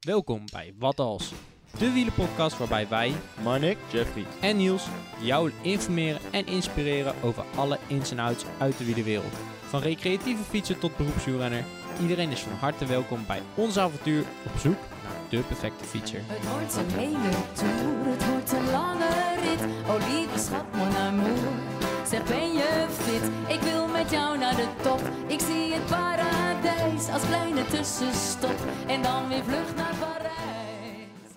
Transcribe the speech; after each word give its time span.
Welkom 0.00 0.44
bij 0.52 0.74
Wat 0.78 1.00
Als, 1.00 1.32
de 1.78 1.92
wielenpodcast 1.92 2.58
waarbij 2.58 2.88
wij 2.88 3.12
Marnik, 3.42 3.78
Jeffrey. 3.92 4.24
en 4.40 4.56
Niels 4.56 4.86
jou 5.20 5.52
informeren 5.62 6.20
en 6.30 6.46
inspireren 6.46 7.14
over 7.22 7.44
alle 7.56 7.78
ins 7.86 8.10
en 8.10 8.18
outs 8.18 8.44
uit 8.58 8.78
de 8.78 8.84
wielerwereld. 8.84 9.32
Van 9.68 9.80
recreatieve 9.80 10.42
fietser 10.42 10.78
tot 10.78 10.96
beroepswielrenner, 10.96 11.64
iedereen 12.00 12.30
is 12.30 12.40
van 12.40 12.52
harte 12.52 12.86
welkom 12.86 13.26
bij 13.26 13.42
ons 13.54 13.78
avontuur 13.78 14.24
op 14.46 14.58
zoek 14.58 14.78
naar 15.02 15.28
de 15.30 15.38
perfecte 15.38 15.84
fietser. 15.84 16.20
Het 16.24 16.50
wordt 16.50 16.76
een 16.76 16.98
hele 16.98 17.30
tour, 17.52 18.06
het 18.06 18.28
wordt 18.28 18.52
een 18.52 18.70
lange 18.70 19.08
rit. 19.42 19.60
Oh 19.88 20.08
lieve 20.08 20.38
schat, 20.38 20.72
mon 20.74 20.96
amour. 20.96 21.97
Zeg 22.10 22.24
ben 22.24 22.52
je 22.52 22.86
fit? 22.90 23.54
Ik 23.56 23.60
wil 23.60 23.86
met 23.86 24.10
jou 24.10 24.38
naar 24.38 24.56
de 24.56 24.68
top. 24.82 25.00
Ik 25.26 25.40
zie 25.40 25.72
het 25.72 25.86
paradijs 25.86 27.08
als 27.08 27.26
kleine 27.26 27.64
tussenstop. 27.64 28.56
En 28.86 29.02
dan 29.02 29.28
weer 29.28 29.44
vlucht 29.44 29.76
naar 29.76 29.94
Parijs. 29.98 31.32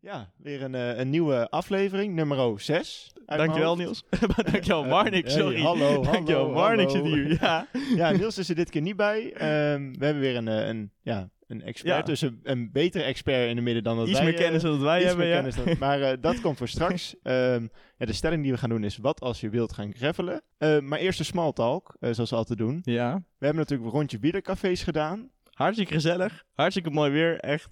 Ja, 0.00 0.30
weer 0.36 0.62
een, 0.62 0.74
eh, 0.74 0.98
een 0.98 1.10
nieuwe 1.10 1.50
aflevering, 1.50 2.14
nummer 2.14 2.60
6. 2.60 3.12
Dankjewel 3.26 3.76
Niels. 3.76 4.04
Dankjewel 4.52 4.84
Marnik, 4.84 5.24
hey, 5.24 5.38
sorry. 5.38 5.60
hallo, 5.60 5.84
hallo, 5.84 6.02
Dankjewel 6.02 6.50
Marnik 6.50 6.88
hallo. 6.88 7.04
zit 7.04 7.14
hier. 7.14 7.38
Ja. 7.40 7.66
Ja, 7.96 8.10
Niels 8.10 8.38
is 8.38 8.48
er 8.48 8.54
dit 8.54 8.70
keer 8.70 8.82
niet 8.82 8.96
bij. 8.96 9.32
Ehm, 9.32 9.92
we 9.98 10.04
hebben 10.04 10.22
weer 10.22 10.36
een, 10.36 10.48
eh, 10.48 10.66
een, 10.66 10.92
ja, 11.02 11.28
een 11.48 11.62
expert, 11.62 11.96
Ja. 11.96 12.02
dus 12.02 12.20
een, 12.20 12.40
een 12.42 12.72
betere 12.72 13.04
expert 13.04 13.48
in 13.48 13.56
de 13.56 13.62
midden 13.62 13.82
dan 13.82 13.96
dat 13.96 14.08
Iets 14.08 14.16
wij... 14.18 14.26
meer 14.26 14.36
eh, 14.36 14.40
kennis 14.44 14.62
dan 14.62 14.80
wij 14.80 14.96
iets 14.98 15.06
hebben, 15.06 15.26
meer 15.26 15.34
ja. 15.34 15.40
kennis 15.40 15.64
dan- 15.64 15.78
maar 15.88 16.00
eh, 16.00 16.16
dat 16.20 16.40
komt 16.40 16.56
voor 16.58 16.68
straks. 16.68 17.14
Ehm, 17.22 17.66
ja, 17.98 18.06
de 18.06 18.12
stelling 18.12 18.42
die 18.42 18.52
we 18.52 18.58
gaan 18.58 18.68
doen 18.68 18.84
is, 18.84 18.96
wat 18.96 19.20
als 19.20 19.40
je 19.40 19.48
wilt 19.50 19.72
gaan 19.72 19.92
gravelen? 19.94 20.42
Eh, 20.58 20.78
maar 20.78 20.98
eerst 20.98 21.18
de 21.18 21.24
small 21.24 21.52
talk, 21.52 21.96
eh, 22.00 22.10
zoals 22.12 22.30
we 22.30 22.36
altijd 22.36 22.58
doen. 22.58 22.80
Ja. 22.82 23.14
We 23.14 23.44
hebben 23.46 23.62
natuurlijk 23.62 23.90
een 23.90 23.96
rondje 23.98 24.18
wielercafés 24.18 24.82
gedaan. 24.82 25.30
Hartstikke 25.52 25.92
gezellig. 25.94 26.44
Hartstikke 26.52 26.90
mooi 26.90 27.10
weer. 27.10 27.38
Echt 27.40 27.68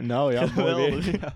Nou 0.00 0.32
ja, 0.32 0.46
mooi 0.56 0.74
weer. 1.00 1.18
Ja. 1.20 1.34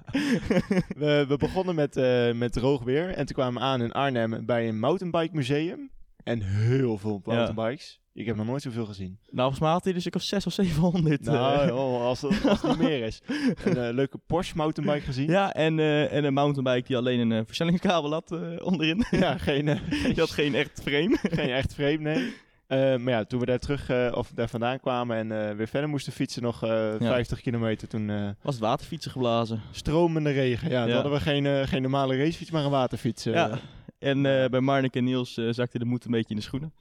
We, 0.96 1.24
we 1.28 1.36
begonnen 1.36 1.74
met, 1.74 1.94
met 2.36 2.52
droog 2.52 2.82
weer. 2.82 3.08
En 3.08 3.26
toen 3.26 3.36
kwamen 3.36 3.60
we 3.60 3.66
aan 3.66 3.82
in 3.82 3.92
Arnhem 3.92 4.46
bij 4.46 4.68
een 4.68 4.78
mountainbike 4.78 5.34
museum. 5.34 5.90
En 6.24 6.42
heel 6.42 6.98
veel 6.98 7.20
mountainbikes. 7.24 8.00
Ik 8.12 8.26
heb 8.26 8.36
nog 8.36 8.46
nooit 8.46 8.62
zoveel 8.62 8.84
gezien. 8.86 9.18
Nou, 9.24 9.36
volgens 9.36 9.58
mij 9.60 9.70
had 9.70 9.84
hij 9.84 9.92
dus 9.92 10.06
ik 10.06 10.14
of 10.14 10.22
6 10.22 10.46
of 10.46 10.52
700. 10.52 11.26
eh. 11.26 11.32
Nou, 11.32 11.70
oh, 11.70 12.00
als, 12.04 12.20
het, 12.22 12.46
als 12.46 12.62
het 12.62 12.70
niet 12.78 12.88
meer 12.88 13.02
is. 13.04 13.22
Een 13.64 13.76
eh, 13.76 13.92
leuke 13.94 14.18
Porsche 14.26 14.56
mountainbike 14.56 15.04
gezien. 15.04 15.30
Ja, 15.30 15.52
en, 15.54 15.78
eh, 15.78 16.12
en 16.12 16.24
een 16.24 16.32
mountainbike 16.34 16.86
die 16.86 16.96
alleen 16.96 17.18
een 17.20 17.32
eh, 17.32 17.40
versnellingskabel 17.46 18.12
had 18.12 18.32
eh, 18.32 18.40
onderin. 18.66 19.04
Ja, 19.10 19.38
geen, 19.38 19.68
eh, 19.68 19.80
die 20.04 20.14
had 20.16 20.30
geen 20.30 20.54
echt 20.54 20.80
frame. 20.82 21.16
geen 21.22 21.50
echt 21.50 21.74
vreemd, 21.74 22.00
nee. 22.00 22.32
Eh, 22.66 22.96
maar 22.96 23.12
ja, 23.12 23.24
toen 23.24 23.40
we 23.40 23.46
daar 23.46 23.58
terug, 23.58 23.88
eh, 23.88 24.12
of 24.14 24.30
daar 24.34 24.48
vandaan 24.48 24.80
kwamen 24.80 25.16
en 25.16 25.48
eh, 25.48 25.56
weer 25.56 25.68
verder 25.68 25.88
moesten 25.88 26.12
fietsen, 26.12 26.42
nog 26.42 26.62
eh, 26.62 26.92
50 26.98 27.40
kilometer, 27.40 27.88
toen 27.88 28.10
eh, 28.10 28.28
Was 28.42 28.54
het 28.54 28.62
waterfietsen 28.64 29.10
geblazen. 29.10 29.60
stromende 29.70 30.30
regen. 30.30 30.70
Ja, 30.70 30.84
Ja. 30.86 30.94
hadden 30.94 31.12
we 31.12 31.20
geen, 31.20 31.46
eh, 31.46 31.62
geen 31.66 31.82
normale 31.82 32.16
racefiets, 32.16 32.50
maar 32.50 32.64
een 32.64 32.70
waterfiets. 32.70 33.26
eh. 33.26 33.32
ja. 33.32 33.58
En 34.04 34.26
eh, 34.26 34.48
bij 34.48 34.60
Marnik 34.60 34.96
en 34.96 35.04
Niels 35.04 35.36
eh, 35.36 35.48
zakte 35.50 35.78
de 35.78 35.84
moed 35.84 36.04
een 36.04 36.10
beetje 36.10 36.30
in 36.30 36.36
de 36.36 36.42
schoenen. 36.42 36.72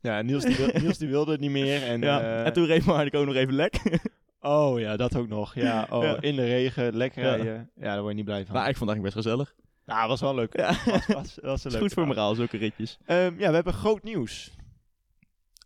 ja 0.00 0.22
Niels, 0.22 0.44
die 0.44 0.56
wil- 0.56 0.70
Niels 0.82 0.98
die 0.98 1.08
wilde 1.08 1.32
het 1.32 1.40
niet 1.40 1.50
meer. 1.50 1.82
En, 1.82 2.00
ja. 2.00 2.20
eh, 2.20 2.46
en 2.46 2.52
toen 2.52 2.66
reed 2.66 2.84
Marnik 2.84 3.14
ook 3.14 3.26
nog 3.26 3.34
even 3.34 3.54
lek. 3.54 3.74
Oh 4.40 4.80
ja, 4.80 4.96
dat 4.96 5.16
ook 5.16 5.28
nog. 5.28 5.54
Ja, 5.54 5.86
oh, 5.90 6.02
Ja. 6.02 6.20
in 6.20 6.36
de 6.36 6.44
regen, 6.44 6.96
lekker 6.96 7.22
rijden. 7.22 7.70
Ja, 7.76 7.82
daar 7.82 7.98
word 7.98 8.08
je 8.10 8.14
niet 8.16 8.24
blij 8.24 8.44
van. 8.46 8.54
maar 8.54 8.68
ik 8.68 8.76
vond 8.76 8.90
het 8.90 8.98
eigenlijk 8.98 9.14
best 9.14 9.26
gezellig. 9.26 9.54
Ja, 9.86 10.08
was 10.08 10.20
wel 10.20 10.34
leuk. 10.34 10.56
Ja. 10.56 10.74
Was, 10.84 11.06
was, 11.06 11.38
was 11.42 11.64
een 11.64 11.70
leuk 11.70 11.80
goed 11.80 11.92
voor 11.92 12.06
moraal, 12.06 12.34
zulke 12.34 12.56
ritjes. 12.56 12.98
Ehm, 13.06 13.34
ja, 13.38 13.48
we 13.48 13.54
hebben 13.54 13.72
groot 13.72 14.02
nieuws. 14.02 14.50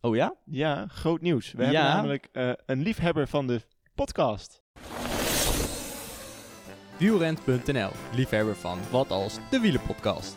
Oh 0.00 0.16
ja? 0.16 0.34
Ja, 0.44 0.86
groot 0.88 1.20
nieuws. 1.20 1.52
We 1.52 1.58
Ja. 1.62 1.64
hebben 1.70 1.82
namelijk 1.94 2.28
eh, 2.32 2.50
een 2.66 2.82
liefhebber 2.82 3.28
van 3.28 3.46
de 3.46 3.60
podcast. 3.94 4.62
Wielrent.nl, 6.96 7.90
liefhebber 8.14 8.56
van 8.56 8.78
Wat 8.90 9.10
Als, 9.10 9.38
de 9.50 9.60
wielenpodcast. 9.60 10.36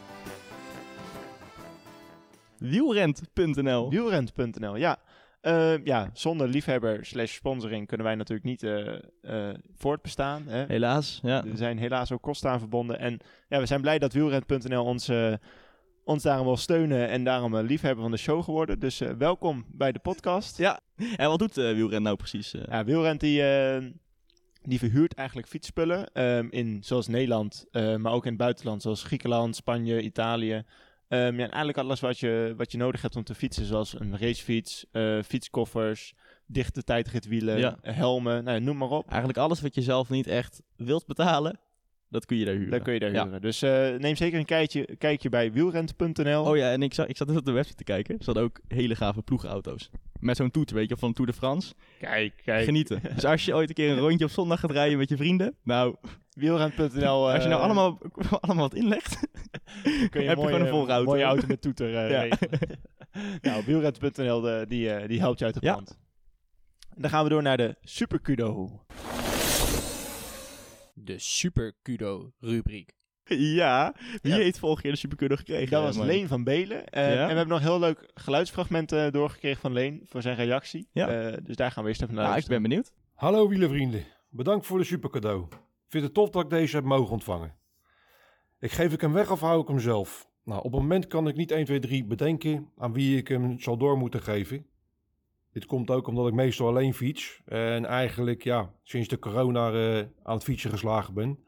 Wielrent.nl. 2.62 3.90
Wielrent.nl, 3.90 4.76
ja. 4.76 4.98
Ehm, 5.42 5.82
ja, 5.84 6.10
zonder 6.14 6.48
liefhebber 6.48 7.06
slash 7.06 7.34
sponsoring 7.34 7.88
kunnen 7.88 8.06
wij 8.06 8.16
natuurlijk 8.16 8.48
niet 8.48 8.64
eh, 8.64 8.94
eh, 9.22 9.56
voortbestaan. 9.76 10.44
Hè? 10.48 10.66
Helaas, 10.68 11.20
ja. 11.24 11.46
Er 11.46 11.58
zijn 11.58 11.78
helaas 11.78 12.12
ook 12.12 12.22
kosten 12.22 12.50
aan 12.50 12.60
verbonden. 12.60 13.00
En 13.00 13.20
ja, 13.48 13.60
we 13.60 13.66
zijn 13.66 13.82
blij 13.82 14.00
dat 14.00 14.14
Wielrent.nl 14.14 14.84
ons, 14.84 15.08
eh, 15.08 15.34
ons 16.04 16.24
daarom 16.24 16.46
wil 16.46 16.58
steunen 16.58 17.10
en 17.10 17.24
daarom 17.24 17.54
een 17.54 17.66
liefhebber 17.66 18.02
van 18.02 18.12
de 18.12 18.18
show 18.18 18.44
geworden. 18.44 18.80
Dus 18.80 19.00
welkom 19.18 19.66
bij 19.68 19.92
de 19.92 20.00
podcast. 20.00 20.58
Ja. 20.58 20.80
En 21.16 21.30
wat 21.30 21.40
doet 21.40 21.56
Wielrent 21.56 22.04
nou 22.04 22.16
precies? 22.16 22.56
Ja, 22.68 22.84
Wielrent 22.84 23.20
die, 23.20 23.44
eh, 23.44 23.84
die 24.62 24.80
verhuurt 24.80 25.14
eigenlijk 25.14 25.48
fietsspullen 25.48 26.12
ehm, 26.14 26.48
in 26.50 26.84
zoals 26.84 27.08
Nederland, 27.08 27.66
maar 27.72 28.12
ook 28.12 28.24
in 28.24 28.32
het 28.32 28.42
buitenland, 28.42 28.82
zoals 28.82 29.04
Griekenland, 29.04 29.56
Spanje, 29.56 30.02
Italië. 30.02 30.64
Ehm, 31.12 31.20
ja, 31.22 31.30
en 31.30 31.38
eigenlijk 31.50 31.78
alles 31.78 32.00
wat 32.00 32.20
je, 32.20 32.54
wat 32.58 32.72
je 32.72 32.78
nodig 32.78 33.02
hebt 33.02 33.16
om 33.16 33.24
te 33.24 33.36
fietsen, 33.36 33.66
zoals 33.66 34.00
een 34.00 34.18
racefiets, 34.18 34.86
eh, 34.92 35.18
fietskoffers, 35.26 36.14
dichte 36.46 36.84
tijdritwielen, 36.84 37.58
Ja. 37.58 37.78
helmen, 37.82 38.44
nou, 38.44 38.60
noem 38.60 38.78
maar 38.78 38.90
op. 38.90 39.08
Eigenlijk 39.10 39.38
alles 39.40 39.62
wat 39.62 39.76
je 39.76 39.82
zelf 39.82 40.10
niet 40.10 40.28
echt 40.28 40.62
wilt 40.76 41.06
betalen, 41.06 41.60
dat 42.10 42.26
kun 42.26 42.38
je 42.38 42.46
daar 42.46 42.54
huren. 42.54 42.72
Dan 42.72 42.82
kun 42.82 42.94
je 42.94 43.00
daar 43.00 43.12
Ja. 43.12 43.24
huren. 43.24 43.42
Dus 43.42 43.62
eh, 43.62 43.96
neem 43.98 44.16
zeker 44.16 44.40
een 44.40 44.46
kijkje, 44.46 44.96
kijkje 44.98 45.30
bij 45.30 45.52
wielrent.nl. 45.52 46.44
Oh 46.46 46.58
ja, 46.58 46.72
en 46.72 46.82
ik, 46.84 46.94
zag, 46.94 47.06
ik 47.08 47.18
zat 47.18 47.28
net 47.28 47.38
op 47.38 47.46
de 47.46 47.52
website 47.52 47.78
te 47.78 47.84
kijken. 47.84 48.20
Er 48.20 48.26
hadden 48.26 48.44
ook 48.44 48.60
hele 48.68 48.96
gave 48.96 49.22
ploegauto's. 49.22 49.90
Met 50.20 50.38
zo'n 50.38 50.52
toeter, 50.52 50.76
weet 50.76 50.90
je, 50.90 50.98
van 50.98 51.10
de 51.10 51.16
Tour 51.16 51.32
de 51.32 51.38
France. 51.38 51.74
Kijk, 52.00 52.42
kijk. 52.46 52.64
Genieten. 52.64 53.02
Dus 53.16 53.26
als 53.26 53.46
je 53.46 53.54
ooit 53.56 53.70
een 53.70 53.76
keer 53.76 53.92
een 53.92 54.00
rondje 54.00 54.26
op 54.26 54.32
zondag 54.32 54.60
gaat 54.60 54.72
rijden 54.72 54.98
met 54.98 55.10
je 55.10 55.18
vrienden. 55.18 55.56
Nou, 55.64 55.96
Wielrent.nl. 56.34 57.32
als 57.32 57.44
je 57.44 57.50
nou 57.50 57.60
eh, 57.60 57.66
allemaal, 57.66 57.98
allemaal 58.42 58.70
wat 58.70 58.76
inlegt. 58.80 59.28
Kun 60.10 60.22
je, 60.22 60.28
heb 60.28 60.38
je 60.38 60.44
gewoon 60.44 60.62
een 60.62 61.04
mooie 61.04 61.24
auto 61.24 61.48
met 61.48 61.62
toeter 61.62 61.96
eh, 61.96 62.10
Ja. 62.10 62.22
regelen. 62.22 62.60
nou, 63.42 63.64
de- 64.42 64.66
die, 64.68 64.90
eh, 64.94 65.08
die 65.08 65.20
helpt 65.20 65.40
je 65.40 65.46
uit 65.46 65.56
het 65.56 65.64
Ja. 65.64 65.74
pand. 65.74 66.00
Dan 66.96 67.10
gaan 67.10 67.24
we 67.24 67.30
door 67.30 67.42
naar 67.42 67.58
de 67.58 67.76
Super 67.82 68.20
Kudo. 68.22 68.70
De 70.94 71.20
Super 71.20 71.74
Kudo 71.82 72.32
rubriek. 72.40 72.94
ja, 73.24 73.94
wie 74.22 74.32
Ja. 74.32 74.38
heeft 74.38 74.60
vorige 74.60 74.82
keer 74.82 74.92
de 74.92 74.98
supercurdo 74.98 75.36
gekregen? 75.36 75.70
Dat 75.72 75.80
eh, 75.90 75.98
was? 75.98 76.06
Leen 76.06 76.28
van 76.28 76.44
Belen. 76.44 76.88
Eh, 76.88 77.04
Ja. 77.04 77.10
En 77.10 77.16
we 77.28 77.34
hebben 77.34 77.48
nog 77.48 77.58
een 77.60 77.64
heel 77.66 77.80
leuk 77.80 78.10
geluidsfragment 78.14 78.92
eh, 78.92 79.12
doorgekregen 79.12 79.62
van 79.62 79.74
Leen 79.74 80.02
voor 80.06 80.22
zijn 80.22 80.36
reactie. 80.36 80.88
Ja. 80.92 81.08
Eh, 81.08 81.38
dus 81.44 81.56
daar 81.56 81.72
gaan 81.72 81.84
we 81.84 81.90
eerst 81.90 82.02
even 82.02 82.16
naar 82.16 82.26
Nou, 82.28 82.38
ik 82.40 82.46
ben 82.48 82.62
benieuwd. 82.62 82.92
Hallo 83.14 83.48
wielervrienden, 83.48 84.04
bedankt 84.30 84.66
voor 84.66 84.78
de 84.78 84.84
supercadeau. 84.84 85.44
Ik 85.52 85.98
vind 85.98 86.04
het 86.04 86.14
tof 86.14 86.30
dat 86.30 86.44
ik 86.44 86.50
deze 86.50 86.76
heb 86.76 86.86
mogen 86.86 87.12
ontvangen. 87.12 87.56
Ik 88.62 88.72
geef 88.72 88.94
ik 88.94 89.02
hem 89.02 89.14
weg 89.14 89.32
of 89.32 89.40
hou 89.40 89.62
ik 89.62 89.68
hem 89.68 89.80
zelf? 89.80 90.30
Nou, 90.44 90.64
op 90.64 90.72
het 90.72 90.82
moment 90.82 91.08
kan 91.08 91.28
ik 91.28 91.36
niet 91.36 91.52
1, 91.52 91.66
2, 91.66 91.80
3 91.80 92.06
bedenken 92.06 92.70
aan 92.78 92.94
wie 92.94 93.18
ik 93.18 93.28
hem 93.28 93.60
zal 93.60 93.78
door 93.78 93.98
moeten 93.98 94.22
geven. 94.22 94.66
Dit 95.52 95.66
komt 95.66 95.90
ook 95.90 96.08
omdat 96.08 96.28
ik 96.28 96.34
meestal 96.34 96.68
alleen 96.68 96.94
fiets 96.94 97.42
en 97.46 97.86
eigenlijk 97.86 98.44
ja, 98.44 98.74
sinds 98.84 99.08
de 99.08 99.20
corona 99.20 99.72
eh, 99.72 100.06
aan 100.24 100.34
het 100.34 100.44
fietsen 100.44 100.70
geslagen 100.70 101.14
ben. 101.14 101.40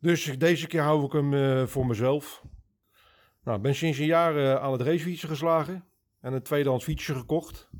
Dus 0.00 0.38
deze 0.38 0.66
keer 0.66 0.82
hou 0.82 1.04
ik 1.04 1.12
hem 1.12 1.34
eh, 1.34 1.66
voor 1.66 1.86
mezelf. 1.86 2.42
Nou, 3.44 3.56
ik 3.56 3.62
ben 3.62 3.74
sinds 3.74 3.98
een 3.98 4.06
jaar 4.06 4.36
eh, 4.36 4.54
aan 4.54 4.72
het 4.72 4.80
racefietsen 4.80 5.28
geslagen 5.28 5.84
en 6.20 6.32
een 6.32 6.42
tweedehands 6.42 6.84
fietsje 6.84 7.14
gekocht. 7.14 7.70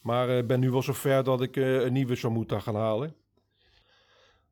Maar 0.00 0.46
ben 0.46 0.60
nu 0.60 0.70
wel 0.70 0.82
zover 0.82 1.24
dat 1.24 1.42
ik 1.42 1.56
een 1.56 1.92
nieuwe 1.92 2.14
zou 2.14 2.32
moeten 2.32 2.62
gaan 2.62 2.76
halen. 2.76 3.21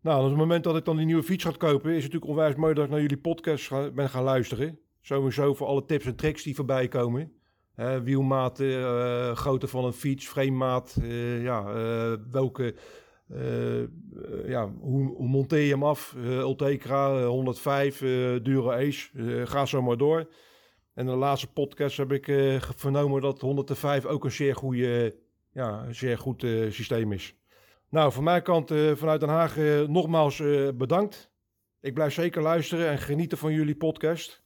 Nou, 0.02 0.22
op 0.22 0.28
het 0.28 0.38
moment 0.38 0.64
dat 0.64 0.76
ik 0.76 0.84
dan 0.84 0.96
die 0.96 1.06
nieuwe 1.06 1.22
fiets 1.22 1.44
ga 1.44 1.50
kopen, 1.50 1.90
is 1.90 2.04
het 2.04 2.12
natuurlijk 2.12 2.30
onwijs 2.30 2.54
mooi 2.54 2.74
dat 2.74 2.84
ik 2.84 2.90
naar 2.90 3.00
jullie 3.00 3.18
podcast 3.18 3.94
ben 3.94 4.08
gaan 4.08 4.22
luisteren. 4.22 4.78
Sowieso 5.00 5.54
voor 5.54 5.66
alle 5.66 5.84
tips 5.84 6.04
en 6.04 6.16
tricks 6.16 6.42
die 6.42 6.54
voorbij 6.54 6.88
komen. 6.88 7.32
Hè, 7.74 8.02
wielmaten, 8.02 8.82
eh, 8.82 9.36
grootte 9.36 9.68
van 9.68 9.84
een 9.84 9.92
fiets, 9.92 10.28
framemaat, 10.28 10.96
eh, 11.02 11.42
ja, 11.42 11.66
eh, 11.74 12.12
welke, 12.30 12.74
ja, 14.46 14.72
hoe, 14.80 15.26
monteer 15.26 15.60
je 15.60 15.70
hem 15.70 15.84
af? 15.84 16.14
Ultegra, 16.18 17.18
eh, 17.18 17.26
105, 17.26 18.02
eh 18.02 18.08
Duro 18.42 18.70
Ace, 18.70 19.10
ga 19.46 19.66
zo 19.66 19.82
maar 19.82 19.96
door. 19.96 20.18
En 20.94 21.06
in 21.06 21.06
de 21.06 21.18
laatste 21.18 21.52
podcast 21.52 21.96
heb 21.96 22.12
ik 22.12 22.24
vernomen 22.76 23.22
dat 23.22 23.40
105 23.40 24.06
ook 24.06 24.24
een 24.24 24.32
zeer, 24.32 24.56
goede, 24.56 25.16
ja, 25.52 25.84
een 25.86 25.94
zeer 25.94 26.18
goed 26.18 26.40
systeem 26.68 27.12
is. 27.12 27.39
Nou, 27.90 28.12
van 28.12 28.24
mijn 28.24 28.42
kant 28.42 28.70
eh, 28.70 28.94
vanuit 28.94 29.20
Den 29.20 29.28
Haag 29.28 29.56
eh, 29.56 29.80
nogmaals 29.80 30.40
eh, 30.40 30.68
bedankt. 30.74 31.30
Ik 31.80 31.94
blijf 31.94 32.12
zeker 32.12 32.42
luisteren 32.42 32.88
en 32.88 32.98
genieten 32.98 33.38
van 33.38 33.52
jullie 33.52 33.76
podcast. 33.76 34.42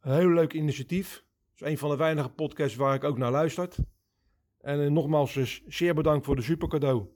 Een 0.00 0.14
heel 0.14 0.30
leuk 0.30 0.52
initiatief. 0.52 1.24
Het 1.50 1.60
is 1.60 1.66
een 1.66 1.78
van 1.78 1.90
de 1.90 1.96
weinige 1.96 2.28
podcasts 2.28 2.76
waar 2.76 2.94
ik 2.94 3.04
ook 3.04 3.18
naar 3.18 3.30
luister. 3.30 3.68
En 4.60 4.92
nogmaals 4.92 5.34
dus 5.34 5.62
zeer 5.66 5.94
bedankt 5.94 6.24
voor 6.24 6.36
de 6.36 6.42
supercadeau. 6.42 7.08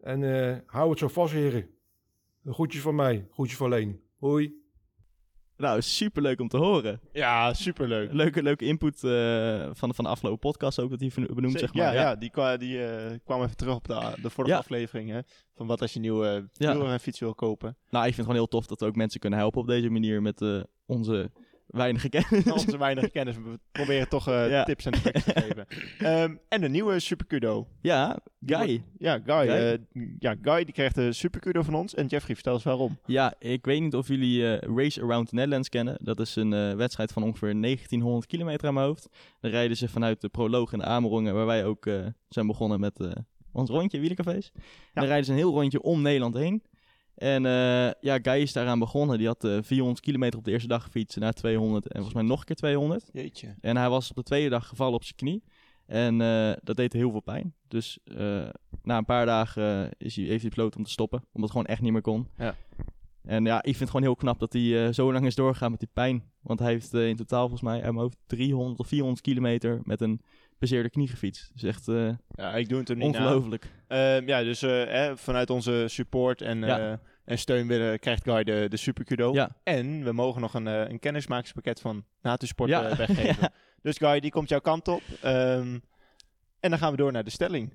En 0.00 0.22
eh, 0.22 0.58
hou 0.66 0.90
het 0.90 0.98
zo 0.98 1.08
vast, 1.08 1.32
heren. 1.32 1.70
Groetjes 2.44 2.82
van 2.82 2.94
mij, 2.94 3.26
groetjes 3.30 3.56
van 3.56 3.68
Leen. 3.68 4.00
Hoi. 4.18 4.63
Nou, 5.56 5.82
superleuk 5.82 6.40
om 6.40 6.48
te 6.48 6.56
horen. 6.56 7.00
Ja, 7.12 7.52
superleuk. 7.54 8.12
Leuke, 8.12 8.42
leuke 8.42 8.64
input 8.64 9.04
eh, 9.04 9.68
van, 9.72 9.94
van 9.94 10.04
de 10.04 10.10
afgelopen 10.10 10.38
podcast 10.38 10.80
ook, 10.80 10.90
dat 10.98 11.12
verno- 11.12 11.34
benoemd, 11.34 11.58
zeg 11.58 11.74
maar. 11.74 11.94
ja, 11.94 12.00
ja. 12.00 12.14
die, 12.16 12.30
kwa, 12.30 12.56
die 12.56 12.84
eh, 12.86 13.18
kwam 13.24 13.42
even 13.42 13.56
terug 13.56 13.74
op 13.74 13.86
de, 13.86 14.12
de 14.22 14.30
vorige 14.30 14.54
Ja. 14.54 14.60
aflevering. 14.60 15.10
Hè, 15.10 15.20
van 15.54 15.66
wat 15.66 15.80
als 15.80 15.92
je 15.92 16.00
nieuwe 16.00 16.48
Ja. 16.52 16.98
fiets 16.98 17.20
wil 17.20 17.34
kopen. 17.34 17.76
Nou, 17.90 18.06
ik 18.06 18.14
vind 18.14 18.16
het 18.16 18.26
gewoon 18.26 18.34
heel 18.34 18.46
tof 18.48 18.66
dat 18.66 18.80
we 18.80 18.86
ook 18.86 18.96
mensen 18.96 19.20
kunnen 19.20 19.38
helpen 19.38 19.60
op 19.60 19.66
deze 19.66 19.90
manier 19.90 20.22
met 20.22 20.40
eh, 20.40 20.60
onze 20.86 21.30
weinige 21.66 22.08
kennis. 22.14 22.52
Onze 22.52 22.78
weinige 22.78 23.10
kennis. 23.10 23.36
We 23.36 23.58
proberen 23.72 24.08
toch 24.08 24.28
eh, 24.28 24.50
Ja. 24.50 24.64
tips 24.64 24.84
en 24.86 24.92
tricks 24.92 25.24
te 25.24 25.32
geven. 25.40 25.66
Ehm, 25.98 26.34
en 26.48 26.60
de 26.60 26.68
nieuwe 26.68 27.00
Supercudo. 27.00 27.68
Ja, 27.80 28.18
Guy. 28.46 28.84
Ja, 28.98 29.20
Guy. 29.24 29.46
Guy. 29.46 29.48
eh, 29.56 29.78
ja, 30.18 30.34
Guy 30.42 30.64
die 30.64 30.74
krijgt 30.74 30.94
de 30.94 31.12
Supercudo 31.12 31.62
van 31.62 31.74
ons. 31.74 31.94
En 31.94 32.06
Jeffrey, 32.06 32.34
vertel 32.34 32.54
eens 32.54 32.62
waarom. 32.62 32.98
Ja, 33.06 33.34
ik 33.38 33.64
weet 33.64 33.80
niet 33.80 33.94
of 33.94 34.08
jullie 34.08 34.56
eh, 34.56 34.68
Race 34.76 35.02
Around 35.02 35.28
the 35.28 35.34
Netherlands 35.34 35.68
kennen. 35.68 35.96
Dat 36.02 36.20
is 36.20 36.36
een 36.36 36.76
wedstrijd 36.76 37.12
van 37.12 37.22
ongeveer 37.22 37.60
1900 37.60 38.26
kilometer 38.26 38.68
aan 38.68 38.74
mijn 38.74 38.86
hoofd. 38.86 39.08
Dan 39.40 39.50
rijden 39.50 39.76
ze 39.76 39.88
vanuit 39.88 40.20
de 40.20 40.28
proloog 40.28 40.72
in 40.72 40.78
de 40.78 40.84
Amerongen, 40.84 41.34
waar 41.34 41.46
wij 41.46 41.64
ook 41.64 41.88
zijn 42.28 42.46
begonnen 42.46 42.80
met 42.80 43.08
ons 43.52 43.70
rondje, 43.70 43.98
wielercafés. 43.98 44.50
En 44.54 44.62
Dan 44.94 45.04
rijden 45.04 45.24
ze 45.24 45.30
een 45.30 45.36
heel 45.38 45.52
rondje 45.52 45.82
om 45.82 46.02
Nederland 46.02 46.34
heen. 46.34 46.62
En 47.14 47.46
eh, 47.46 47.90
ja, 48.00 48.18
Guy 48.22 48.40
is 48.40 48.52
daaraan 48.52 48.78
begonnen. 48.78 49.18
Die 49.18 49.26
had 49.26 49.44
eh, 49.44 49.58
400 49.62 50.00
kilometer 50.00 50.38
op 50.38 50.44
de 50.44 50.50
eerste 50.50 50.68
dag 50.68 50.82
gefietst, 50.82 51.18
naar 51.18 51.32
200 51.32 51.84
en 51.86 51.92
volgens 51.92 52.14
mij 52.14 52.22
nog 52.22 52.38
een 52.38 52.44
keer 52.44 52.56
200. 52.56 53.08
Jeetje. 53.12 53.54
En 53.60 53.76
hij 53.76 53.88
was 53.88 54.10
op 54.10 54.16
de 54.16 54.22
tweede 54.22 54.48
dag 54.48 54.68
gevallen 54.68 54.94
op 54.94 55.04
zijn 55.04 55.16
knie. 55.16 55.42
En 55.86 56.20
eh, 56.20 56.52
dat 56.62 56.76
deed 56.76 56.92
heel 56.92 57.10
veel 57.10 57.20
pijn. 57.20 57.54
Dus 57.68 57.98
na 58.82 58.96
een 58.96 59.04
paar 59.04 59.26
dagen 59.26 59.90
is 59.98 60.16
hij, 60.16 60.24
heeft 60.24 60.40
hij 60.40 60.50
besloten 60.50 60.78
om 60.78 60.84
te 60.84 60.90
stoppen. 60.90 61.18
Omdat 61.18 61.42
het 61.42 61.50
gewoon 61.50 61.66
echt 61.66 61.80
niet 61.80 61.92
meer 61.92 62.00
kon. 62.00 62.28
Ja. 62.38 62.54
En 63.22 63.44
ja, 63.44 63.56
ik 63.56 63.62
vind 63.62 63.78
het 63.78 63.90
gewoon 63.90 64.06
heel 64.06 64.16
knap 64.16 64.38
dat 64.38 64.52
hij 64.52 64.92
zo 64.92 65.12
lang 65.12 65.26
is 65.26 65.34
doorgegaan 65.34 65.70
met 65.70 65.80
die 65.80 65.88
pijn. 65.92 66.24
Want 66.40 66.58
hij 66.58 66.70
heeft 66.70 66.94
in 66.94 67.16
totaal 67.16 67.40
volgens 67.40 67.62
mij 67.62 67.74
uit 67.74 67.82
mijn 67.82 67.96
hoofd 67.96 68.16
300 68.26 68.78
of 68.78 68.86
400 68.86 69.20
kilometer 69.20 69.80
met 69.82 70.00
een 70.00 70.20
bezeerde 70.64 70.90
knie 70.90 71.08
gefietst. 71.08 71.50
Dus 71.52 71.62
echt 71.62 71.88
eh, 71.88 72.08
Ja, 72.28 72.54
ik 72.54 72.68
doe 72.68 72.78
het 72.78 72.88
er 72.88 72.96
niet 72.96 73.12
na. 73.12 73.18
ongelooflijk. 73.24 73.66
Ehm, 73.88 74.28
ja, 74.28 74.42
dus 74.42 74.62
eh, 74.62 74.70
hè, 74.70 75.16
vanuit 75.16 75.50
onze 75.50 75.84
support 75.88 76.42
en, 76.42 76.58
Ja. 76.60 76.78
eh, 76.92 76.96
en 77.24 77.38
steun 77.38 77.66
willen, 77.66 77.98
krijgt 77.98 78.22
Guy 78.22 78.44
de, 78.44 78.66
de 78.68 78.76
Supercudo. 78.76 79.32
Ja. 79.32 79.56
En 79.62 80.04
we 80.04 80.12
mogen 80.12 80.40
nog 80.40 80.54
een, 80.54 80.66
eh, 80.66 80.88
een 80.90 80.98
kennismakerspakket 80.98 81.80
van 81.80 82.04
Natusport 82.22 82.70
Ja. 82.70 82.88
eh, 82.88 82.96
weggeven. 83.06 83.36
Ja. 83.40 83.52
Dus 83.82 83.96
Guy, 83.96 84.20
die 84.20 84.30
komt 84.30 84.48
jouw 84.48 84.60
kant 84.60 84.88
op. 84.88 85.02
Ehm, 85.22 85.78
en 86.60 86.70
dan 86.70 86.78
gaan 86.78 86.90
we 86.90 86.96
door 86.96 87.12
naar 87.12 87.24
de 87.24 87.30
stelling. 87.30 87.74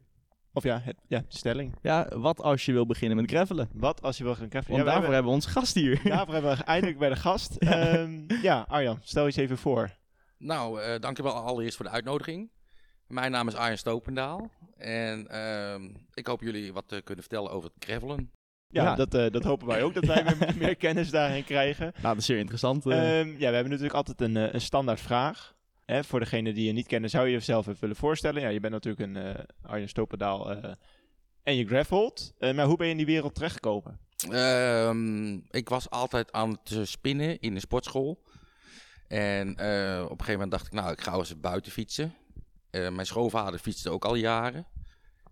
Of 0.54 0.64
ja, 0.64 0.80
het, 0.84 0.96
ja, 1.08 1.20
de 1.20 1.38
stelling. 1.38 1.76
Ja, 1.82 2.08
wat 2.18 2.42
als 2.42 2.66
je 2.66 2.72
wil 2.72 2.86
beginnen 2.86 3.18
met 3.18 3.30
gravelen? 3.30 3.70
Wat 3.74 4.02
als 4.02 4.18
je 4.18 4.24
wil 4.24 4.36
gaan 4.36 4.50
krijgen? 4.50 4.72
Want 4.72 4.86
daarvoor 4.86 5.14
hebben 5.14 5.30
we 5.32 5.36
onze 5.38 5.50
gast 5.50 5.76
hier. 5.76 6.00
daarvoor 6.16 6.34
hebben 6.34 6.58
we 6.58 6.64
eindelijk 6.64 7.00
bij 7.00 7.10
de 7.10 7.16
gast. 7.16 7.56
Ehm, 7.60 8.22
ja, 8.42 8.66
Arjan, 8.68 8.98
stel 9.02 9.22
je 9.22 9.28
eens 9.28 9.36
even 9.38 9.58
voor. 9.58 9.98
Nou, 10.38 10.82
eh 10.82 11.00
dankjewel 11.00 11.34
allereerst 11.34 11.76
voor 11.76 11.86
de 11.86 11.92
uitnodiging. 11.92 12.50
Mijn 13.10 13.32
naam 13.32 13.48
is 13.48 13.56
Arjen 13.56 13.78
Stopendaal. 13.78 14.52
En 14.78 15.28
ehm, 15.28 15.90
ik 16.14 16.28
hoop 16.28 16.42
jullie 16.42 16.74
wat 16.74 16.88
te 16.88 17.02
kunnen 17.04 17.24
vertellen 17.24 17.52
over 17.52 17.70
het 17.74 17.84
gravelen. 17.86 18.32
Ja, 18.68 18.84
Ja. 18.84 18.96
Dat, 18.96 19.14
eh, 19.14 19.30
dat 19.32 19.44
hopen 19.44 19.68
wij 19.68 19.84
ook, 19.84 19.94
dat 19.94 20.06
wij 20.06 20.24
weer 20.26 20.56
meer 20.58 20.76
kennis 20.76 21.10
daarin 21.10 21.44
krijgen. 21.44 21.86
Nou, 22.02 22.08
dat 22.08 22.18
is 22.18 22.26
zeer 22.26 22.38
interessant. 22.38 22.86
eh. 22.86 23.20
Ehm, 23.20 23.30
ja, 23.30 23.38
we 23.38 23.44
hebben 23.46 23.70
natuurlijk 23.70 23.94
altijd 23.94 24.22
een, 24.22 24.38
eh, 24.38 24.54
een 24.54 24.62
standaard 24.62 25.00
vraag. 25.02 25.56
Hè, 25.86 26.04
voor 26.04 26.20
degene 26.20 26.54
die 26.54 26.66
je 26.66 26.72
niet 26.72 26.88
kennen, 26.88 27.10
zou 27.10 27.26
je 27.26 27.32
jezelf 27.32 27.68
even 27.68 27.80
willen 27.82 27.96
voorstellen? 27.96 28.42
Ja, 28.42 28.48
je 28.50 28.60
bent 28.60 28.74
natuurlijk 28.74 29.04
een 29.04 29.16
eh, 29.18 29.44
Arjen 29.62 29.90
Stopendaal 29.90 30.52
eh, 30.52 30.72
en 31.44 31.56
je 31.56 31.66
gravelt. 31.68 32.34
Eh, 32.40 32.54
maar 32.54 32.66
hoe 32.66 32.78
ben 32.78 32.86
je 32.86 32.92
in 32.92 32.98
die 32.98 33.06
wereld 33.06 33.36
terechtgekomen? 33.36 34.00
Ehm, 34.32 35.34
ik 35.50 35.70
was 35.70 35.90
altijd 35.90 36.32
aan 36.32 36.50
het 36.64 36.88
spinnen 36.90 37.40
in 37.40 37.54
de 37.54 37.60
sportschool. 37.60 38.24
En 39.08 39.56
eh, 39.56 40.02
op 40.04 40.10
een 40.12 40.26
gegeven 40.26 40.32
moment 40.34 40.52
dacht 40.52 40.66
ik, 40.66 40.72
nou, 40.72 40.92
ik 40.92 41.02
ga 41.02 41.14
eens 41.14 41.40
buiten 41.40 41.72
fietsen. 41.72 42.14
Eh, 42.70 42.90
mijn 42.90 43.08
schoonvader 43.08 43.60
fietste 43.60 43.90
ook 43.90 44.06
al 44.06 44.16
jaren. 44.16 44.68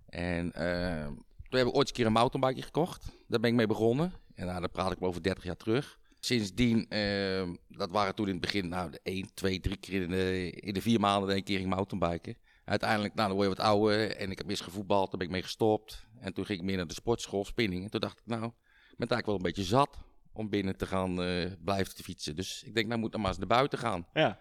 En 0.10 0.54
eh, 0.54 1.06
toen 1.06 1.58
hebben 1.58 1.72
we 1.72 1.78
ooit 1.78 1.88
een 1.88 1.94
keer 1.94 2.06
een 2.06 2.12
mountainbike 2.12 2.62
gekocht. 2.62 3.06
Daar 3.28 3.40
ben 3.40 3.50
ik 3.50 3.56
mee 3.56 3.68
begonnen. 3.68 4.14
En 4.36 4.46
nou, 4.46 4.60
daar 4.60 4.70
praat 4.70 4.92
ik 4.92 5.02
over 5.02 5.24
30 5.24 5.44
jaar 5.44 5.56
terug. 5.56 6.00
Sindsdien, 6.20 6.90
eh, 6.90 7.50
dat 7.68 7.92
waren 7.92 8.16
toen 8.16 8.26
in 8.26 8.32
het 8.32 8.42
begin, 8.42 8.68
nou, 8.68 8.92
de 8.92 9.00
1, 9.04 9.34
2, 9.34 9.60
3 9.60 9.78
keer 9.78 10.02
in 10.02 10.10
de, 10.10 10.50
in 10.50 10.74
de 10.74 10.82
vier 10.82 11.00
maanden 11.00 11.36
een 11.36 11.44
keer 11.44 11.58
ging 11.58 11.70
mountainbiken. 11.70 12.38
Uiteindelijk, 12.66 13.14
nou, 13.14 13.28
dan 13.28 13.38
word 13.38 13.50
je 13.50 13.56
wat 13.56 13.66
ouder 13.66 14.16
en 14.16 14.32
ik 14.32 14.38
heb 14.38 14.50
eerst 14.50 14.62
gevoetbald, 14.62 15.10
daar 15.10 15.18
ben 15.18 15.28
ik 15.28 15.34
mee 15.34 15.42
gestopt. 15.42 16.06
En 16.20 16.34
toen 16.34 16.46
ging 16.46 16.60
ik 16.60 16.66
meer 16.66 16.78
naar 16.78 16.88
de 16.88 16.94
sportschool, 16.94 17.46
spinning. 17.46 17.84
En 17.84 17.90
toen 17.90 18.00
dacht 18.00 18.20
ik, 18.20 18.26
nou, 18.26 18.46
ik 18.46 18.98
ben 18.98 19.08
eigenlijk 19.08 19.26
wel 19.26 19.36
een 19.36 19.42
beetje 19.42 19.64
zat 19.64 19.98
om 20.34 20.50
binnen 20.50 20.78
te 20.78 20.86
gaan 20.86 21.24
eh, 21.24 21.52
blijven 21.64 21.96
te 21.96 22.04
fietsen. 22.04 22.36
Dus 22.36 22.64
ik 22.64 22.76
denk, 22.76 22.88
nou 22.88 23.00
moet 23.00 23.12
dan 23.12 23.22
maar 23.22 23.30
eens 23.30 23.40
naar 23.40 23.48
buiten 23.48 23.80
gaan. 23.80 24.08
Ja, 24.14 24.40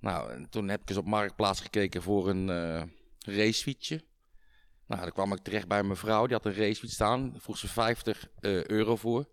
Nou, 0.00 0.32
en 0.32 0.46
toen 0.50 0.68
heb 0.68 0.80
ik 0.82 0.88
eens 0.88 0.98
op 0.98 1.06
Marktplaats 1.06 1.60
gekeken 1.60 2.02
voor 2.02 2.28
een 2.28 2.50
eh, 2.50 2.82
racefietsje. 3.36 4.04
Nou, 4.86 5.02
daar 5.02 5.12
kwam 5.12 5.32
ik 5.32 5.38
terecht 5.38 5.68
bij 5.68 5.82
mijn 5.82 5.96
vrouw. 5.96 6.26
Die 6.26 6.36
had 6.36 6.44
een 6.46 6.54
racefiets 6.54 6.94
staan. 6.94 7.30
Daar 7.30 7.40
vroeg 7.40 7.58
ze 7.58 7.68
50 7.68 8.28
eh, 8.40 8.64
euro 8.64 8.96
voor. 8.96 9.28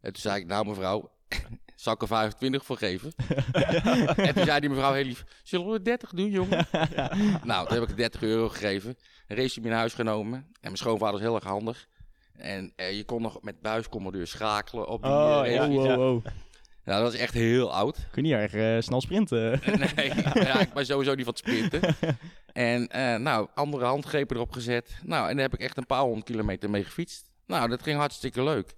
En 0.00 0.12
toen 0.12 0.22
zei 0.22 0.40
ik, 0.40 0.46
nou 0.46 0.66
mevrouw, 0.66 1.10
zal 1.76 1.92
ik 1.92 2.02
er 2.02 2.08
25 2.08 2.64
voor 2.64 2.76
geven? 2.76 3.12
en 4.16 4.34
toen 4.34 4.44
zei 4.44 4.60
die 4.60 4.68
mevrouw 4.68 4.92
heel 4.92 5.04
lief, 5.04 5.24
zullen 5.42 5.70
we 5.70 5.82
30 5.82 6.10
doen, 6.10 6.30
jongen? 6.30 6.66
nou, 7.44 7.68
toen 7.68 7.78
heb 7.80 7.88
ik 7.88 7.96
30 7.96 8.22
euro 8.22 8.48
gegeven. 8.48 8.96
Een 9.26 9.36
race 9.36 9.60
in 9.60 9.72
huis 9.72 9.94
genomen. 9.94 10.38
En 10.38 10.46
mijn 10.60 10.76
schoonvader 10.76 11.14
is 11.14 11.20
heel 11.20 11.34
erg 11.34 11.44
handig. 11.44 11.88
En 12.32 12.72
eh, 12.76 12.96
je 12.96 13.04
kon 13.04 13.22
nog 13.22 13.42
met 13.42 13.60
buiscommandeur 13.60 14.26
schakelen 14.26 14.88
op 14.88 15.02
die 15.02 15.12
Oh, 15.12 15.42
eh, 15.44 15.52
ja. 15.52 15.58
racefiets. 15.58 15.86
wow, 15.86 15.96
wow, 15.96 16.26
Nou, 16.88 17.02
dat 17.02 17.12
was 17.12 17.20
echt 17.20 17.34
heel 17.34 17.72
oud. 17.72 17.96
Kun 18.10 18.24
je 18.24 18.34
niet 18.34 18.50
erg 18.50 18.54
eh, 18.54 18.82
snel 18.82 19.00
sprinten? 19.00 19.50
nee, 19.96 20.12
ja, 20.34 20.60
ik 20.60 20.72
ben 20.72 20.86
sowieso 20.86 21.14
niet 21.14 21.24
van 21.24 21.34
het 21.34 21.38
sprinten. 21.38 21.96
En 22.52 22.88
eh, 22.88 23.16
nou, 23.16 23.48
andere 23.54 23.84
handgrepen 23.84 24.36
erop 24.36 24.52
gezet. 24.52 24.98
Nou, 25.02 25.28
en 25.28 25.34
daar 25.34 25.44
heb 25.44 25.54
ik 25.54 25.60
echt 25.60 25.76
een 25.76 25.86
paar 25.86 26.02
honderd 26.02 26.24
kilometer 26.24 26.70
mee 26.70 26.84
gefietst. 26.84 27.30
Nou, 27.46 27.68
dat 27.68 27.82
ging 27.82 27.98
hartstikke 27.98 28.42
leuk. 28.42 28.74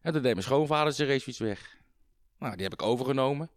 En 0.00 0.12
toen 0.12 0.22
deed 0.22 0.32
mijn 0.32 0.44
schoonvader 0.44 0.92
zijn 0.92 1.08
racefiets 1.08 1.38
weg. 1.38 1.76
Nou, 2.38 2.54
die 2.54 2.62
heb 2.62 2.72
ik 2.72 2.82
overgenomen. 2.82 3.50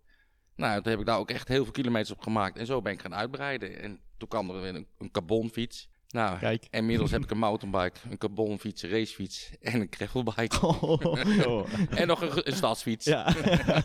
Nou, 0.56 0.82
toen 0.82 0.92
heb 0.92 1.00
ik 1.00 1.06
daar 1.06 1.18
ook 1.18 1.30
echt 1.30 1.48
heel 1.48 1.64
veel 1.64 1.74
kilometers 1.74 2.12
op 2.12 2.22
gemaakt. 2.22 2.58
En 2.58 2.66
zo 2.66 2.82
ben 2.82 2.94
ik 2.94 3.02
gaan 3.02 3.16
uitbreiden. 3.16 3.82
En 3.82 4.00
toen 4.18 4.28
kwam 4.28 4.50
er 4.50 4.62
weer 4.62 4.76
een, 4.76 4.88
een 4.98 5.12
carbonfiets. 5.12 5.90
Nou, 6.12 6.40
Kijk. 6.40 6.68
inmiddels 6.70 7.12
heb 7.12 7.24
ik 7.24 7.32
een 7.32 7.38
mountainbike, 7.38 8.00
een 8.10 8.18
carbonfiets, 8.18 8.84
een 8.84 8.90
racefiets 8.90 9.52
en 9.62 9.82
een 9.82 9.88
gravelbike. 9.90 10.68
Oh, 10.68 11.66
en 12.00 12.08
nog 12.08 12.22
een, 12.22 12.48
een 12.48 12.56
stadsfiets. 12.56 13.06
ja. 13.06 13.34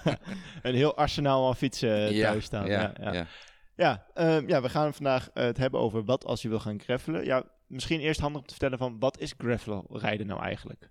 een 0.63 0.75
heel 0.75 0.97
arsenaal 0.97 1.47
aan 1.47 1.57
fietsen 1.57 2.15
Ja, 2.15 2.31
thuis 2.31 2.45
staan. 2.45 2.67
Ja, 2.67 2.93
ja. 3.01 3.13
ja. 3.13 3.27
Ja, 3.77 4.07
ehm, 4.15 4.49
ja, 4.49 4.63
we 4.63 4.69
gaan 4.69 4.95
vandaag 4.95 5.31
eh, 5.35 5.45
het 5.45 5.57
hebben 5.57 5.81
over 5.81 6.05
wat 6.05 6.25
als 6.25 6.43
je 6.43 6.49
wil 6.49 6.61
gaan 6.61 6.81
gravelen. 6.81 7.25
Ja, 7.25 7.45
misschien 7.67 8.01
eerst 8.01 8.21
handig 8.21 8.41
om 8.41 8.47
te 8.47 8.55
vertellen 8.55 8.79
van 8.79 8.99
wat 8.99 9.19
is 9.21 9.35
gravel 9.39 9.87
rijden 9.91 10.27
nou 10.27 10.43
eigenlijk? 10.43 10.91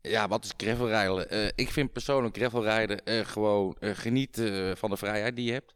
Ja, 0.00 0.28
wat 0.28 0.44
is 0.44 0.52
gravelrijden? 0.56 1.30
Eh 1.30 1.48
ik 1.54 1.70
vind 1.70 1.92
persoonlijk 1.92 2.36
gravelrijden 2.36 3.04
eh 3.04 3.24
gewoon 3.24 3.76
eh, 3.80 3.90
genieten 3.94 4.70
eh, 4.70 4.76
van 4.76 4.90
de 4.90 4.96
vrijheid 4.96 5.36
die 5.36 5.44
je 5.46 5.52
hebt. 5.52 5.74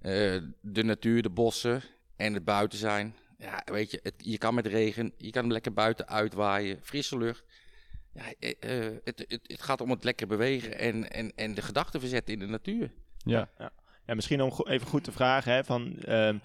Eh, 0.00 0.42
de 0.60 0.84
natuur, 0.84 1.22
de 1.22 1.30
bossen 1.30 1.82
en 2.16 2.34
het 2.34 2.44
buiten 2.44 2.78
zijn. 2.78 3.14
Ja, 3.38 3.62
weet 3.64 3.90
je, 3.90 4.00
het, 4.02 4.14
je 4.16 4.38
kan 4.38 4.54
met 4.54 4.66
regen, 4.66 5.12
je 5.16 5.30
kan 5.30 5.52
lekker 5.52 5.72
buiten 5.72 6.08
uitwaaien, 6.08 6.78
frisse 6.82 7.18
lucht. 7.18 7.44
Ja, 8.12 8.22
eh, 8.38 8.50
eh, 8.86 8.96
het, 9.04 9.24
het, 9.28 9.40
het 9.42 9.62
gaat 9.62 9.80
om 9.80 9.90
het 9.90 10.04
lekker 10.04 10.26
bewegen 10.26 10.78
en, 10.78 11.10
en, 11.10 11.32
en 11.36 11.54
de 11.54 11.62
gedachten 11.62 12.00
verzetten 12.00 12.34
in 12.34 12.40
de 12.40 12.46
natuur. 12.46 12.92
ja. 13.58 13.72
Ja, 14.06 14.14
misschien 14.14 14.42
om 14.42 14.50
go- 14.50 14.66
even 14.66 14.86
goed 14.86 15.04
te 15.04 15.12
vragen, 15.12 15.52
hè, 15.52 15.64
van, 15.64 15.96
ehm 15.98 16.38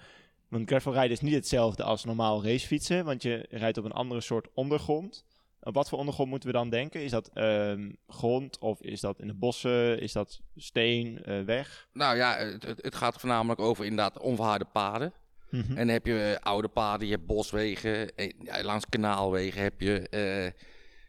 want 0.48 0.68
gravelrijden 0.68 1.12
is 1.16 1.20
niet 1.20 1.34
hetzelfde 1.34 1.82
als 1.82 2.04
normaal 2.04 2.44
racefietsen, 2.44 3.04
want 3.04 3.22
je 3.22 3.46
rijdt 3.50 3.78
op 3.78 3.84
een 3.84 3.92
andere 3.92 4.20
soort 4.20 4.48
ondergrond. 4.54 5.24
Op 5.60 5.74
wat 5.74 5.88
voor 5.88 5.98
ondergrond 5.98 6.30
moeten 6.30 6.48
we 6.48 6.54
dan 6.54 6.70
denken? 6.70 7.02
Is 7.02 7.10
dat 7.10 7.30
ehm, 7.34 7.90
grond 8.08 8.58
of 8.58 8.80
is 8.82 9.00
dat 9.00 9.20
in 9.20 9.26
de 9.26 9.34
bossen? 9.34 10.00
Is 10.00 10.12
dat 10.12 10.40
steen, 10.56 11.24
eh, 11.24 11.40
weg? 11.42 11.88
Nou 11.92 12.16
ja, 12.16 12.36
het, 12.36 12.62
het, 12.62 12.82
het 12.82 12.94
gaat 12.94 13.20
voornamelijk 13.20 13.60
over 13.60 13.84
inderdaad 13.84 14.18
onverharde 14.18 14.64
paden. 14.64 15.12
En 15.50 15.74
dan 15.76 15.88
heb 15.88 16.06
je 16.06 16.22
eh, 16.40 16.46
oude 16.46 16.68
paden, 16.68 17.06
je 17.06 17.12
hebt 17.14 17.26
boswegen, 17.26 18.16
eh, 18.16 18.30
ja, 18.42 18.62
langs 18.64 18.84
kanaalwegen 18.88 19.62
heb 19.62 19.80
je. 19.80 20.08
eh, 20.08 20.44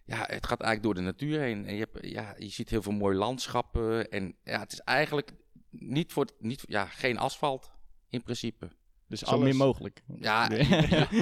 ja, 0.05 0.17
het 0.27 0.48
gaat 0.48 0.62
eigenlijk 0.62 0.83
door 0.83 0.93
de 0.93 1.01
natuur 1.01 1.39
heen. 1.39 1.65
En 1.65 1.74
je, 1.75 1.88
hebt, 1.91 2.05
ja, 2.12 2.36
je 2.38 2.50
ziet 2.50 2.69
heel 2.69 2.81
veel 2.81 2.91
mooie 2.91 3.15
landschappen. 3.17 4.10
En 4.10 4.36
ja, 4.43 4.60
het 4.60 4.71
is 4.71 4.79
eigenlijk 4.79 5.31
niet 5.69 6.12
voor 6.12 6.27
niet, 6.39 6.63
ja, 6.67 6.86
geen 6.86 7.17
asfalt 7.17 7.71
in 8.10 8.24
principe. 8.24 8.69
Dus 9.07 9.19
Zo 9.19 9.25
alles... 9.25 9.43
min 9.43 9.55
mogelijk. 9.55 10.01
Ja, 10.19 10.48
Nee. 10.50 10.65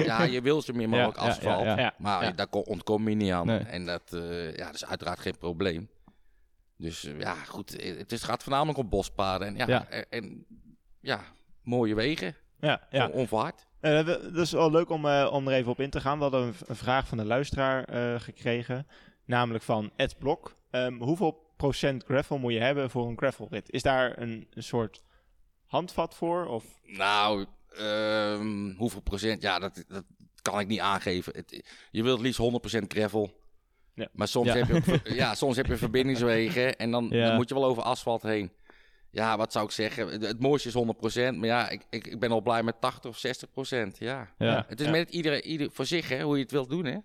ja, 0.04 0.22
je 0.22 0.40
wil 0.42 0.62
zo 0.62 0.72
min 0.72 0.88
mogelijk 0.88 1.16
Ja, 1.16 1.22
asfalt. 1.22 1.64
ja, 1.64 1.70
ja. 1.76 1.78
Ja, 1.78 1.94
Maar 1.98 2.24
ja. 2.24 2.30
daar 2.30 2.46
ko- 2.48 2.58
ontkom 2.60 3.08
je 3.08 3.14
niet 3.14 3.32
aan. 3.32 3.46
Nee. 3.46 3.58
En 3.58 3.86
dat, 3.86 4.12
eh, 4.12 4.56
ja, 4.56 4.64
dat 4.66 4.74
is 4.74 4.86
uiteraard 4.86 5.20
geen 5.20 5.38
probleem. 5.38 5.88
Dus 6.76 7.08
ja, 7.18 7.34
goed. 7.34 7.82
Het 7.82 8.12
is, 8.12 8.22
gaat 8.22 8.42
voornamelijk 8.42 8.78
om 8.78 8.88
bospaden. 8.88 9.46
En 9.48 9.56
ja, 9.56 9.66
Ja. 9.68 9.88
en, 9.88 10.06
en, 10.10 10.46
ja 11.00 11.24
mooie 11.62 11.94
wegen. 11.94 12.36
Ja, 12.60 12.86
ja. 12.90 13.06
On- 13.06 13.12
Onverhard. 13.12 13.66
Eh, 13.80 14.06
dat 14.06 14.36
is 14.36 14.50
wel 14.52 14.70
leuk 14.70 14.90
om, 14.90 15.06
eh, 15.06 15.28
om 15.32 15.48
er 15.48 15.54
even 15.54 15.70
op 15.70 15.80
in 15.80 15.90
te 15.90 16.00
gaan. 16.00 16.16
We 16.16 16.22
hadden 16.22 16.54
een, 16.66 16.76
vraag 16.76 17.06
van 17.08 17.18
de 17.18 17.24
luisteraar 17.24 17.84
eh, 17.84 18.20
gekregen, 18.20 18.86
namelijk 19.24 19.64
van 19.64 19.90
Ed 19.96 20.18
Blok. 20.18 20.56
Ehm, 20.70 20.98
hoeveel 21.02 21.52
procent 21.56 22.04
gravel 22.04 22.38
moet 22.38 22.52
je 22.52 22.60
hebben 22.60 22.90
voor 22.90 23.08
een 23.08 23.18
gravelrit? 23.18 23.70
Is 23.70 23.82
daar 23.82 24.18
een, 24.18 24.46
een 24.50 24.62
soort 24.62 25.02
handvat 25.66 26.14
voor? 26.14 26.46
Of? 26.46 26.64
Nou, 26.84 27.46
ehm, 27.76 28.70
hoeveel 28.76 29.00
procent? 29.00 29.42
Ja, 29.42 29.58
dat, 29.58 29.84
dat 29.88 30.04
kan 30.42 30.60
ik 30.60 30.66
niet 30.66 30.80
aangeven. 30.80 31.32
Het, 31.36 31.70
je 31.90 32.02
wilt 32.02 32.16
het 32.16 32.26
liefst 32.26 32.40
100% 32.40 32.82
gravel. 32.92 33.38
Ja. 33.94 34.08
Maar 34.12 34.28
soms, 34.28 34.46
Ja. 34.46 34.54
Heb 34.54 34.66
je, 34.84 34.92
ook 34.92 35.06
ja, 35.22 35.34
soms 35.34 35.56
heb 35.56 35.66
je 35.66 35.76
verbindingswegen 35.76 36.76
en 36.76 36.90
dan, 36.90 37.08
dan 37.08 37.34
moet 37.34 37.48
je 37.48 37.54
wel 37.54 37.64
over 37.64 37.82
asfalt 37.82 38.22
heen. 38.22 38.52
Ja, 39.12 39.36
wat 39.36 39.52
zou 39.52 39.64
ik 39.64 39.70
zeggen? 39.70 40.20
Het, 40.20 40.40
mooiste 40.40 40.68
is 40.68 40.74
100%, 41.34 41.34
maar 41.36 41.46
ja, 41.46 41.68
ik, 41.68 41.82
ik, 41.90 42.06
ik 42.06 42.20
ben 42.20 42.30
al 42.30 42.40
blij 42.40 42.62
met 42.62 42.80
80 42.80 43.10
of 43.10 43.18
60%. 43.18 43.98
Ja. 43.98 44.34
Ja. 44.38 44.64
Het 44.68 44.80
is 44.80 44.86
Ja. 44.86 44.92
met 44.92 45.10
iedereen 45.10 45.44
ieder 45.44 45.70
voor 45.72 45.86
zich, 45.86 46.08
hè, 46.08 46.22
hoe 46.22 46.36
je 46.36 46.42
het 46.42 46.50
wilt 46.52 46.70
doen, 46.70 46.84
hè? 46.84 46.96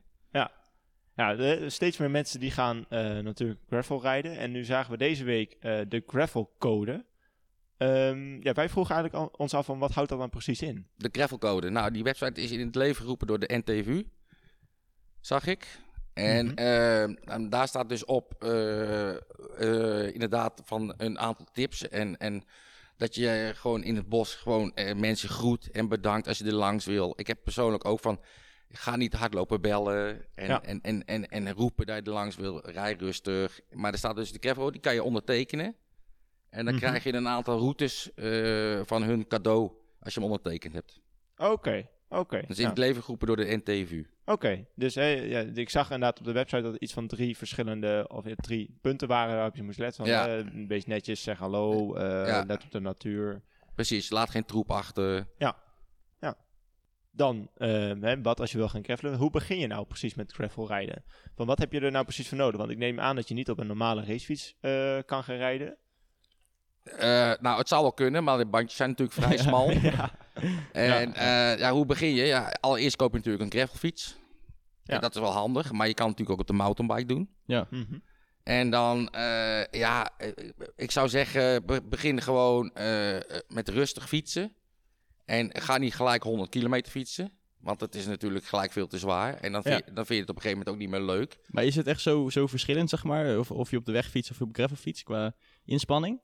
Ja, 1.18 1.36
de- 1.36 1.70
steeds 1.70 1.98
meer 1.98 2.12
mensen 2.12 2.40
die 2.40 2.52
gaan 2.52 2.86
eh, 2.90 3.00
natuurlijk 3.20 3.60
gravel 3.68 4.02
rijden. 4.02 4.38
En 4.38 4.52
nu 4.52 4.64
zagen 4.64 4.92
we 4.92 4.98
deze 4.98 5.24
week 5.24 5.56
eh, 5.60 5.80
de 5.88 6.04
gravel 6.08 6.56
code. 6.60 7.06
Ehm, 7.78 8.44
ja, 8.44 8.54
wij 8.54 8.70
vroegen 8.70 8.96
eigenlijk 8.96 9.24
al- 9.24 9.38
ons 9.38 9.54
af 9.54 9.66
van 9.66 9.80
wat 9.80 9.92
houdt 9.92 10.10
dat 10.10 10.20
dan 10.20 10.30
precies 10.30 10.62
in? 10.62 10.88
De 10.96 11.10
gravelcode. 11.12 11.70
Nou, 11.70 11.92
die 11.92 12.04
website 12.04 12.42
is 12.42 12.52
in 12.52 12.66
het 12.66 12.76
leven 12.76 13.02
geroepen 13.02 13.28
door 13.28 13.40
de 13.40 13.58
NTV. 13.66 14.04
Zag 15.20 15.48
ik. 15.48 15.80
En 16.16 16.46
Mhm. 16.46 16.56
eh, 16.58 17.02
en 17.34 17.50
daar 17.50 17.68
staat 17.68 17.90
dus 17.90 18.06
op 18.06 18.34
eh, 18.44 19.10
eh, 19.16 20.14
inderdaad 20.14 20.62
van 20.66 20.94
een 20.98 21.20
aantal 21.20 21.46
tips. 21.52 21.88
En, 21.90 22.18
en 22.18 22.44
dat 22.98 23.16
je 23.16 23.52
gewoon 23.56 23.84
in 23.84 23.96
het 23.96 24.10
bos 24.10 24.36
gewoon 24.36 24.74
eh, 24.76 24.96
mensen 24.96 25.30
groet 25.30 25.72
en 25.72 25.88
bedankt 25.88 26.28
als 26.28 26.38
je 26.38 26.46
er 26.46 26.54
langs 26.54 26.86
wil. 26.86 27.14
Ik 27.16 27.28
heb 27.28 27.38
persoonlijk 27.44 27.86
ook 27.86 28.00
van, 28.00 28.20
ga 28.70 28.96
niet 28.96 29.14
hardlopen 29.14 29.62
bellen 29.62 30.26
en, 30.36 30.48
Ja. 30.48 30.64
en, 30.64 30.82
en, 30.82 31.06
en, 31.06 31.28
en 31.28 31.54
roepen 31.54 31.86
dat 31.86 31.96
je 31.96 32.02
er 32.02 32.12
langs 32.12 32.36
wil. 32.36 32.70
Rij 32.70 32.94
rustig. 32.94 33.60
Maar 33.72 33.92
er 33.92 33.98
staat 33.98 34.16
dus 34.16 34.32
de 34.32 34.38
gravel, 34.42 34.72
die 34.72 34.82
kan 34.82 34.94
je 34.94 35.04
ondertekenen. 35.04 35.76
En 36.50 36.66
dan 36.66 36.74
Mhm. 36.76 36.84
krijg 36.84 37.04
je 37.04 37.14
een 37.14 37.28
aantal 37.28 37.58
routes 37.60 38.10
van 38.88 39.04
hun 39.04 39.28
cadeau 39.28 39.72
als 40.00 40.14
je 40.14 40.20
hem 40.20 40.30
ondertekend 40.30 40.74
hebt. 40.74 41.02
Oké, 41.38 41.88
oké. 42.10 42.38
Is 42.48 42.58
in 42.58 42.64
ja. 42.64 42.70
het 42.70 42.78
leven 42.78 43.18
door 43.20 43.36
de 43.36 43.56
NTV. 43.64 44.04
Oké, 44.26 44.66
dus 44.76 44.96
hè, 44.96 45.06
ja, 45.08 45.40
ik 45.40 45.70
zag 45.70 45.84
inderdaad 45.92 46.20
op 46.20 46.26
de 46.26 46.32
website 46.32 46.62
dat 46.62 46.74
er 46.74 46.82
iets 46.82 46.94
van 46.94 47.08
drie 47.08 47.38
verschillende, 47.38 48.06
of 48.12 48.26
ja, 48.28 48.36
drie 48.36 48.78
punten 48.82 49.08
waren 49.08 49.36
waarop 49.36 49.56
je 49.56 49.64
moest 49.64 49.80
letten. 49.80 50.04
Van, 50.06 50.14
Ja. 50.14 50.28
eh, 50.28 50.38
een 50.38 50.68
beetje 50.68 50.90
netjes, 50.90 51.24
zeg 51.24 51.38
hallo, 51.38 51.96
eh, 51.96 52.28
Ja. 52.28 52.44
let 52.48 52.64
op 52.64 52.72
de 52.72 52.80
natuur. 52.80 53.42
Precies, 53.76 54.10
laat 54.10 54.30
geen 54.30 54.46
troep 54.46 54.72
achter. 54.72 55.28
Dan, 57.18 57.50
eh, 57.56 57.92
hè, 58.02 58.22
wat 58.22 58.40
als 58.40 58.52
je 58.52 58.58
wil 58.58 58.70
gaan 58.70 58.84
gravelen, 58.84 59.16
hoe 59.16 59.30
begin 59.30 59.58
je 59.60 59.68
nou 59.68 59.86
precies 59.86 60.14
met 60.16 60.32
gravel 60.32 60.68
rijden? 60.68 61.04
Van 61.36 61.46
wat 61.46 61.58
heb 61.60 61.72
je 61.72 61.80
er 61.80 61.92
nou 61.92 62.04
precies 62.04 62.28
voor 62.28 62.38
nodig? 62.38 62.60
Want 62.60 62.72
ik 62.72 62.78
neem 62.78 63.00
aan 63.00 63.16
dat 63.16 63.28
je 63.28 63.34
niet 63.34 63.50
op 63.50 63.60
een 63.60 63.68
normale 63.68 64.04
racefiets 64.06 64.56
kan 65.06 65.24
gaan 65.24 65.36
rijden. 65.36 65.78
Nou, 67.42 67.58
het 67.58 67.68
zou 67.68 67.82
wel 67.82 67.94
kunnen, 67.94 68.24
maar 68.24 68.38
de 68.38 68.46
bandjes 68.46 68.76
zijn 68.76 68.90
natuurlijk 68.90 69.18
vrij 69.18 69.38
smal. 69.48 69.72
ja. 69.72 70.12
En 70.72 71.12
ja. 71.16 71.52
ja, 71.52 71.72
hoe 71.72 71.86
begin 71.86 72.16
je? 72.16 72.24
Ja, 72.26 72.54
allereerst 72.60 72.96
koop 72.96 73.12
je 73.12 73.18
natuurlijk 73.18 73.44
een 73.44 73.60
gravelfiets. 73.60 74.16
Ja. 74.84 74.94
En 74.96 75.02
dat 75.02 75.16
is 75.16 75.22
wel 75.22 75.32
handig, 75.32 75.72
maar 75.72 75.88
je 75.88 75.94
kan 75.94 76.08
het 76.10 76.18
natuurlijk 76.18 76.30
ook 76.30 76.50
op 76.50 76.58
de 76.58 76.64
mountainbike 76.64 77.06
doen. 77.14 77.30
Mhm. 77.70 77.98
En 78.44 78.70
dan, 78.70 79.10
eh, 79.10 79.66
ja, 79.72 80.10
eh, 80.18 80.32
ik 80.76 80.92
zou 80.92 81.10
zeggen, 81.10 81.66
be- 81.66 81.82
begin 81.84 82.22
gewoon 82.22 82.74
eh, 82.74 83.18
met 83.48 83.70
rustig 83.70 84.08
fietsen. 84.08 84.54
En 85.26 85.50
ga 85.62 85.78
niet 85.78 85.96
gelijk 85.96 86.24
100 86.24 86.50
kilometer 86.50 86.92
fietsen. 86.92 87.32
Want 87.60 87.80
het 87.82 87.96
is 87.96 88.06
natuurlijk 88.06 88.46
gelijk 88.46 88.72
veel 88.72 88.88
te 88.88 88.98
zwaar. 89.00 89.34
En 89.34 89.52
dan 89.52 89.62
vind, 89.64 89.86
je, 89.86 89.94
dan 89.94 90.06
vind 90.06 90.08
je 90.08 90.20
het 90.20 90.30
op 90.30 90.36
een 90.36 90.42
gegeven 90.42 90.58
moment 90.58 90.70
ook 90.70 90.78
niet 90.78 90.90
meer 90.90 91.16
leuk. 91.16 91.38
Maar 91.48 91.64
is 91.64 91.76
het 91.76 91.88
echt 91.88 92.02
zo, 92.02 92.30
zo 92.30 92.48
verschillend, 92.48 92.90
zeg 92.90 93.04
maar? 93.04 93.38
Of, 93.40 93.52
of 93.52 93.72
je 93.72 93.78
op 93.78 93.86
de 93.86 93.92
weg 93.92 94.10
fietst 94.10 94.32
of 94.32 94.42
op 94.42 94.50
gravel 94.54 94.76
fiets 94.76 95.04
qua 95.04 95.36
inspanning? 95.66 96.22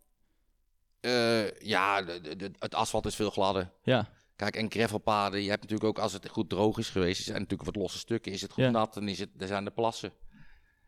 Eh, 1.01 1.51
ja, 1.59 2.01
de, 2.01 2.21
de- 2.21 2.35
de- 2.35 2.51
het 2.59 2.75
asfalt 2.75 3.05
is 3.05 3.15
veel 3.15 3.29
gladder. 3.31 3.71
Ja, 3.83 4.07
Kijk, 4.35 4.55
en 4.55 4.71
gravelpaden, 4.71 5.41
je 5.43 5.49
hebt 5.49 5.61
natuurlijk 5.61 5.89
ook, 5.89 5.99
als 6.03 6.13
het 6.13 6.29
goed 6.29 6.49
droog 6.49 6.77
is 6.77 6.89
geweest, 6.89 7.17
er 7.17 7.23
zijn 7.25 7.39
natuurlijk 7.39 7.65
wat 7.65 7.75
losse 7.81 7.97
stukken. 7.97 8.31
Is 8.31 8.41
het 8.41 8.51
goed 8.51 8.63
Ja. 8.63 8.69
nat, 8.69 8.93
dan 8.93 9.07
is 9.07 9.19
het, 9.19 9.29
er 9.37 9.47
zijn 9.47 9.63
de 9.65 9.71
plassen. 9.71 10.11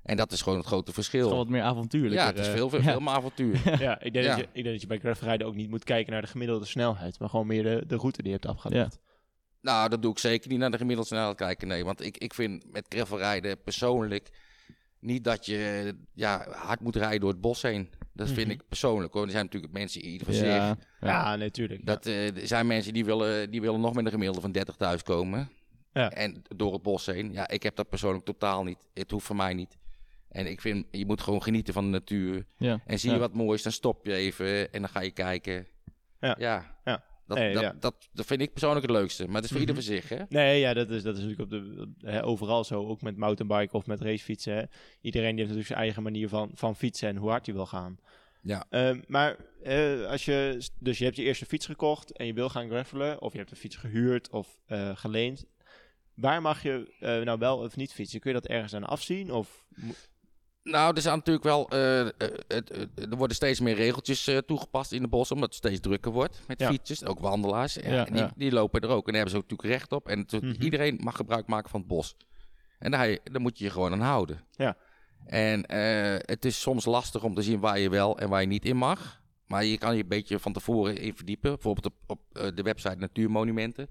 En 0.04 0.18
dat 0.18 0.32
is 0.32 0.42
gewoon 0.42 0.58
het 0.58 0.68
grote 0.68 0.94
verschil. 0.94 1.22
gewoon 1.24 1.38
wat 1.38 1.48
meer 1.48 1.62
avontuurlijk. 1.62 2.14
ja, 2.14 2.26
het 2.26 2.40
is 2.40 2.48
veel, 2.48 2.70
veel, 2.70 2.82
veel 2.82 3.00
meer 3.00 3.14
avontuur. 3.14 3.62
ja, 3.84 4.02
ik 4.02 4.14
denk, 4.14 4.26
Ja. 4.26 4.36
Dat 4.36 4.40
je, 4.40 4.44
ik 4.52 4.64
denk 4.64 4.66
dat 4.66 4.82
je 4.82 4.88
bij 4.88 5.00
gravel 5.00 5.28
rijden 5.28 5.48
ook 5.48 5.56
niet 5.56 5.70
moet 5.70 5.84
kijken 5.84 6.12
naar 6.14 6.22
de 6.22 6.28
gemiddelde 6.28 6.66
snelheid, 6.66 7.20
maar 7.20 7.30
gewoon 7.30 7.48
meer 7.48 7.64
de, 7.64 7.84
de 7.88 7.96
route 7.96 8.22
die 8.22 8.32
je 8.32 8.38
hebt 8.42 8.56
afgelegd. 8.56 9.00
nou, 9.62 9.90
dat 9.90 10.02
doe 10.02 10.12
ik 10.12 10.20
zeker 10.20 10.50
niet 10.50 10.60
naar 10.60 10.72
de 10.72 10.78
gemiddelde 10.78 11.10
snelheid 11.10 11.38
kijken, 11.38 11.68
nee. 11.68 11.86
Want 11.86 12.02
ik, 12.06 12.18
ik 12.18 12.34
vind 12.34 12.72
met 12.72 12.86
gravelrijden 12.90 13.62
persoonlijk 13.62 14.30
niet 15.04 15.24
dat 15.24 15.46
je 15.46 15.94
ja, 16.14 16.48
hard 16.52 16.80
moet 16.80 16.96
rijden 16.96 17.20
door 17.20 17.30
het 17.30 17.42
bos 17.42 17.62
heen. 17.62 17.90
Dat 18.14 18.28
vind 18.28 18.48
Mhm. 18.48 18.50
ik 18.50 18.68
persoonlijk 18.68 19.14
hoor. 19.14 19.24
Er 19.26 19.32
zijn 19.32 19.46
natuurlijk 19.46 19.74
mensen 19.74 20.02
ieder 20.06 20.26
voor 20.26 20.36
zich. 20.36 20.46
Ja, 20.46 20.68
Ja, 20.68 20.76
ja. 21.00 21.36
natuurlijk. 21.36 21.86
Dat, 21.86 22.06
eh, 22.06 22.38
er 22.42 22.48
zijn 22.48 22.68
mensen 22.68 22.94
die 22.94 23.06
willen, 23.06 23.52
die 23.52 23.62
willen 23.62 23.80
nog 23.82 23.94
met 23.94 24.06
een 24.06 24.12
gemiddelde 24.12 24.42
van 24.42 24.52
30 24.52 24.76
thuis 24.76 25.04
komen. 25.04 25.50
Ja. 25.94 26.10
En 26.12 26.42
door 26.56 26.74
het 26.74 26.82
bos 26.82 27.06
heen. 27.06 27.32
Ja, 27.34 27.48
ik 27.48 27.64
heb 27.64 27.76
dat 27.76 27.90
persoonlijk 27.90 28.26
totaal 28.26 28.64
niet. 28.64 28.88
Het 28.94 29.12
hoeft 29.12 29.26
voor 29.26 29.36
mij 29.36 29.54
niet. 29.54 29.78
En 30.30 30.48
ik 30.48 30.62
vind, 30.62 30.86
je 30.92 31.06
moet 31.06 31.22
gewoon 31.22 31.44
genieten 31.44 31.74
van 31.74 31.84
de 31.84 31.90
natuur. 31.90 32.46
ja. 32.58 32.80
En 32.86 33.00
zie 33.00 33.12
je 33.12 33.18
wat 33.18 33.34
moois, 33.34 33.64
dan 33.64 33.72
stop 33.72 34.06
je 34.06 34.14
even 34.14 34.72
en 34.74 34.82
dan 34.82 34.90
ga 34.90 35.00
je 35.02 35.12
kijken. 35.12 35.68
Ja. 36.20 36.36
Ja. 36.84 37.04
Dat, 37.26 37.38
Nee, 37.38 37.54
dat, 37.54 37.62
ja. 37.64 37.76
Dat, 37.80 38.10
dat 38.14 38.26
vind 38.26 38.42
ik 38.42 38.52
persoonlijk 38.52 38.82
het 38.86 38.96
leukste. 38.96 39.26
Maar 39.26 39.36
het 39.36 39.44
is 39.44 39.50
voor 39.52 39.60
Mhm. 39.60 39.70
ieder 39.70 39.84
voor 39.84 39.94
zich, 39.94 40.10
hè? 40.10 40.24
Nee, 40.30 40.60
ja, 40.60 40.74
dat 40.74 40.90
is, 40.90 41.04
dat 41.04 41.18
is 41.18 41.24
natuurlijk 41.24 41.52
op 41.54 41.60
de, 41.60 41.92
hè, 42.10 42.24
overal 42.26 42.64
zo. 42.64 42.88
Ook 42.88 43.02
met 43.02 43.18
mountainbiken 43.18 43.74
of 43.78 43.86
met 43.86 44.02
racefietsen. 44.02 44.54
Hè. 44.56 44.64
Iedereen 45.02 45.36
die 45.36 45.46
heeft 45.46 45.48
natuurlijk 45.48 45.68
zijn 45.68 45.80
eigen 45.80 46.04
manier 46.04 46.30
van, 46.30 46.52
van 46.54 46.76
fietsen 46.76 47.10
en 47.10 47.16
hoe 47.16 47.30
hard 47.30 47.46
hij 47.46 47.56
wil 47.56 47.66
gaan. 47.66 47.98
Ja. 48.42 48.66
Ehm, 48.70 49.02
maar 49.08 49.38
als 50.08 50.26
je, 50.26 50.68
dus 50.80 50.98
je 50.98 51.04
hebt 51.04 51.16
je 51.16 51.24
eerste 51.24 51.46
fiets 51.46 51.66
gekocht 51.66 52.12
en 52.18 52.26
je 52.26 52.34
wil 52.34 52.50
gaan 52.50 52.70
gravelen, 52.70 53.22
of 53.22 53.32
je 53.32 53.38
hebt 53.38 53.52
een 53.52 53.58
fiets 53.58 53.76
gehuurd 53.76 54.30
of 54.30 54.58
eh, 54.66 54.96
geleend. 54.96 55.46
Waar 56.14 56.42
mag 56.42 56.64
je 56.64 56.94
eh, 57.00 57.20
nou 57.22 57.40
wel 57.40 57.58
of 57.58 57.76
niet 57.76 57.94
fietsen? 57.94 58.20
Kun 58.20 58.34
je 58.34 58.40
dat 58.40 58.50
ergens 58.52 58.74
aan 58.74 58.84
afzien? 58.84 59.32
Of, 59.32 59.66
Nou, 60.64 60.96
er 60.96 61.02
zijn 61.02 61.16
natuurlijk 61.18 61.46
wel. 61.46 61.70
eh, 61.70 62.00
eh, 62.02 62.08
er 62.96 63.18
worden 63.18 63.36
steeds 63.36 63.60
meer 63.60 63.76
regeltjes 63.76 64.28
eh, 64.28 64.38
toegepast 64.38 64.92
in 64.92 65.02
de 65.02 65.08
bos, 65.08 65.32
omdat 65.32 65.48
het 65.50 65.58
steeds 65.58 65.80
drukker 65.80 66.12
wordt 66.12 66.42
met 66.48 66.60
Ja. 66.60 66.70
fietsers, 66.70 67.06
ook 67.06 67.20
wandelaars. 67.20 67.74
Ja, 67.74 67.92
Ja, 67.94 68.06
en 68.08 68.14
die, 68.14 68.22
ja. 68.22 68.32
die 68.36 68.52
lopen 68.52 68.82
er 68.82 68.90
ook 68.90 69.08
en 69.08 69.14
daar 69.14 69.22
hebben 69.22 69.32
ze 69.32 69.38
ook 69.38 69.50
natuurlijk 69.50 69.70
recht 69.80 69.92
op. 69.92 70.08
En 70.08 70.20
het- 70.20 70.42
Mhm. 70.42 70.62
iedereen 70.62 71.00
mag 71.04 71.16
gebruik 71.16 71.48
maken 71.48 71.70
van 71.70 71.80
het 71.80 71.90
bos. 71.90 72.16
En 72.80 72.92
daar, 72.92 73.18
moet 73.32 73.58
je 73.58 73.64
je 73.64 73.70
gewoon 73.72 73.92
aan 73.92 74.02
houden. 74.02 74.44
Ja. 74.52 74.78
En 75.26 75.64
het 76.26 76.46
is 76.46 76.62
soms 76.62 76.86
lastig 76.86 77.24
om 77.24 77.34
te 77.34 77.42
zien 77.42 77.60
waar 77.60 77.80
je 77.80 77.90
wel 77.90 78.20
en 78.20 78.30
waar 78.30 78.42
je 78.42 78.48
niet 78.48 78.66
in 78.66 78.78
mag. 78.78 79.22
Maar 79.48 79.66
je 79.66 79.78
kan 79.78 79.96
je 79.96 80.02
een 80.02 80.08
beetje 80.10 80.40
van 80.40 80.54
tevoren 80.54 80.98
in 80.98 81.16
verdiepen. 81.16 81.52
Bijvoorbeeld 81.54 81.86
op, 81.86 81.94
op 82.08 82.56
de 82.56 82.62
website 82.62 82.96
Natuurmonumenten. 82.96 83.88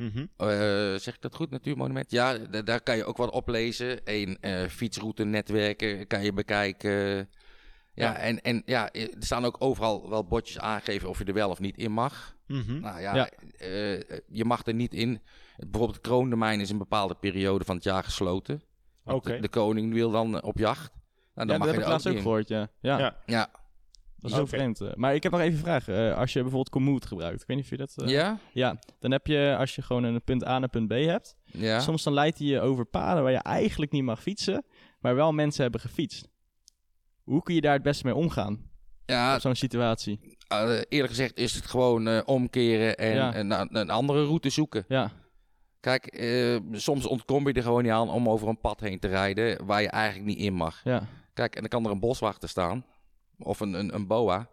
Mhm. 0.00 0.26
Eh, 0.36 0.46
zeg 0.96 1.14
ik 1.14 1.20
dat 1.20 1.34
goed, 1.34 1.50
Natuurmonument? 1.50 2.10
Ja, 2.10 2.38
da- 2.38 2.62
daar 2.62 2.80
kan 2.80 2.96
je 2.96 3.04
ook 3.04 3.16
wat 3.16 3.30
oplezen. 3.30 4.00
Een 4.04 4.38
eh 4.40 4.66
fietsroute 4.68 5.24
netwerken 5.24 6.06
kan 6.06 6.22
je 6.22 6.32
bekijken. 6.32 6.90
Ja, 6.90 7.26
Ja. 7.94 8.16
En, 8.16 8.40
en 8.40 8.62
ja, 8.66 8.92
er 8.92 9.08
staan 9.18 9.44
ook 9.44 9.56
overal 9.58 10.08
wel 10.10 10.24
bordjes 10.26 10.58
aangegeven 10.58 11.08
of 11.08 11.18
je 11.18 11.24
er 11.24 11.34
wel 11.34 11.50
of 11.50 11.58
niet 11.60 11.76
in 11.76 11.92
mag. 11.92 12.36
Mhm. 12.46 12.80
Nou 12.80 13.00
ja, 13.00 13.14
Ja. 13.14 13.28
eh, 13.58 14.18
je 14.28 14.44
mag 14.44 14.66
er 14.66 14.74
niet 14.74 14.94
in. 14.94 15.20
Bijvoorbeeld 15.56 15.94
het 15.96 16.00
kroondomein 16.06 16.60
is 16.60 16.70
een 16.70 16.78
bepaalde 16.78 17.14
periode 17.14 17.64
van 17.64 17.74
het 17.74 17.84
jaar 17.84 18.04
gesloten. 18.04 18.62
Oké. 19.04 19.32
de, 19.34 19.40
de 19.40 19.48
koning 19.48 19.92
wil 19.92 20.10
dan 20.10 20.36
eh, 20.36 20.42
op 20.48 20.58
jacht. 20.58 20.90
Nou, 20.94 21.00
dan 21.34 21.46
Ja, 21.46 21.46
dat 21.46 21.58
mag 21.58 21.66
heb 21.66 21.74
je 21.76 21.80
ik 21.80 21.80
er 21.80 21.84
ook 21.86 21.92
laatst 21.92 22.06
ook 22.06 22.14
in. 22.14 22.22
gehoord, 22.22 22.48
ja. 22.48 22.68
Ja, 22.80 23.16
Ja. 23.26 23.50
Dat 24.20 24.30
is 24.30 24.36
zo 24.36 24.42
Oké. 24.42 24.50
vreemd. 24.56 24.80
eh. 24.80 24.94
Maar 24.94 25.14
ik 25.14 25.22
heb 25.22 25.32
nog 25.32 25.40
even 25.40 25.52
een 25.54 25.64
vraag. 25.64 25.88
Eh, 25.88 26.18
als 26.18 26.32
je 26.32 26.38
bijvoorbeeld 26.40 26.68
Komoot 26.68 27.06
gebruikt, 27.06 27.40
ik 27.40 27.46
weet 27.46 27.56
niet 27.56 27.64
of 27.64 27.70
je 27.70 27.76
dat... 27.76 27.94
eh, 27.96 28.08
ja? 28.08 28.38
Ja, 28.52 28.78
dan 28.98 29.10
heb 29.10 29.26
je, 29.26 29.56
als 29.58 29.74
je 29.74 29.82
gewoon 29.82 30.04
een 30.04 30.22
punt 30.24 30.46
A 30.46 30.58
naar 30.58 30.68
punt 30.68 30.88
B 30.88 30.92
hebt, 30.92 31.36
Ja. 31.44 31.80
soms 31.80 32.02
dan 32.02 32.12
leidt 32.12 32.38
hij 32.38 32.46
je 32.46 32.60
over 32.60 32.84
paden 32.84 33.22
waar 33.22 33.32
je 33.32 33.38
eigenlijk 33.38 33.92
niet 33.92 34.02
mag 34.04 34.22
fietsen, 34.22 34.64
maar 34.98 35.14
wel 35.14 35.32
mensen 35.32 35.62
hebben 35.62 35.80
gefietst. 35.80 36.28
Hoe 37.22 37.42
kun 37.42 37.54
je 37.54 37.60
daar 37.60 37.72
het 37.74 37.82
beste 37.82 38.04
mee 38.06 38.14
omgaan, 38.14 38.70
ja, 39.06 39.34
op 39.34 39.40
zo'n 39.40 39.54
situatie? 39.54 40.36
eerlijk 40.88 41.08
gezegd 41.08 41.36
is 41.38 41.54
het 41.54 41.66
gewoon 41.66 42.26
omkeren 42.26 42.96
en 42.96 43.14
Ja. 43.14 43.36
een, 43.36 43.90
andere 43.90 44.24
route 44.24 44.50
zoeken. 44.50 44.84
Ja, 44.88 45.10
Kijk, 45.80 46.24
soms 46.72 47.06
ontkom 47.06 47.46
je 47.48 47.52
er 47.52 47.62
gewoon 47.62 47.82
niet 47.82 47.92
aan 47.92 48.08
om 48.10 48.28
over 48.28 48.48
een 48.48 48.60
pad 48.60 48.80
heen 48.80 48.98
te 48.98 49.08
rijden 49.08 49.66
waar 49.66 49.82
je 49.82 49.88
eigenlijk 49.88 50.26
niet 50.26 50.38
in 50.38 50.54
mag. 50.54 50.80
ja, 50.84 51.06
Kijk, 51.34 51.54
en 51.54 51.60
dan 51.60 51.68
kan 51.68 51.84
er 51.84 51.90
een 51.90 52.00
boswachter 52.00 52.48
staan 52.48 52.84
of 53.42 53.60
een, 53.60 53.72
een, 53.72 53.94
een 53.94 54.06
boa. 54.06 54.48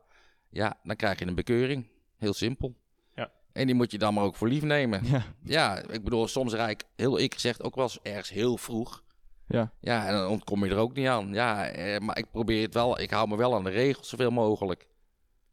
Ja, 0.50 0.78
dan 0.84 0.96
krijg 0.96 1.20
je 1.20 1.26
een 1.28 1.36
bekeuring. 1.36 1.88
Heel 2.18 2.34
simpel. 2.34 2.76
Ja. 3.16 3.32
En 3.54 3.66
die 3.66 3.76
moet 3.76 3.92
je 3.92 3.98
dan 3.98 4.14
maar 4.14 4.24
ook 4.24 4.36
voor 4.36 4.48
lief 4.48 4.64
nemen. 4.64 5.06
ja, 5.06 5.24
Ja, 5.44 5.78
ik 5.92 6.04
bedoel, 6.04 6.28
soms 6.28 6.54
rijd 6.54 6.82
ik, 6.82 6.88
heel 6.96 7.20
ik 7.20 7.34
gezegd, 7.34 7.64
ook 7.64 7.76
wel 7.76 7.84
eens 7.84 8.00
ergens 8.02 8.30
heel 8.30 8.58
vroeg. 8.58 9.04
ja. 9.48 9.72
Ja, 9.80 10.08
en 10.08 10.14
dan 10.14 10.30
ontkom 10.30 10.66
je 10.66 10.72
er 10.72 10.78
ook 10.78 10.94
niet 10.96 11.08
aan. 11.08 11.34
Ja, 11.34 11.68
eh, 11.68 12.00
maar 12.00 12.18
ik 12.18 12.32
probeer 12.32 12.62
het 12.62 12.74
wel, 12.74 13.00
ik 13.00 13.10
hou 13.10 13.28
me 13.28 13.36
wel 13.36 13.56
aan 13.56 13.64
de 13.64 13.70
regels 13.70 14.10
zoveel 14.10 14.32
mogelijk. 14.32 14.88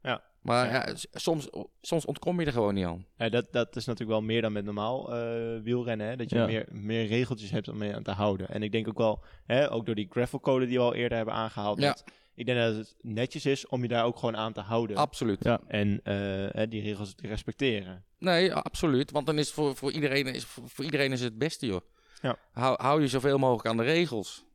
Ja. 0.01 0.21
Maar 0.41 0.71
ja, 0.71 0.93
soms, 1.11 1.49
soms 1.81 2.05
ontkom 2.05 2.39
je 2.39 2.45
er 2.45 2.51
gewoon 2.51 2.73
niet 2.73 2.85
aan. 2.85 3.05
Ja, 3.17 3.29
dat, 3.29 3.51
dat 3.51 3.75
is 3.75 3.85
natuurlijk 3.85 4.19
wel 4.19 4.27
meer 4.27 4.41
dan 4.41 4.51
met 4.51 4.65
normaal 4.65 5.15
eh, 5.15 5.61
wielrennen. 5.63 6.07
Hè? 6.07 6.15
Dat 6.15 6.29
je 6.29 6.39
meer, 6.45 6.67
meer 6.71 7.05
regeltjes 7.07 7.51
hebt 7.51 7.67
om 7.67 7.77
mee 7.77 7.95
aan 7.95 8.03
te 8.03 8.11
houden. 8.11 8.49
En 8.49 8.63
ik 8.63 8.71
denk 8.71 8.87
ook 8.87 8.97
wel, 8.97 9.23
hè, 9.45 9.71
ook 9.71 9.85
door 9.85 9.95
die 9.95 10.07
gravelcode 10.09 10.65
die 10.65 10.77
we 10.77 10.83
al 10.83 10.93
eerder 10.93 11.17
hebben 11.17 11.35
aangehaald. 11.35 11.79
Ja. 11.79 11.97
Ik 12.35 12.45
denk 12.45 12.57
dat 12.57 12.75
het 12.75 12.95
netjes 13.01 13.45
is 13.45 13.67
om 13.67 13.81
je 13.81 13.87
daar 13.87 14.05
ook 14.05 14.17
gewoon 14.17 14.37
aan 14.37 14.53
te 14.53 14.59
houden. 14.61 14.95
Absoluut. 14.97 15.43
Ja. 15.43 15.59
en 15.67 15.99
eh, 16.03 16.15
hè, 16.51 16.67
die 16.67 16.81
regels 16.81 17.13
te 17.15 17.27
respecteren. 17.27 18.03
Nee, 18.19 18.53
absoluut. 18.53 19.11
Want 19.11 19.25
dan 19.25 19.37
is 19.37 19.45
het 19.45 19.53
voor, 19.55 19.75
voor, 19.75 19.91
iedereen, 19.91 20.27
is, 20.27 20.45
voor, 20.45 20.69
voor 20.69 20.85
iedereen 20.85 21.11
is 21.11 21.21
het 21.21 21.37
beste, 21.37 21.65
joh. 21.65 21.81
Ja. 22.21 22.37
Hou, 22.51 22.81
hou 22.81 23.01
je 23.01 23.07
zoveel 23.07 23.37
mogelijk 23.37 23.67
aan 23.67 23.77
de 23.77 23.83
regels. 23.83 24.45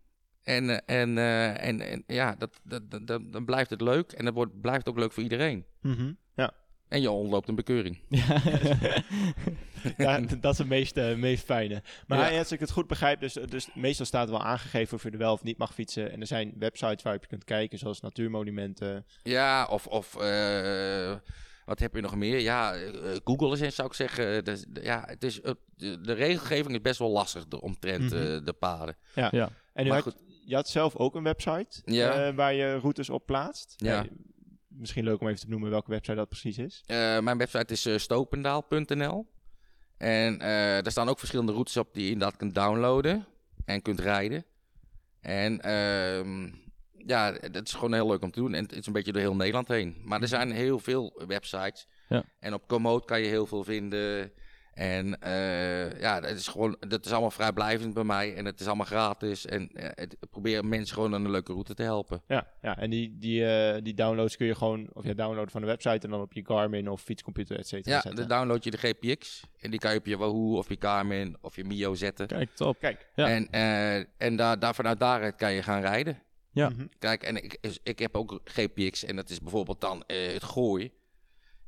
En, 0.42 0.70
eh, 0.84 1.00
en, 1.02 1.18
eh, 1.18 1.66
en, 1.68 1.80
en 1.80 2.04
ja, 2.06 2.34
dat, 2.38 2.60
dat, 2.64 2.90
dat, 2.90 3.06
dat- 3.06 3.32
dan 3.32 3.44
blijft 3.44 3.70
het 3.70 3.80
leuk. 3.80 4.12
En 4.12 4.24
het 4.26 4.34
wordt, 4.34 4.60
blijft 4.60 4.88
ook 4.88 4.98
leuk 4.98 5.12
voor 5.12 5.22
iedereen. 5.22 5.64
Ja. 5.82 5.94
En 6.90 7.00
je 7.00 7.10
ontloopt 7.10 7.48
een 7.48 7.54
bekeuring. 7.54 7.98
Ja. 8.08 8.42
ja, 9.96 10.20
dat 10.40 10.52
is 10.52 10.58
het 10.58 10.68
meest, 10.68 10.96
eh, 10.96 11.14
meest 11.16 11.44
fijne. 11.44 11.82
Maar 12.06 12.18
Ja. 12.18 12.28
ja, 12.28 12.38
als 12.38 12.52
ik 12.52 12.60
het 12.60 12.70
goed 12.70 12.86
begrijp, 12.86 13.20
dus, 13.20 13.32
dus 13.32 13.68
meestal 13.74 14.06
staat 14.06 14.26
er 14.26 14.32
wel 14.32 14.42
aangegeven 14.42 14.96
of 14.96 15.02
je 15.02 15.10
er 15.10 15.18
wel 15.18 15.32
of 15.32 15.42
niet 15.42 15.58
mag 15.58 15.74
fietsen. 15.74 16.12
En 16.12 16.20
er 16.20 16.26
zijn 16.26 16.52
websites 16.58 17.02
waarop 17.02 17.22
je 17.22 17.28
kunt 17.28 17.44
kijken, 17.44 17.78
zoals 17.78 18.00
natuurmonumenten. 18.00 19.06
Ja, 19.22 19.66
of, 19.66 19.86
of 19.86 20.16
eh, 20.16 21.14
wat 21.64 21.78
heb 21.78 21.94
je 21.94 22.00
nog 22.00 22.16
meer? 22.16 22.40
Ja, 22.40 22.74
eh, 22.74 22.92
Google 23.24 23.52
is 23.52 23.60
eens, 23.60 23.74
zou 23.74 23.88
ik 23.88 23.94
zeggen. 23.94 24.44
Dus, 24.44 24.64
ja, 24.82 25.02
het 25.06 25.24
is, 25.24 25.40
de, 25.76 26.00
de 26.00 26.12
regelgeving 26.12 26.74
is 26.74 26.80
best 26.80 26.98
wel 26.98 27.10
lastig 27.10 27.46
de- 27.48 27.60
omtrent 27.60 28.12
eh, 28.12 28.20
de 28.20 28.54
paden. 28.58 28.96
ja. 29.14 29.50
En 29.72 29.86
u 29.86 29.88
Maar 29.88 30.02
had, 30.02 30.16
je 30.44 30.54
had 30.54 30.68
zelf 30.68 30.96
ook 30.96 31.14
een 31.14 31.22
website 31.22 31.80
Ja. 31.84 32.12
eh, 32.26 32.34
waar 32.34 32.54
je 32.54 32.78
routes 32.78 33.10
op 33.10 33.26
plaatst. 33.26 33.74
Ja. 33.76 34.04
Misschien 34.70 35.04
leuk 35.04 35.20
om 35.20 35.28
even 35.28 35.40
te 35.40 35.48
noemen 35.48 35.70
welke 35.70 35.90
website 35.90 36.16
dat 36.16 36.28
precies 36.28 36.58
is. 36.58 36.82
Eh, 36.86 37.18
mijn 37.18 37.38
website 37.38 37.72
is 37.72 37.86
eh, 37.86 37.98
stopendaal.nl. 37.98 39.26
En 39.96 40.40
eh 40.40 40.48
daar 40.82 40.90
staan 40.90 41.08
ook 41.08 41.18
verschillende 41.18 41.52
routes 41.52 41.76
op 41.76 41.94
die 41.94 42.04
je 42.04 42.10
inderdaad 42.10 42.36
kunt 42.38 42.54
downloaden 42.54 43.26
en 43.64 43.82
kunt 43.82 44.00
rijden. 44.00 44.44
En 45.20 45.60
ehm, 45.60 46.50
ja, 47.06 47.32
dat 47.32 47.66
is 47.66 47.72
gewoon 47.72 47.94
heel 47.94 48.06
leuk 48.06 48.22
om 48.22 48.30
te 48.30 48.40
doen. 48.40 48.54
En 48.54 48.62
het 48.62 48.72
is 48.72 48.86
een 48.86 48.92
beetje 48.92 49.12
door 49.12 49.20
heel 49.20 49.36
Nederland 49.36 49.68
heen. 49.68 49.96
Maar 50.04 50.22
er 50.22 50.28
zijn 50.28 50.50
heel 50.50 50.78
veel 50.78 51.22
websites. 51.26 51.86
Ja. 52.08 52.24
En 52.38 52.54
op 52.54 52.66
Komoot 52.66 53.04
kan 53.04 53.20
je 53.20 53.26
heel 53.26 53.46
veel 53.46 53.64
vinden. 53.64 54.32
En 54.74 55.20
eh, 55.20 56.00
ja, 56.00 56.20
dat 56.20 56.30
is 56.30 56.48
gewoon, 56.48 56.76
dat 56.88 57.04
is 57.04 57.10
allemaal 57.10 57.30
vrijblijvend 57.30 57.94
bij 57.94 58.04
mij. 58.04 58.34
En 58.34 58.44
het 58.44 58.60
is 58.60 58.66
allemaal 58.66 58.86
gratis. 58.86 59.46
En 59.46 59.70
eh, 59.72 59.88
het, 59.94 60.16
ik 60.20 60.30
probeer 60.30 60.64
mensen 60.64 60.94
gewoon 60.94 61.14
aan 61.14 61.24
een 61.24 61.30
leuke 61.30 61.52
route 61.52 61.74
te 61.74 61.82
helpen. 61.82 62.22
Ja, 62.26 62.46
ja 62.62 62.78
en 62.78 62.90
die, 62.90 63.18
die, 63.18 63.46
eh, 63.46 63.82
die 63.82 63.94
downloads 63.94 64.36
kun 64.36 64.46
je 64.46 64.54
gewoon, 64.54 64.88
of 64.92 65.04
ja, 65.04 65.14
downloaden 65.14 65.50
van 65.50 65.60
de 65.60 65.66
website 65.66 66.04
en 66.04 66.10
dan 66.10 66.20
op 66.20 66.32
je 66.32 66.46
Garmin 66.46 66.88
of 66.88 67.02
fietscomputer, 67.02 67.58
et 67.58 67.68
cetera. 67.68 67.94
Ja, 67.94 68.00
zetten. 68.00 68.28
dan 68.28 68.38
download 68.38 68.64
je 68.64 68.70
de 68.70 68.78
GPX. 68.78 69.42
En 69.58 69.70
die 69.70 69.80
kan 69.80 69.92
je 69.92 69.98
op 69.98 70.06
je 70.06 70.16
Wahoo 70.16 70.56
of 70.56 70.68
je 70.68 70.76
Garmin 70.78 71.36
of 71.40 71.56
je 71.56 71.64
Mio 71.64 71.94
zetten. 71.94 72.26
Kijk, 72.26 72.50
top. 72.54 72.78
Kijk. 72.80 73.06
Ja. 73.14 73.28
En, 73.28 73.50
eh, 73.50 74.04
en 74.16 74.36
daar, 74.36 74.58
daar, 74.58 74.74
vanuit 74.74 75.00
daaruit 75.00 75.36
kan 75.36 75.52
je 75.52 75.62
gaan 75.62 75.80
rijden. 75.80 76.22
Ja. 76.52 76.68
Mhm. 76.68 76.86
Kijk, 76.98 77.22
en 77.22 77.36
ik, 77.36 77.78
ik 77.82 77.98
heb 77.98 78.16
ook 78.16 78.40
GPX 78.44 79.04
en 79.04 79.16
dat 79.16 79.30
is 79.30 79.40
bijvoorbeeld 79.40 79.80
dan 79.80 80.04
eh, 80.06 80.32
het 80.32 80.44
gooi. 80.44 80.92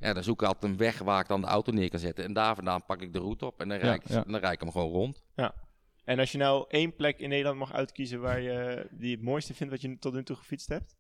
Ja, 0.02 0.12
dan 0.12 0.22
zoek 0.22 0.42
ik 0.42 0.48
altijd 0.48 0.72
een 0.72 0.78
weg 0.78 0.98
waar 0.98 1.20
ik 1.20 1.28
dan 1.28 1.40
de 1.40 1.46
auto 1.46 1.72
neer 1.72 1.90
kan 1.90 1.98
zetten. 2.00 2.24
En 2.24 2.32
daar 2.32 2.54
vandaan 2.54 2.84
pak 2.84 3.00
ik 3.02 3.12
de 3.12 3.18
route 3.18 3.46
op 3.46 3.60
en 3.60 3.68
dan 3.68 3.78
Ja, 3.78 3.84
rijd, 3.84 4.02
ik, 4.04 4.08
ja. 4.08 4.22
dan 4.26 4.40
rijd 4.40 4.52
ik 4.54 4.60
hem 4.60 4.70
gewoon 4.70 4.90
rond. 4.90 5.22
En 6.04 6.18
als 6.18 6.32
je 6.32 6.38
nou 6.38 6.64
één 6.68 6.94
plek 6.96 7.18
in 7.18 7.28
Nederland 7.28 7.58
mag 7.58 7.72
uitkiezen 7.72 8.20
waar 8.20 8.40
je 8.40 8.86
die 8.90 9.12
het 9.14 9.22
mooiste 9.24 9.54
vindt 9.54 9.72
wat 9.72 9.82
je 9.82 9.98
tot 9.98 10.12
nu 10.12 10.22
toe 10.24 10.36
gefietst 10.36 10.68
hebt? 10.68 10.96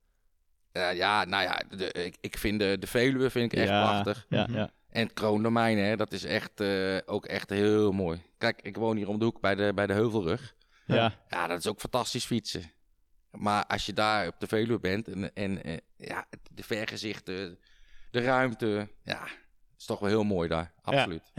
Eh, 0.72 0.94
ja, 0.94 1.24
nou 1.24 1.42
ja, 1.42 1.62
de, 1.76 1.92
ik, 1.92 2.16
ik 2.20 2.38
vind 2.38 2.58
de, 2.60 2.76
de 2.80 2.86
Veluwe 2.86 3.30
vind 3.30 3.52
ik 3.52 3.58
echt 3.58 3.68
ja. 3.68 3.82
prachtig. 3.88 4.26
Ja, 4.28 4.42
Mhm. 4.46 4.56
ja. 4.56 4.70
En 4.88 5.02
het 5.02 5.12
kroondomein, 5.12 5.78
hè, 5.78 5.96
dat 5.96 6.12
is 6.12 6.24
echt, 6.24 6.60
eh, 6.60 6.96
ook 7.06 7.26
echt 7.26 7.50
heel 7.50 7.92
mooi. 7.92 8.22
Kijk, 8.38 8.62
ik 8.62 8.76
woon 8.76 8.96
hier 8.96 9.08
om 9.08 9.18
de 9.18 9.24
hoek 9.24 9.40
bij 9.40 9.54
de, 9.54 9.72
bij 9.74 9.86
de 9.86 9.92
Heuvelrug. 9.92 10.54
ja. 10.86 11.14
Ja, 11.28 11.46
dat 11.46 11.58
is 11.58 11.66
ook 11.66 11.80
fantastisch 11.80 12.24
fietsen. 12.24 12.70
Maar 13.30 13.66
als 13.66 13.86
je 13.86 13.92
daar 13.92 14.26
op 14.26 14.34
de 14.40 14.46
Veluwe 14.46 14.78
bent 14.80 15.08
en, 15.08 15.34
en 15.34 15.62
eh, 15.62 15.76
ja, 15.96 16.26
de 16.50 16.62
vergezichten, 16.62 17.58
de 18.12 18.20
ruimte, 18.20 18.88
ja, 19.04 19.26
is 19.78 19.84
toch 19.84 19.98
wel 19.98 20.08
heel 20.08 20.24
mooi 20.24 20.48
daar. 20.48 20.72
Absoluut. 20.82 21.32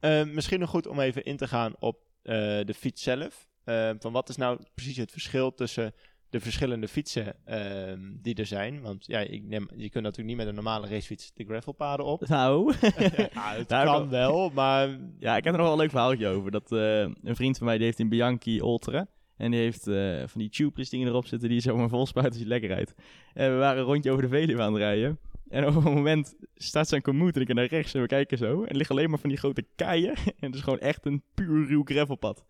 Eh, 0.00 0.24
misschien 0.24 0.60
nog 0.60 0.70
goed 0.70 0.86
om 0.86 1.00
even 1.00 1.24
in 1.24 1.36
te 1.36 1.48
gaan 1.48 1.74
op 1.78 1.98
eh, 2.22 2.34
de 2.64 2.74
fiets 2.76 3.02
zelf. 3.02 3.48
Eh, 3.64 3.90
van 3.98 4.12
wat 4.12 4.28
is 4.28 4.36
nou 4.36 4.60
precies 4.74 4.96
het 4.96 5.12
verschil 5.12 5.54
tussen 5.54 5.94
de 6.30 6.40
verschillende 6.40 6.88
fietsen 6.88 7.34
ehm, 7.44 8.00
die 8.22 8.34
er 8.34 8.46
zijn? 8.46 8.80
Want 8.80 9.06
ja, 9.06 9.18
ik 9.18 9.42
neem, 9.42 9.68
je 9.76 9.90
kunt 9.90 10.04
natuurlijk 10.04 10.28
niet 10.28 10.36
met 10.36 10.46
een 10.46 10.54
normale 10.54 10.88
racefiets 10.88 11.32
de 11.34 11.44
gravelpaden 11.44 12.06
op. 12.06 12.28
Nou, 12.28 12.74
ja, 12.80 12.90
het 13.58 13.68
Daar 13.68 13.84
kan 13.84 14.08
wel. 14.08 14.50
maar 14.50 14.88
ja, 15.18 15.36
ik 15.36 15.44
heb 15.44 15.52
er 15.52 15.58
nog 15.58 15.60
wel 15.60 15.72
een 15.72 15.78
leuk 15.78 15.90
verhaaltje 15.90 16.28
over. 16.28 16.50
Dat 16.50 16.72
eh, 16.72 17.00
een 17.00 17.36
vriend 17.36 17.56
van 17.56 17.66
mij 17.66 17.76
die 17.76 17.86
heeft 17.86 17.98
een 17.98 18.08
Bianchi 18.08 18.58
Ultra. 18.58 19.06
En 19.36 19.50
die 19.50 19.60
heeft 19.60 19.86
eh, 19.86 20.22
van 20.26 20.40
die 20.40 20.50
tubeless 20.50 20.90
dingen 20.90 21.08
erop 21.08 21.26
zitten 21.26 21.48
die 21.48 21.60
zomaar 21.60 21.88
vol 21.88 22.06
spuit 22.06 22.26
als 22.26 22.38
je 22.38 22.46
lekker 22.46 22.68
rijdt. 22.68 22.94
En 23.34 23.52
we 23.52 23.58
waren 23.58 23.78
een 23.78 23.86
rondje 23.86 24.10
over 24.10 24.22
de 24.22 24.28
Veluwe 24.28 24.62
aan 24.62 24.72
het 24.72 24.82
rijden. 24.82 25.18
En 25.48 25.66
op 25.66 25.74
een 25.74 25.92
moment 25.92 26.34
staat 26.54 26.88
zijn 26.88 27.02
ik 27.04 27.54
naar 27.54 27.64
rechts 27.64 27.94
en 27.94 28.00
we 28.00 28.06
kijken 28.06 28.38
zo. 28.38 28.62
En 28.62 28.68
er 28.68 28.76
liggen 28.76 28.96
alleen 28.96 29.10
maar 29.10 29.18
van 29.18 29.28
die 29.28 29.38
grote 29.38 29.66
keien. 29.76 30.14
En 30.40 30.46
het 30.46 30.54
is 30.54 30.60
gewoon 30.60 30.78
echt 30.78 31.06
een 31.06 31.22
puur 31.34 31.66
ruw 31.66 31.82
gravelpad. 31.84 32.44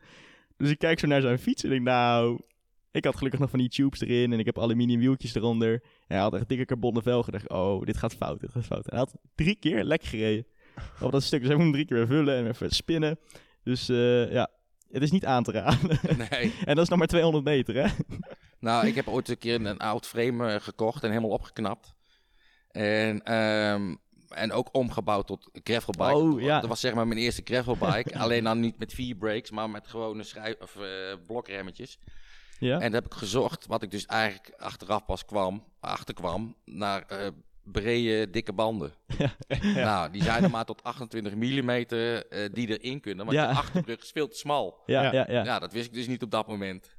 Dus 0.57 0.71
ik 0.71 0.79
kijk 0.79 0.99
zo 0.99 1.07
naar 1.07 1.21
zijn 1.21 1.39
fiets 1.39 1.63
en 1.63 1.71
denk, 1.71 1.83
nou... 1.83 2.41
Ik 2.91 3.05
had 3.05 3.17
gelukkig 3.17 3.41
nog 3.41 3.51
van 3.51 3.59
die 3.59 3.69
tubes 3.69 4.01
erin 4.01 4.33
en 4.33 4.39
ik 4.39 4.47
heb 4.47 4.59
aluminium 4.59 5.01
wieltjes 5.01 5.35
eronder. 5.35 5.73
En 5.73 5.83
hij 6.07 6.19
had 6.19 6.35
echt 6.35 6.49
dikke 6.49 6.65
carbonnen 6.65 7.03
velgen. 7.03 7.33
Ik 7.33 7.39
dacht, 7.39 7.61
oh, 7.61 7.83
dit 7.85 7.97
gaat 7.97 8.15
fout, 8.15 8.41
dit 8.41 8.51
gaat 8.51 8.65
fout. 8.65 8.85
En 8.85 8.91
hij 8.91 8.99
had 8.99 9.15
drie 9.35 9.57
keer 9.57 9.85
lek 9.85 10.03
gereden 10.03 10.47
op 11.01 11.13
dat 11.13 11.23
stuk. 11.23 11.41
Dus 11.41 11.49
hij 11.49 11.57
moet 11.57 11.65
hem 11.65 11.75
drie 11.75 11.87
keer 11.87 11.97
weer 11.97 12.07
vullen 12.07 12.37
en 12.37 12.47
even 12.47 12.71
spinnen. 12.71 13.19
Dus 13.63 13.89
eh, 13.89 14.33
ja, 14.33 14.51
het 14.91 15.03
is 15.03 15.11
niet 15.11 15.25
aan 15.25 15.43
te 15.43 15.53
raden. 15.53 15.99
Nee. 16.31 16.55
en 16.65 16.75
dat 16.75 16.85
is 16.85 16.89
nog 16.89 16.99
maar 16.99 17.07
200 17.07 17.45
meter, 17.45 17.75
hè? 17.75 17.89
Nou, 18.61 18.87
ik 18.87 18.95
heb 18.95 19.09
ooit 19.09 19.29
een 19.29 19.39
keer 19.39 19.67
een 19.67 19.79
oud 19.79 20.07
frame 20.07 20.53
eh, 20.53 20.61
gekocht 20.61 21.03
en 21.03 21.09
helemaal 21.09 21.31
opgeknapt. 21.31 21.95
En, 22.83 23.23
ehm, 23.23 23.95
en 24.29 24.53
ook 24.53 24.69
omgebouwd 24.73 25.27
tot 25.27 25.51
gravelbike. 25.65 26.15
Oh, 26.17 26.41
ja. 26.41 26.61
Dat 26.61 26.69
was 26.69 26.81
zeg 26.81 26.95
maar 26.95 27.07
mijn 27.07 27.21
eerste 27.21 27.43
gravelbike. 27.45 28.19
Alleen 28.25 28.45
dan 28.45 28.61
niet 28.61 28.79
met 28.79 28.93
vier 28.93 29.15
brakes, 29.17 29.51
maar 29.51 29.71
met 29.71 29.87
gewone 29.87 30.23
schrijf 30.23 30.57
of, 30.61 30.77
eh, 30.77 30.83
blokremmetjes. 31.27 31.99
Ja. 32.59 32.75
En 32.75 32.93
dat 32.93 33.03
heb 33.03 33.13
ik 33.13 33.19
gezocht, 33.19 33.67
wat 33.67 33.83
ik 33.83 33.91
dus 33.91 34.07
eigenlijk 34.07 34.55
achteraf 34.59 35.05
pas 35.05 35.25
kwam, 35.25 35.65
achterkwam, 35.81 36.55
naar 36.65 37.03
eh, 37.07 37.27
brede, 37.63 38.31
dikke 38.31 38.53
banden. 38.53 38.93
Ja. 39.17 39.85
Nou, 39.85 40.11
die 40.11 40.23
zijn 40.23 40.45
er 40.45 40.51
maar 40.51 40.65
tot 40.65 40.83
28 40.83 41.35
mm 41.35 41.69
eh, 41.71 42.19
die 42.53 42.79
erin 42.79 43.01
kunnen, 43.01 43.25
want 43.27 43.39
Ja. 43.39 43.53
de 43.53 43.59
achterbrug 43.59 44.03
is 44.03 44.11
veel 44.11 44.29
te 44.29 44.37
smal. 44.37 44.83
ja, 44.87 45.03
Ja. 45.03 45.13
ja, 45.13 45.27
ja, 45.29 45.45
Ja. 45.45 45.59
dat 45.59 45.73
wist 45.73 45.87
ik 45.87 45.93
dus 45.93 46.07
niet 46.07 46.23
op 46.23 46.31
dat 46.31 46.47
moment. 46.47 46.97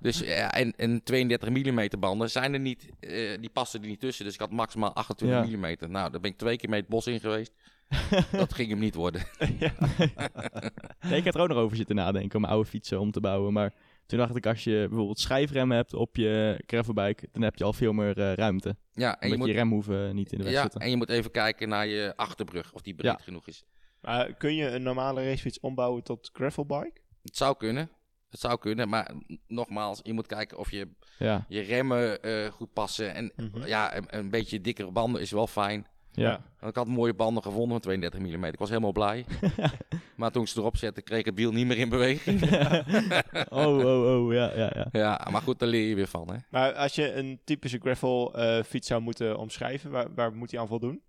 Dus 0.00 0.18
ja, 0.18 0.52
en, 0.52 0.72
en 0.76 1.02
32 1.02 1.48
mm 1.48 1.88
banden 2.00 2.30
zijn 2.30 2.52
er 2.52 2.60
niet, 2.60 2.88
eh, 3.00 3.38
die 3.40 3.50
passen 3.50 3.80
er 3.82 3.86
niet 3.88 4.00
tussen. 4.00 4.24
Dus 4.24 4.34
ik 4.34 4.40
had 4.40 4.50
maximaal 4.50 4.92
28 4.92 5.50
Ja. 5.50 5.56
mm. 5.56 5.92
Nou, 5.92 6.10
daar 6.10 6.20
ben 6.20 6.30
ik 6.30 6.38
twee 6.38 6.56
keer 6.56 6.68
mee 6.70 6.80
het 6.80 6.88
bos 6.88 7.06
in 7.06 7.20
geweest. 7.20 7.52
dat 8.32 8.54
ging 8.54 8.70
hem 8.70 8.78
niet 8.78 8.94
worden. 8.94 9.22
Nee, 11.00 11.16
ik 11.18 11.24
heb 11.24 11.34
er 11.34 11.40
ook 11.40 11.48
nog 11.48 11.56
over 11.58 11.76
zitten 11.76 11.96
nadenken 11.96 12.38
om 12.38 12.44
oude 12.44 12.68
fietsen 12.68 13.00
om 13.00 13.10
te 13.10 13.20
bouwen. 13.20 13.52
Maar 13.52 13.74
toen 14.06 14.18
dacht 14.18 14.36
ik, 14.36 14.46
als 14.46 14.64
je 14.64 14.86
bijvoorbeeld 14.88 15.18
schijfremmen 15.20 15.76
hebt 15.76 15.94
op 15.94 16.16
je 16.16 16.62
gravelbike, 16.66 17.28
dan 17.32 17.42
heb 17.42 17.56
je 17.56 17.64
al 17.64 17.72
veel 17.72 17.92
meer 17.92 18.18
eh, 18.20 18.32
ruimte. 18.32 18.76
Ja, 18.92 19.08
en 19.08 19.14
Omdat 19.14 19.30
je, 19.30 19.36
moet, 19.36 19.46
je 19.46 19.52
remhoeven 19.52 20.14
niet 20.14 20.32
in 20.32 20.38
de 20.38 20.44
weg 20.44 20.52
ja, 20.52 20.62
zitten. 20.62 20.80
en 20.80 20.90
je 20.90 20.96
moet 20.96 21.08
even 21.08 21.30
kijken 21.30 21.68
naar 21.68 21.86
je 21.86 22.12
achterbrug, 22.16 22.72
of 22.72 22.82
die 22.82 22.94
breed 22.94 23.10
Ja. 23.10 23.18
genoeg 23.22 23.46
is. 23.46 23.64
Kun 24.38 24.54
je 24.54 24.68
een 24.70 24.82
normale 24.82 25.24
racefiets 25.24 25.60
ombouwen 25.60 26.02
tot 26.02 26.30
gravelbike? 26.32 27.00
Het 27.22 27.36
zou 27.36 27.56
kunnen. 27.56 27.90
Het 28.32 28.40
zou 28.40 28.58
kunnen, 28.58 28.88
maar 28.88 29.10
nogmaals, 29.46 30.00
je 30.02 30.12
moet 30.12 30.26
kijken 30.26 30.58
of 30.58 30.70
je, 30.70 30.88
Ja, 31.18 31.44
je 31.48 31.60
remmen 31.60 32.22
eh, 32.22 32.46
goed 32.52 32.72
passen. 32.72 33.14
En 33.14 33.32
Mhm. 33.36 33.66
ja, 33.66 33.96
een, 33.96 34.04
een 34.08 34.30
beetje 34.30 34.60
dikkere 34.60 34.90
banden 34.90 35.20
is 35.20 35.30
wel 35.30 35.46
fijn. 35.46 35.86
ja. 36.12 36.42
Want 36.60 36.72
Ik 36.72 36.76
had 36.78 36.86
mooie 36.86 37.14
banden 37.14 37.42
gevonden 37.42 37.70
van 37.70 37.80
32 37.80 38.20
mm. 38.20 38.44
Ik 38.44 38.58
was 38.58 38.68
helemaal 38.68 38.92
blij. 38.92 39.24
maar 40.16 40.30
toen 40.30 40.42
ik 40.42 40.48
ze 40.48 40.58
erop 40.58 40.76
zette, 40.76 41.02
kreeg 41.02 41.18
ik 41.18 41.24
het 41.24 41.34
wiel 41.34 41.52
niet 41.52 41.66
meer 41.66 41.78
in 41.78 41.88
beweging. 41.88 42.42
oh, 43.48 43.76
oh, 43.78 44.24
oh, 44.26 44.32
ja, 44.32 44.52
ja, 44.56 44.72
ja. 44.74 44.88
ja, 44.92 45.28
maar 45.30 45.42
goed, 45.42 45.58
daar 45.58 45.68
leer 45.68 45.88
je 45.88 45.94
weer 45.94 46.06
van. 46.08 46.30
Hè? 46.32 46.36
Maar 46.50 46.72
als 46.72 46.94
je 46.94 47.12
een 47.12 47.40
typische 47.44 47.78
gravel 47.78 48.34
eh, 48.34 48.62
fiets 48.62 48.86
zou 48.88 49.00
moeten 49.02 49.38
omschrijven, 49.38 49.90
waar, 49.90 50.14
waar 50.14 50.32
moet 50.34 50.50
hij 50.50 50.60
aan 50.60 50.66
voldoen? 50.68 51.00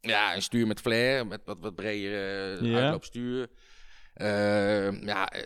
Ja, 0.00 0.34
een 0.34 0.42
stuur 0.42 0.66
met 0.66 0.80
flare, 0.80 1.24
met 1.24 1.40
wat, 1.44 1.56
wat 1.60 1.74
breder 1.74 2.64
Ja. 2.64 2.80
uitloopstuur. 2.80 3.48
Eh, 4.16 5.02
ja, 5.02 5.28
eh, 5.28 5.42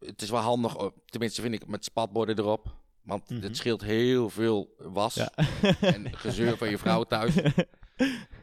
het 0.00 0.22
is 0.22 0.30
wel 0.30 0.40
handig, 0.40 0.76
tenminste 1.04 1.40
vind 1.42 1.54
ik, 1.54 1.66
met 1.66 1.84
spatborden 1.84 2.38
erop. 2.38 2.74
Want 3.02 3.30
Mhm. 3.30 3.42
het 3.42 3.56
scheelt 3.56 3.82
heel 3.82 4.30
veel 4.30 4.74
was 4.78 5.14
Ja. 5.14 5.30
en 5.80 6.16
gezeur 6.16 6.56
van 6.56 6.68
je 6.70 6.78
vrouw 6.78 7.02
thuis. 7.04 7.34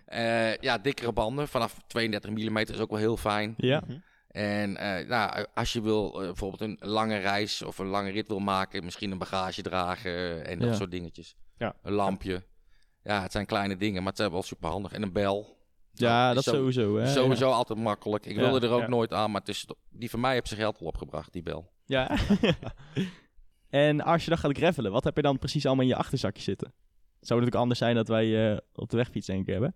Eh, 0.06 0.56
ja, 0.58 0.78
dikkere 0.78 1.12
banden 1.12 1.48
vanaf 1.48 1.78
32 1.88 2.30
mm 2.30 2.58
is 2.58 2.80
ook 2.80 2.90
wel 2.90 3.00
heel 3.00 3.18
fijn. 3.18 3.54
ja. 3.58 3.82
Mhm. 3.88 3.98
En 4.28 4.78
eh, 4.78 5.08
nou, 5.08 5.46
als 5.54 5.74
je 5.74 5.82
wil, 5.82 6.12
bijvoorbeeld 6.12 6.62
een 6.62 6.78
lange 6.90 7.18
reis 7.18 7.62
of 7.62 7.78
een 7.78 7.88
lange 7.88 8.12
rit 8.12 8.28
wil 8.28 8.40
maken, 8.40 8.84
misschien 8.84 9.12
een 9.12 9.18
bagage 9.18 9.62
dragen 9.62 10.46
en 10.46 10.60
dat 10.60 10.70
Ja. 10.70 10.76
soort 10.76 10.92
dingetjes. 10.92 11.36
Ja. 11.58 11.76
Een 11.82 11.94
lampje. 11.94 12.44
Ja, 13.04 13.22
het 13.22 13.32
zijn 13.32 13.46
kleine 13.46 13.78
dingen, 13.78 14.00
maar 14.02 14.12
het 14.12 14.18
zijn 14.20 14.32
wel 14.32 14.44
super 14.44 14.70
handig. 14.70 14.92
En 14.92 15.02
een 15.02 15.12
bel. 15.14 15.58
Ja, 15.96 16.10
Nou, 16.24 16.34
dat 16.36 16.46
is 16.46 16.52
zo- 16.52 16.58
sowieso. 16.58 16.98
Hè? 16.98 17.08
Sowieso 17.08 17.50
altijd 17.50 17.80
makkelijk. 17.80 18.26
Ik 18.26 18.36
wilde 18.36 18.68
er 18.68 18.74
ook 18.74 18.88
nooit 18.88 19.14
aan, 19.14 19.32
maar 19.32 19.40
het 19.40 19.50
is, 19.50 19.66
die 19.90 20.10
van 20.10 20.20
mij 20.20 20.34
heeft 20.34 20.48
zijn 20.48 20.60
geld 20.60 20.80
al 20.80 20.88
opgebracht, 20.88 21.34
die 21.34 21.44
bel. 21.44 21.72
Ja. 21.86 22.18
En 23.70 24.02
als 24.02 24.24
je 24.24 24.30
dan 24.30 24.38
gaat 24.40 24.58
gravelen, 24.58 24.92
wat 24.92 25.04
heb 25.04 25.16
je 25.16 25.22
dan 25.22 25.40
precies 25.40 25.66
allemaal 25.66 25.84
in 25.84 25.90
je 25.90 25.96
achterzakje 25.98 26.42
zitten? 26.44 26.68
Het 27.20 27.28
zou 27.28 27.40
natuurlijk 27.40 27.56
anders 27.62 27.80
zijn 27.80 27.96
dat 27.96 28.08
wij 28.08 28.52
eh, 28.52 28.58
op 28.74 28.90
de 28.90 28.98
wegfiets 28.98 29.28
één 29.28 29.44
keer 29.44 29.54
hebben. 29.54 29.76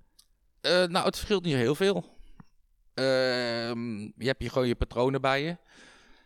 Eh, 0.61 0.71
nou, 0.71 1.05
het 1.05 1.15
verschilt 1.15 1.43
niet 1.43 1.55
heel 1.55 1.75
veel. 1.75 2.03
Ehm, 2.93 3.99
je 3.99 4.25
hebt 4.25 4.41
hier 4.41 4.51
gewoon 4.51 4.67
je 4.67 4.75
patronen 4.75 5.21
bij 5.21 5.43
je. 5.43 5.57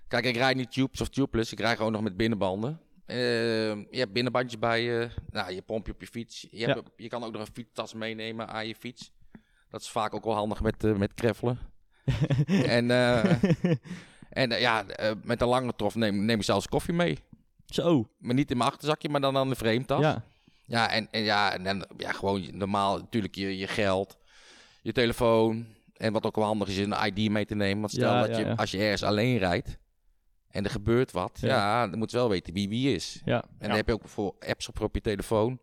Kijk, 0.08 0.25
ik 0.25 0.36
rijd 0.36 0.56
niet 0.56 0.71
tubes 0.71 1.01
of 1.01 1.10
tubeless. 1.10 1.51
Ik 1.51 1.60
rijd 1.60 1.77
gewoon 1.77 1.91
nog 1.91 2.01
met 2.01 2.17
binnenbanden. 2.17 2.80
Ehm, 3.06 3.80
je 3.89 3.97
hebt 3.99 4.13
binnenbandjes 4.13 4.60
bij 4.60 4.84
je. 4.84 5.10
Nou, 5.30 5.54
je 5.54 5.62
pomp 5.62 5.86
je 5.86 5.93
op 5.93 6.01
je 6.01 6.08
fiets. 6.08 6.47
Je, 6.51 6.65
hebt, 6.65 6.89
je 6.95 7.08
kan 7.08 7.23
ook 7.23 7.32
nog 7.32 7.41
een 7.41 7.54
fietstas 7.54 7.93
meenemen 7.93 8.47
aan 8.47 8.67
je 8.67 8.75
fiets. 8.75 9.12
Dat 9.71 9.81
is 9.81 9.89
vaak 9.89 10.13
ook 10.13 10.23
wel 10.23 10.34
handig 10.34 10.62
met, 10.62 10.84
uh, 10.84 10.95
met 10.95 11.13
kreffelen. 11.13 11.60
en 12.77 12.91
eh, 12.91 13.23
en 14.41 14.51
uh, 14.51 14.60
ja, 14.60 14.86
met 15.23 15.41
een 15.41 15.47
lange 15.47 15.73
trof 15.75 15.95
neem, 15.95 16.25
neem 16.25 16.38
ik 16.38 16.43
zelfs 16.43 16.67
koffie 16.67 16.93
mee. 16.93 17.19
Zo. 17.65 18.07
Maar 18.17 18.36
niet 18.36 18.51
in 18.51 18.57
mijn 18.57 18.69
achterzakje, 18.69 19.10
maar 19.10 19.21
dan 19.21 19.38
aan 19.38 19.49
de 19.49 19.55
vreemdtas. 19.55 20.01
Ja. 20.01 20.23
Ja, 20.65 20.89
en, 20.89 21.07
en, 21.12 21.21
ja, 21.21 21.53
en 21.53 21.63
dan, 21.63 21.86
ja, 21.97 22.12
gewoon 22.12 22.57
normaal 22.57 22.97
natuurlijk 22.97 23.36
je, 23.36 23.57
je 23.57 23.67
geld, 23.67 24.17
je 24.81 24.91
telefoon. 24.91 25.65
En 25.93 26.13
wat 26.13 26.25
ook 26.25 26.36
wel 26.36 26.45
handig 26.45 26.67
is, 26.67 26.77
een 26.77 27.05
ID 27.05 27.29
mee 27.29 27.45
te 27.45 27.55
nemen. 27.55 27.79
Want 27.79 27.91
stel 27.91 28.13
Ja, 28.13 28.21
dat 28.21 28.29
ja, 28.29 28.38
je, 28.38 28.45
ja. 28.45 28.53
als 28.53 28.71
je 28.71 28.77
ergens 28.77 29.03
alleen 29.03 29.38
rijdt 29.38 29.77
en 30.51 30.63
er 30.63 30.69
gebeurt 30.69 31.12
wat, 31.12 31.38
Ja. 31.41 31.47
ja, 31.47 31.88
dan 31.88 31.99
moet 31.99 32.12
je 32.12 32.17
wel 32.17 32.29
weten 32.29 32.53
wie 32.53 32.69
wie 32.69 32.93
is. 32.93 33.21
Ja. 33.25 33.43
En 33.60 33.67
dan 33.67 33.77
heb 33.77 33.88
je 33.88 33.93
ook 33.93 34.07
voor 34.07 34.36
apps 34.39 34.67
op, 34.67 34.81
op 34.81 34.95
je 34.95 35.01
telefoon. 35.01 35.60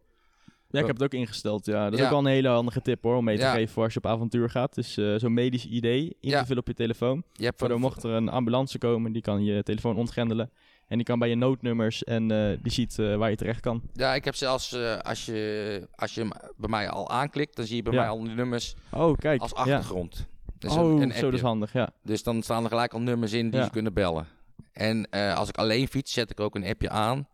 Ja, 0.71 0.81
ik 0.81 0.87
heb 0.87 0.95
het 0.95 1.05
ook 1.05 1.21
ingesteld. 1.21 1.67
Ja. 1.67 1.85
Dat 1.85 1.93
is 1.93 1.99
Ja. 1.99 2.05
ook 2.05 2.11
wel 2.11 2.19
een 2.19 2.27
hele 2.27 2.49
handige 2.49 2.83
tip 2.83 3.03
hoor, 3.03 3.17
om 3.17 3.25
mee 3.25 3.37
te 3.37 3.43
Ja. 3.43 3.53
geven 3.53 3.73
voor 3.73 3.85
als 3.85 3.93
je 3.93 3.99
op 3.99 4.07
avontuur 4.07 4.51
gaat. 4.51 4.75
Dus 4.75 4.93
zo'n 5.17 5.35
medisch 5.35 5.67
ID 5.67 5.85
in 5.85 6.15
te 6.21 6.43
vullen 6.47 6.59
op 6.59 6.67
je 6.67 6.75
telefoon. 6.75 7.23
Je 7.33 7.45
hebt 7.45 7.61
Waardoor 7.61 7.81
mocht 7.81 8.03
er 8.03 8.11
een 8.11 8.29
ambulance 8.29 8.79
komen, 8.79 9.13
die 9.13 9.23
kan 9.23 9.45
je 9.45 9.63
telefoon 9.63 9.97
ontgrendelen. 9.97 10.51
En 10.87 10.97
die 10.97 11.07
kan 11.07 11.19
bij 11.19 11.29
je 11.29 11.35
noodnummers 11.35 12.05
en 12.05 12.31
eh, 12.31 12.59
die 12.63 12.73
ziet 12.73 12.99
eh, 12.99 13.17
waar 13.17 13.31
je 13.31 13.37
terecht 13.37 13.61
kan. 13.61 13.83
Ja, 13.93 14.15
ik 14.15 14.25
heb 14.25 14.35
zelfs, 14.35 14.77
als, 15.03 15.25
je, 15.27 15.89
als 15.95 16.15
je 16.15 16.21
hem 16.21 16.31
bij 16.57 16.69
mij 16.69 16.89
al 16.91 17.11
aanklikt, 17.11 17.57
dan 17.57 17.65
zie 17.67 17.77
je 17.77 17.83
bij 17.83 17.93
mij 17.93 18.09
al 18.09 18.23
de 18.23 18.31
nummers 18.31 18.75
Oh, 18.93 19.17
kijk. 19.17 19.41
als 19.41 19.55
achtergrond. 19.55 20.27
Dus 20.59 20.73
oh, 20.77 20.91
een, 20.91 21.03
een 21.03 21.13
zo, 21.13 21.21
dat 21.25 21.33
is 21.33 21.41
handig, 21.41 21.73
ja. 21.73 21.91
Dus 22.03 22.23
dan 22.23 22.43
staan 22.43 22.63
er 22.63 22.69
gelijk 22.69 22.93
al 22.93 23.01
nummers 23.01 23.33
in 23.33 23.51
die 23.51 23.63
ze 23.63 23.71
kunnen 23.71 23.93
bellen. 23.95 24.27
En 24.73 25.09
als 25.11 25.49
ik 25.49 25.57
alleen 25.57 25.89
fiets, 25.89 26.13
zet 26.13 26.31
ik 26.31 26.41
ook 26.41 26.55
een 26.55 26.65
appje 26.67 26.91
aan. 26.91 27.29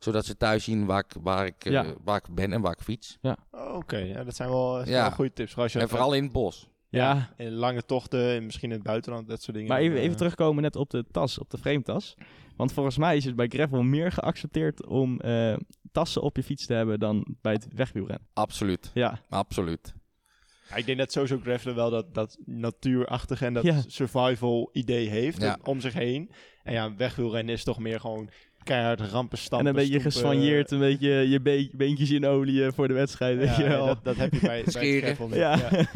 Zodat 0.00 0.24
ze 0.26 0.36
thuis 0.36 0.64
zien 0.64 0.86
waar 0.86 1.04
ik, 1.08 1.12
waar 1.22 1.46
ik, 1.46 1.64
eh, 1.64 1.72
Ja. 1.72 1.94
waar 2.04 2.16
ik 2.16 2.34
ben 2.34 2.52
en 2.52 2.60
waar 2.60 2.72
ik 2.72 2.80
fiets. 2.82 3.18
Oh, 3.22 3.74
Oké, 3.74 3.96
ja, 3.96 4.24
dat 4.24 4.36
zijn 4.36 4.48
wel, 4.48 4.72
dat 4.74 4.82
zijn 4.86 4.96
Ja. 4.96 5.02
wel 5.02 5.10
goede 5.10 5.32
tips. 5.32 5.52
Voor 5.52 5.62
als 5.62 5.72
je 5.72 5.78
En 5.78 5.88
vooral 5.88 6.12
in 6.14 6.22
het 6.22 6.32
bos. 6.32 6.68
Ja, 6.88 7.30
in 7.36 7.52
lange 7.52 7.84
tochten, 7.84 8.30
en 8.34 8.44
misschien 8.44 8.68
in 8.70 8.74
het 8.76 8.84
buitenland, 8.86 9.28
dat 9.28 9.42
soort 9.42 9.56
dingen. 9.56 9.72
maar 9.72 9.80
even, 9.80 9.98
even 9.98 10.16
terugkomen 10.16 10.62
net 10.62 10.76
op 10.76 10.90
de 10.90 11.04
tas, 11.10 11.38
op 11.38 11.50
de 11.50 11.58
frametas. 11.58 12.14
Want 12.56 12.72
volgens 12.72 12.96
mij 12.98 13.16
is 13.16 13.24
het 13.24 13.36
bij 13.36 13.46
gravel 13.48 13.82
meer 13.82 14.12
geaccepteerd 14.12 14.86
om 14.86 15.20
eh, 15.20 15.56
tassen 15.92 16.22
op 16.22 16.36
je 16.36 16.42
fiets 16.42 16.66
te 16.66 16.74
hebben 16.74 16.98
dan 17.00 17.36
bij 17.40 17.52
het 17.52 17.66
wegwielrennen. 17.74 18.26
Absoluut. 18.32 18.90
Ja, 18.94 19.20
Absoluut. 19.28 19.94
Ja, 20.68 20.76
ik 20.76 20.86
denk 20.86 20.98
dat 20.98 21.12
sowieso 21.12 21.38
gravelen 21.42 21.74
wel 21.74 21.90
dat, 21.90 22.14
dat 22.14 22.38
natuurachtige 22.44 23.44
en 23.46 23.54
dat 23.54 23.62
Ja. 23.64 23.82
survival 23.86 24.68
idee 24.72 25.08
heeft 25.08 25.42
Ja. 25.42 25.58
om 25.62 25.80
zich 25.80 25.92
heen. 25.92 26.30
En 26.62 26.72
ja, 26.72 26.94
wegwielrennen 26.96 27.54
is 27.54 27.64
toch 27.64 27.78
meer 27.78 28.00
gewoon 28.00 28.30
keihard 28.74 29.00
rampen 29.00 29.38
stampen. 29.38 29.68
en 29.68 29.74
een 29.76 29.82
beetje 29.82 30.00
geswanjeerd, 30.00 30.70
een 30.70 30.78
beetje 30.78 31.08
je 31.10 31.40
be- 31.40 31.70
beentjes 31.72 32.10
in 32.10 32.26
olie 32.26 32.64
eh, 32.64 32.72
voor 32.72 32.88
de 32.88 32.94
wedstrijd, 32.94 33.36
weet 33.38 33.48
Ja, 33.56 33.62
je 33.62 33.68
wel. 33.68 33.86
dat, 33.86 34.04
dat 34.04 34.16
heb 34.16 34.32
je 34.32 34.40
bij, 34.40 34.64
bij 34.72 34.88
het. 34.90 35.18
Ja. 35.34 35.56
Ja. 35.56 35.84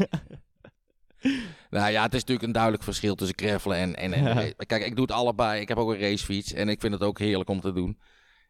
Nou 1.69 1.91
ja, 1.91 2.03
het 2.03 2.13
is 2.13 2.19
natuurlijk 2.19 2.47
een 2.47 2.51
duidelijk 2.51 2.83
verschil 2.83 3.15
tussen 3.15 3.37
gravelen 3.37 3.77
en... 3.77 3.95
en, 3.95 4.13
en 4.13 4.23
Ja. 4.45 4.51
Kijk, 4.57 4.85
ik 4.85 4.95
doe 4.95 5.05
het 5.05 5.13
allebei. 5.15 5.61
Ik 5.61 5.67
heb 5.67 5.77
ook 5.77 5.89
een 5.91 5.99
racefiets 5.99 6.53
en 6.53 6.69
ik 6.69 6.79
vind 6.79 6.93
het 6.93 7.01
ook 7.03 7.19
heerlijk 7.19 7.49
om 7.49 7.59
te 7.61 7.71
doen. 7.73 7.99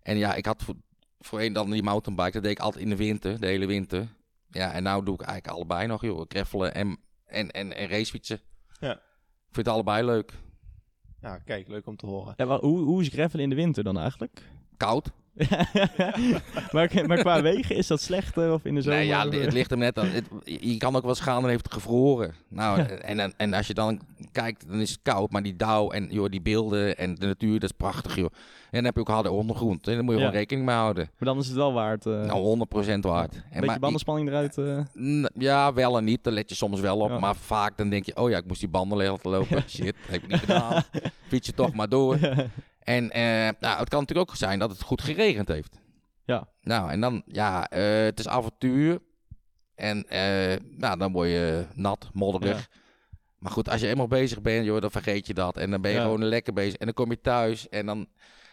En 0.01 0.17
ja, 0.17 0.33
ik 0.33 0.45
had 0.45 0.63
voor, 0.63 0.75
voorheen 1.19 1.53
dan 1.53 1.71
die 1.71 1.83
mountainbike. 1.83 2.31
Dat 2.31 2.43
deed 2.43 2.51
ik 2.51 2.59
altijd 2.59 2.83
in 2.83 2.89
de 2.89 2.95
winter, 2.95 3.39
de 3.39 3.47
hele 3.47 3.65
winter. 3.65 4.07
Ja, 4.49 4.71
en 4.71 4.83
nou 4.83 5.05
doe 5.05 5.13
ik 5.13 5.21
eigenlijk 5.21 5.57
allebei 5.57 5.87
nog, 5.87 6.01
joh. 6.01 6.25
Gravelen 6.27 6.73
en, 6.73 6.97
en, 7.25 7.51
en, 7.51 7.75
en 7.75 7.87
racefietsen. 7.87 8.39
Ja. 8.79 8.91
Ik 8.93 9.51
vind 9.51 9.65
het 9.65 9.75
allebei 9.75 10.05
leuk. 10.05 10.31
Nou, 11.25 11.39
kijk, 11.45 11.67
leuk 11.67 11.87
om 11.87 11.95
te 11.95 12.05
horen. 12.05 12.33
Ja, 12.37 12.45
maar 12.45 12.59
hoe, 12.59 12.79
hoe 12.79 13.01
is 13.01 13.07
gravelen 13.07 13.43
in 13.43 13.49
de 13.49 13.55
winter 13.55 13.83
dan 13.83 13.97
eigenlijk? 13.97 14.41
Koud. 14.77 15.11
maar, 16.71 16.91
maar 17.05 17.17
qua 17.17 17.41
wegen, 17.41 17.75
is 17.75 17.87
dat 17.87 18.01
slechter 18.01 18.53
of 18.53 18.65
in 18.65 18.75
de 18.75 18.81
zomer? 18.81 18.97
Nee, 18.99 19.07
ja, 19.07 19.29
het 19.29 19.53
ligt 19.53 19.69
hem 19.69 19.79
net 19.79 19.99
aan. 19.99 20.07
Het- 20.07 20.25
je 20.43 20.77
kan 20.77 20.95
ook 20.95 21.01
wel 21.01 21.09
eens 21.11 21.19
gaan 21.19 21.43
en 21.43 21.49
heeft 21.49 21.63
het 21.65 21.73
gevroren. 21.73 22.33
Nou, 22.49 22.79
en, 22.81 23.33
en, 23.37 23.53
als 23.53 23.67
je 23.67 23.73
dan 23.73 24.01
kijkt, 24.31 24.67
dan 24.67 24.79
is 24.79 24.89
het 24.89 24.99
koud. 25.03 25.31
Maar 25.31 25.43
die 25.43 25.55
dauw 25.55 25.89
en 25.91 26.07
joh, 26.09 26.29
die 26.29 26.41
beelden 26.41 26.97
en 26.97 27.15
de 27.15 27.25
natuur, 27.25 27.53
dat 27.59 27.69
is 27.69 27.75
prachtig, 27.77 28.15
joh. 28.15 28.25
En 28.65 28.81
dan 28.81 28.83
heb 28.83 28.93
je 28.95 28.99
ook 28.99 29.07
harde 29.07 29.31
ondergrond. 29.31 29.87
En 29.87 29.93
daar 29.93 30.03
moet 30.03 30.13
je 30.13 30.19
Ja. 30.19 30.25
gewoon 30.25 30.39
rekening 30.39 30.65
mee 30.65 30.75
houden. 30.75 31.09
Maar 31.17 31.27
dan 31.33 31.37
is 31.37 31.47
het 31.47 31.55
wel 31.55 31.73
waard. 31.73 32.05
eh 32.05 32.13
Nou, 32.13 32.39
100% 32.43 33.03
waard. 33.05 33.35
een 33.35 33.41
En 33.41 33.49
beetje 33.49 33.65
maar- 33.65 33.79
bandenspanning 33.79 34.27
eruit. 34.29 34.57
eh. 34.57 35.23
Ja, 35.33 35.73
wel 35.73 35.97
en 35.97 36.03
niet. 36.03 36.23
Daar 36.23 36.33
let 36.33 36.49
je 36.49 36.55
soms 36.55 36.79
wel 36.79 36.99
op. 36.99 37.09
Ja. 37.09 37.19
Maar 37.19 37.35
vaak 37.35 37.77
dan 37.77 37.89
denk 37.89 38.05
je, 38.05 38.15
oh 38.15 38.29
ja, 38.29 38.37
ik 38.37 38.45
moest 38.47 38.59
die 38.59 38.69
banden 38.69 38.97
laten 38.97 39.31
lopen. 39.31 39.63
Shit, 39.69 39.95
heb 40.07 40.23
ik 40.23 40.27
niet 40.29 40.39
gedaan. 40.39 40.83
Fiets 41.29 41.47
je 41.47 41.53
toch 41.53 41.73
maar 41.73 41.89
door. 41.89 42.17
En 42.85 43.11
eh, 43.11 43.21
nou, 43.59 43.79
het 43.79 43.89
kan 43.89 43.99
natuurlijk 43.99 44.29
ook 44.29 44.35
zijn 44.35 44.59
dat 44.59 44.69
het 44.69 44.81
goed 44.81 45.01
geregend 45.01 45.47
heeft. 45.47 45.79
Ja. 46.25 46.47
Nou, 46.61 46.91
en 46.91 47.01
dan, 47.01 47.23
ja, 47.25 47.69
eh, 47.69 48.03
het 48.03 48.19
is 48.19 48.27
avontuur. 48.27 48.99
En 49.75 50.09
eh, 50.09 50.57
nou, 50.77 50.97
dan 50.97 51.11
word 51.11 51.29
je 51.29 51.65
nat, 51.73 52.09
modderig. 52.13 52.69
Maar 53.37 53.51
goed, 53.51 53.69
als 53.69 53.81
je 53.81 53.87
eenmaal 53.87 54.07
bezig 54.07 54.41
bent, 54.41 54.65
joh, 54.65 54.81
dan 54.81 54.91
vergeet 54.91 55.27
je 55.27 55.33
dat. 55.33 55.57
En 55.57 55.71
dan 55.71 55.81
ben 55.81 55.91
je 55.91 55.97
Ja. 55.97 56.03
gewoon 56.03 56.23
lekker 56.25 56.53
bezig. 56.53 56.75
En 56.77 56.85
dan 56.85 56.93
kom 56.93 57.09
je 57.09 57.21
thuis 57.21 57.69
en 57.69 57.85
dan, 57.85 58.07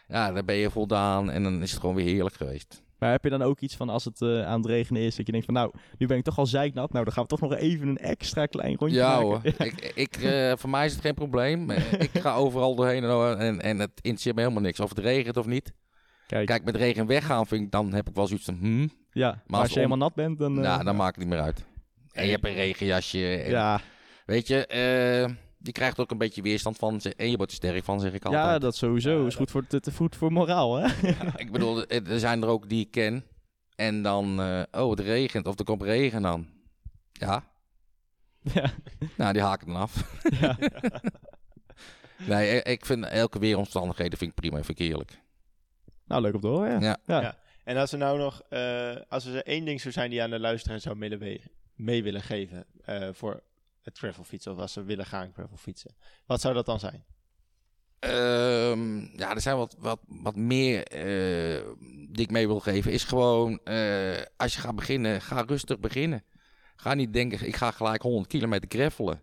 ja, 0.09 0.33
dan 0.33 0.45
ben 0.45 0.55
je 0.57 0.71
voldaan. 0.71 1.31
En 1.31 1.43
dan 1.43 1.63
is 1.63 1.71
het 1.71 1.81
gewoon 1.81 1.95
weer 1.95 2.07
heerlijk 2.07 2.35
geweest. 2.35 2.83
Maar 3.03 3.11
heb 3.11 3.25
je 3.25 3.31
dan 3.31 3.43
ook 3.43 3.61
iets 3.61 3.77
van 3.77 3.89
als 3.89 4.05
het 4.05 4.21
eh, 4.23 4.47
aan 4.47 4.61
het 4.61 4.67
regenen 4.71 5.03
is, 5.03 5.17
dat 5.17 5.27
je 5.27 5.33
denkt 5.33 5.47
van 5.47 5.55
nou, 5.55 5.73
nu 5.99 6.07
ben 6.07 6.17
ik 6.17 6.25
toch 6.25 6.39
al 6.39 6.47
zeiknat. 6.47 6.93
Nou, 6.93 7.05
dan 7.05 7.13
gaan 7.13 7.23
we 7.23 7.29
toch 7.29 7.41
nog 7.41 7.55
even 7.55 7.89
een 7.89 7.99
extra 7.99 8.47
klein 8.47 8.77
rondje 8.77 8.97
Ja 8.97 9.09
maken. 9.09 9.27
hoor, 9.27 9.41
ik, 9.67 9.93
ik, 9.95 10.17
eh, 10.17 10.53
voor 10.57 10.71
mij 10.71 10.87
is 10.87 10.93
het 10.93 11.01
geen 11.01 11.15
probleem. 11.15 11.71
Eh, 11.71 11.93
ik 12.09 12.11
ga 12.21 12.35
overal 12.35 12.75
doorheen 12.75 13.05
en, 13.05 13.39
en, 13.39 13.61
en 13.61 13.79
het 13.79 13.91
interesseert 13.95 14.35
me 14.35 14.41
helemaal 14.41 14.63
niks. 14.63 14.81
Of 14.81 14.89
het 14.89 14.99
regent 14.99 15.37
of 15.37 15.47
niet. 15.47 15.73
Kijk, 16.27 16.47
Kijk, 16.47 16.65
met 16.65 16.77
regen 16.77 17.07
weggaan 17.07 17.47
vind 17.47 17.63
ik, 17.65 17.71
dan 17.71 17.93
heb 17.93 18.09
ik 18.09 18.15
wel 18.15 18.27
zoiets 18.27 18.45
van, 18.45 18.57
hmm, 18.61 18.91
ja, 19.13 19.29
maar, 19.31 19.41
als 19.47 19.59
als 19.61 19.69
je 19.69 19.75
om- 19.75 19.81
helemaal 19.83 20.07
nat 20.09 20.15
bent, 20.15 20.39
dan... 20.39 20.57
eh, 20.57 20.63
nou, 20.63 20.85
dan 20.85 20.97
maakt 20.97 21.17
het 21.17 21.25
niet 21.25 21.35
meer 21.35 21.43
uit. 21.45 21.65
En 22.13 22.25
je 22.25 22.31
hebt 22.31 22.45
een 22.47 22.55
regenjasje. 22.55 23.37
En, 23.37 23.51
ja, 23.51 23.81
Weet 24.27 24.47
je, 24.47 24.67
eh, 24.67 25.31
je 25.63 25.73
krijgt 25.73 25.99
ook 25.99 26.11
een 26.11 26.19
beetje 26.19 26.43
weerstand 26.43 26.77
van 26.77 27.01
ze- 27.01 27.15
en 27.15 27.31
je 27.31 27.37
wordt 27.37 27.51
er 27.53 27.57
sterk 27.57 27.85
van, 27.85 28.01
zeg 28.01 28.13
ik 28.13 28.25
altijd. 28.25 28.45
ja, 28.45 28.59
dat 28.59 28.77
sowieso. 28.77 29.21
Ja, 29.21 29.27
is 29.27 29.35
goed 29.35 29.51
voor, 29.51 29.67
te, 29.67 29.81
te 29.81 29.93
voet 29.93 30.17
voor 30.17 30.33
moraal, 30.33 30.77
hè? 30.77 31.09
Ik 31.37 31.53
bedoel, 31.53 31.87
er 31.87 32.11
er 32.11 32.19
zijn 32.19 32.43
er 32.43 32.49
ook 32.49 32.69
die 32.69 32.81
ik 32.85 32.91
ken. 32.91 33.25
En 33.77 34.03
dan, 34.03 34.41
eh, 34.41 34.63
oh, 34.71 34.91
het 34.91 35.01
regent 35.01 35.47
of 35.47 35.59
er 35.59 35.65
komt 35.65 35.83
regen 35.83 36.27
aan. 36.27 36.49
Ja, 37.13 37.45
ja. 38.43 38.71
nou, 39.17 39.33
die 39.33 39.43
haken 39.43 39.67
dan 39.67 39.77
af. 39.77 40.21
ja. 40.41 40.59
Nee, 42.27 42.63
ik- 42.63 42.87
vind 42.87 43.05
elke 43.05 43.39
weeromstandigheden 43.39 44.19
vind 44.19 44.31
ik 44.31 44.37
prima, 44.37 44.57
vind 44.65 44.79
ik 44.81 44.87
heerlijk. 44.87 45.21
Nou, 46.07 46.23
leuk 46.23 46.35
om 46.35 46.41
te 46.41 46.47
horen, 46.47 46.71
ja. 46.71 46.79
Ja. 46.81 46.97
Ja. 47.07 47.21
Ja. 47.21 47.37
En 47.65 47.77
als 47.77 47.93
er 47.93 47.99
nou 47.99 48.19
nog, 48.19 48.43
eh, 48.49 48.97
als 49.09 49.25
er 49.27 49.43
één 49.47 49.65
ding 49.65 49.81
zou 49.81 49.93
zijn 49.95 50.09
die 50.11 50.19
je 50.19 50.25
aan 50.25 50.31
de 50.31 50.41
luisteraar 50.41 50.81
zou 50.81 50.97
mee, 50.97 51.41
mee 51.75 52.03
willen 52.03 52.23
geven 52.23 52.65
eh, 52.85 53.09
voor 53.13 53.43
het 53.85 53.99
gravelfietsen, 53.99 54.53
of 54.53 54.59
als 54.59 54.73
ze 54.73 54.83
willen 54.83 55.07
gaan 55.07 55.33
gravelfietsen, 55.33 55.95
wat 56.27 56.41
zou 56.41 56.55
dat 56.55 56.67
dan 56.67 56.81
zijn? 56.81 57.05
Ehm, 57.99 58.99
ja, 59.17 59.35
er 59.35 59.41
zijn 59.41 59.57
wat, 59.57 59.77
wat, 59.79 60.01
wat 60.07 60.37
meer 60.37 60.87
eh, 60.87 61.63
die 62.09 62.25
ik 62.25 62.31
mee 62.31 62.47
wil 62.47 62.61
geven. 62.61 62.93
Is 62.93 63.05
gewoon, 63.05 63.61
eh, 63.65 64.23
als 64.37 64.55
je 64.55 64.61
gaat 64.61 64.77
beginnen, 64.77 65.21
ga 65.21 65.41
rustig 65.41 65.79
beginnen. 65.79 66.25
Ga 66.77 66.95
niet 66.95 67.13
denken, 67.13 67.47
ik 67.47 67.57
ga 67.57 67.71
gelijk 67.71 68.03
100 68.03 68.27
kilometer 68.27 68.69
greffelen. 68.69 69.23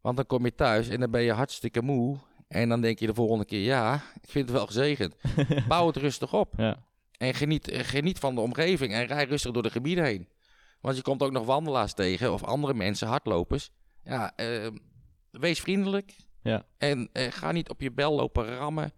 Want 0.00 0.16
dan 0.16 0.26
kom 0.26 0.44
je 0.44 0.54
thuis 0.54 0.88
en 0.88 1.00
dan 1.00 1.10
ben 1.10 1.22
je 1.22 1.32
hartstikke 1.32 1.82
moe. 1.82 2.16
En 2.48 2.68
dan 2.68 2.80
denk 2.80 2.98
je 2.98 3.06
de 3.06 3.14
volgende 3.14 3.44
keer, 3.44 3.64
ja, 3.64 3.94
ik 3.94 4.30
vind 4.30 4.48
het 4.48 4.56
wel 4.56 4.66
gezegend. 4.66 5.16
Bouw 5.68 5.86
het 5.86 5.96
rustig 5.96 6.34
op. 6.34 6.54
Ja. 6.56 6.82
En 7.16 7.34
geniet, 7.34 7.68
eh, 7.68 7.80
geniet 7.80 8.18
van 8.18 8.34
de 8.34 8.40
omgeving 8.40 8.92
en 8.92 9.06
rij 9.06 9.24
rustig 9.24 9.52
door 9.52 9.62
de 9.62 9.70
gebieden 9.70 10.04
heen. 10.04 10.28
Want 10.80 10.96
je 10.96 11.02
komt 11.02 11.22
ook 11.22 11.32
nog 11.32 11.46
wandelaars 11.46 11.92
tegen 11.92 12.32
of 12.32 12.44
andere 12.44 12.74
mensen, 12.74 13.08
hardlopers. 13.08 13.70
Ja, 14.04 14.32
eh, 14.36 14.66
wees 15.30 15.60
vriendelijk. 15.60 16.16
Ja. 16.42 16.64
En 16.78 17.08
eh, 17.12 17.32
ga 17.32 17.52
niet 17.52 17.68
op 17.68 17.80
je 17.80 17.92
bel 17.92 18.14
lopen 18.14 18.56
rammen. 18.56 18.92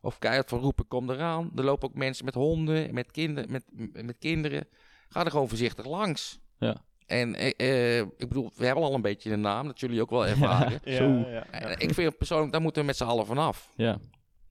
Of 0.00 0.18
keihard 0.18 0.48
van 0.48 0.58
roepen, 0.58 0.88
kom 0.88 1.10
eraan. 1.10 1.50
Er 1.56 1.64
lopen 1.64 1.88
ook 1.88 1.94
mensen 1.94 2.24
met 2.24 2.34
honden, 2.34 2.94
met, 2.94 3.10
kinder, 3.10 3.50
met, 3.50 3.64
met 3.92 4.18
kinderen. 4.18 4.68
Ga 5.08 5.24
er 5.24 5.30
gewoon 5.30 5.48
voorzichtig 5.48 5.86
langs. 5.86 6.38
Ja. 6.58 6.76
En 7.06 7.34
eh, 7.34 7.98
ik 7.98 8.28
bedoel, 8.28 8.50
we 8.56 8.66
hebben 8.66 8.84
al 8.84 8.94
een 8.94 9.02
beetje 9.02 9.32
een 9.32 9.40
naam, 9.40 9.66
dat 9.66 9.80
jullie 9.80 10.00
ook 10.00 10.10
wel 10.10 10.26
ervaren. 10.36 10.80
Zo. 10.84 11.04
Ja, 11.04 11.46
ik 11.78 11.94
vind 11.94 12.18
persoonlijk, 12.18 12.52
daar 12.52 12.60
moeten 12.60 12.80
we 12.80 12.86
met 12.86 12.96
z'n 12.96 13.04
allen 13.04 13.26
vanaf. 13.26 13.72
Ja. 13.76 13.98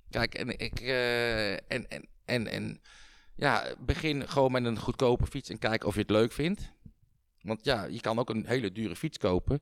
Kijk, 0.09 0.33
en 0.33 0.59
ik. 0.59 0.79
eh, 0.79 1.51
en, 1.53 1.87
en, 1.87 2.07
en, 2.25 2.47
en 2.47 2.81
ja, 3.35 3.63
begin 3.79 4.27
gewoon 4.27 4.51
met 4.51 4.65
een 4.65 4.79
goedkope 4.79 5.25
fiets 5.25 5.49
en 5.49 5.59
kijk 5.59 5.83
of 5.83 5.93
je 5.93 6.01
het 6.01 6.09
leuk 6.09 6.31
vindt. 6.31 6.71
Want 7.47 7.65
ja, 7.65 7.83
je 7.85 8.01
kan 8.01 8.19
ook 8.19 8.29
een 8.29 8.45
hele 8.47 8.71
dure 8.71 8.95
fiets 8.95 9.17
kopen. 9.17 9.61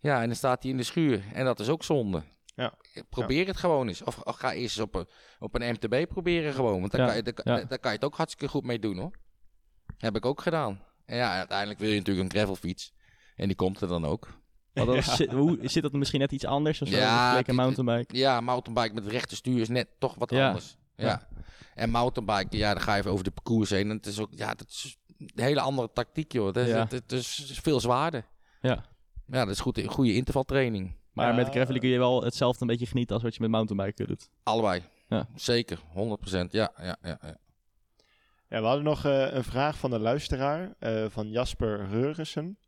Ja, 0.00 0.20
en 0.20 0.26
dan 0.26 0.36
staat 0.36 0.62
die 0.62 0.70
in 0.70 0.76
de 0.76 0.82
schuur. 0.82 1.22
En 1.32 1.44
dat 1.44 1.60
is 1.60 1.68
ook 1.68 1.84
zonde. 1.84 2.22
Ja. 2.54 2.74
Probeer 3.08 3.46
het 3.46 3.56
gewoon 3.56 3.88
eens. 3.88 4.02
Of, 4.02 4.18
of 4.18 4.36
ga 4.36 4.52
eerst 4.52 4.78
eens 4.78 4.86
op 4.86 4.94
een, 4.94 5.06
op 5.38 5.54
een 5.54 5.72
MTB 5.72 6.08
proberen 6.08 6.52
gewoon. 6.54 6.80
Want 6.80 6.92
daar, 6.92 7.00
Ja, 7.00 7.06
kan 7.06 7.16
je, 7.16 7.22
daar, 7.22 7.58
ja. 7.58 7.64
daar 7.64 7.78
kan 7.78 7.90
je 7.90 7.96
het 7.96 8.06
ook 8.06 8.16
hartstikke 8.16 8.48
goed 8.48 8.64
mee 8.64 8.78
doen 8.78 8.98
hoor. 8.98 9.10
Heb 9.98 10.16
ik 10.16 10.26
ook 10.26 10.40
gedaan. 10.40 10.80
En 11.04 11.16
ja, 11.16 11.36
uiteindelijk 11.38 11.78
wil 11.78 11.88
je 11.88 11.96
natuurlijk 11.98 12.26
een 12.32 12.38
gravelfiets. 12.38 12.92
En 13.36 13.46
die 13.46 13.56
komt 13.56 13.80
er 13.80 13.88
dan 13.88 14.04
ook. 14.04 14.28
Maar 14.72 14.86
dan 14.86 15.02
zit, 15.18 15.32
hoe, 15.32 15.58
zit 15.62 15.82
dat 15.82 15.92
misschien 15.92 16.20
net 16.20 16.32
iets 16.32 16.44
anders 16.44 16.82
of 16.82 16.88
zo? 16.88 16.96
Ja, 16.96 17.42
een 17.48 17.54
mountainbike. 17.54 18.16
Ja, 18.16 18.40
mountainbike 18.40 18.94
met 18.94 19.06
rechte 19.06 19.36
stuur 19.36 19.60
is 19.60 19.68
net 19.68 19.88
toch 19.98 20.14
wat 20.14 20.30
Ja. 20.30 20.46
anders. 20.46 20.76
Ja. 20.96 21.06
Ja. 21.06 21.28
En 21.74 21.90
mountainbike, 21.90 22.56
ja, 22.56 22.72
dan 22.72 22.82
ga 22.82 22.92
je 22.94 22.98
even 22.98 23.10
over 23.12 23.24
de 23.24 23.30
parcours 23.30 23.70
heen. 23.70 23.90
En 23.90 23.96
het 23.96 24.06
is 24.06 24.20
ook, 24.20 24.28
ja, 24.30 24.54
dat 24.54 24.68
is 24.68 24.98
hele 25.34 25.60
andere 25.60 25.90
tactiek, 25.92 26.32
joh. 26.32 26.46
Het 26.46 26.56
is, 26.56 26.68
Ja. 26.68 26.78
het, 26.78 26.92
het 26.92 27.12
is 27.12 27.58
veel 27.62 27.80
zwaarder. 27.80 28.24
Ja. 28.60 28.84
Ja, 29.26 29.44
dat 29.44 29.48
is 29.54 29.60
goed, 29.60 29.82
goede 29.86 30.14
intervaltraining. 30.14 30.96
Maar 31.12 31.34
met 31.34 31.48
gravel 31.48 31.78
kun 31.78 31.88
je 31.88 31.98
wel 31.98 32.22
hetzelfde 32.22 32.60
een 32.60 32.66
beetje 32.66 32.86
genieten 32.86 33.14
als 33.14 33.22
wat 33.24 33.34
je 33.34 33.40
met 33.40 33.50
mountainbiken 33.50 34.06
doet. 34.06 34.30
Allebei. 34.42 34.82
Ja. 35.08 35.28
Zeker, 35.34 35.78
100%. 35.78 36.50
Ja, 36.50 36.72
ja, 36.76 36.96
ja, 37.02 37.18
ja. 37.22 37.36
Ja, 38.48 38.60
we 38.60 38.66
hadden 38.66 38.84
nog 38.84 39.04
eh, 39.04 39.32
een 39.32 39.44
vraag 39.44 39.78
van 39.78 39.90
de 39.90 39.98
luisteraar, 39.98 40.74
eh, 40.78 41.06
van 41.08 41.30
Jasper 41.30 41.88
Reurissen. 41.88 42.58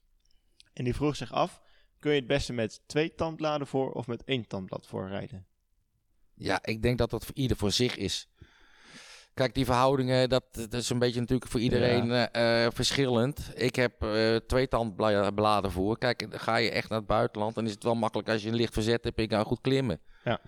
En 0.73 0.85
die 0.85 0.95
vroeg 0.95 1.17
zich 1.17 1.33
af, 1.33 1.61
kun 1.99 2.11
je 2.13 2.19
het 2.19 2.27
beste 2.27 2.53
met 2.53 2.81
twee 2.87 3.15
tandbladen 3.15 3.67
voor 3.67 3.93
of 3.93 4.07
met 4.07 4.25
één 4.25 4.47
tandblad 4.47 4.87
voor 4.87 5.09
rijden? 5.09 5.47
Ja, 6.35 6.59
ik 6.63 6.83
denk 6.83 6.99
dat 6.99 7.11
dat 7.11 7.25
voor 7.25 7.35
ieder 7.35 7.57
voor 7.57 7.71
zich 7.71 7.97
is. 7.97 8.29
Kijk, 9.35 9.55
die 9.55 9.65
verhoudingen, 9.65 10.29
dat, 10.29 10.45
dat 10.53 10.73
is 10.75 10.91
een 10.91 10.99
beetje 10.99 11.21
natuurlijk 11.21 11.51
voor 11.51 11.61
iedereen 11.61 12.11
eh, 12.11 12.65
eh, 12.65 12.71
verschillend. 12.75 13.51
Ik 13.55 13.77
heb 13.77 14.03
eh, 14.03 14.37
twee 14.37 14.69
tandbladen 14.69 15.71
voor. 15.73 15.99
Kijk, 15.99 16.27
ga 16.31 16.57
je 16.57 16.71
echt 16.71 16.89
naar 16.89 16.99
het 16.99 17.07
buitenland, 17.07 17.55
dan 17.55 17.65
is 17.65 17.71
het 17.73 17.83
wel 17.83 17.95
makkelijk 17.95 18.29
als 18.29 18.43
je 18.43 18.49
een 18.49 18.55
licht 18.55 18.73
verzet 18.73 19.05
hebt 19.05 19.17
en 19.17 19.23
je 19.23 19.29
kan 19.29 19.45
goed 19.45 19.61
klimmen. 19.61 20.01
Ja. 20.25 20.41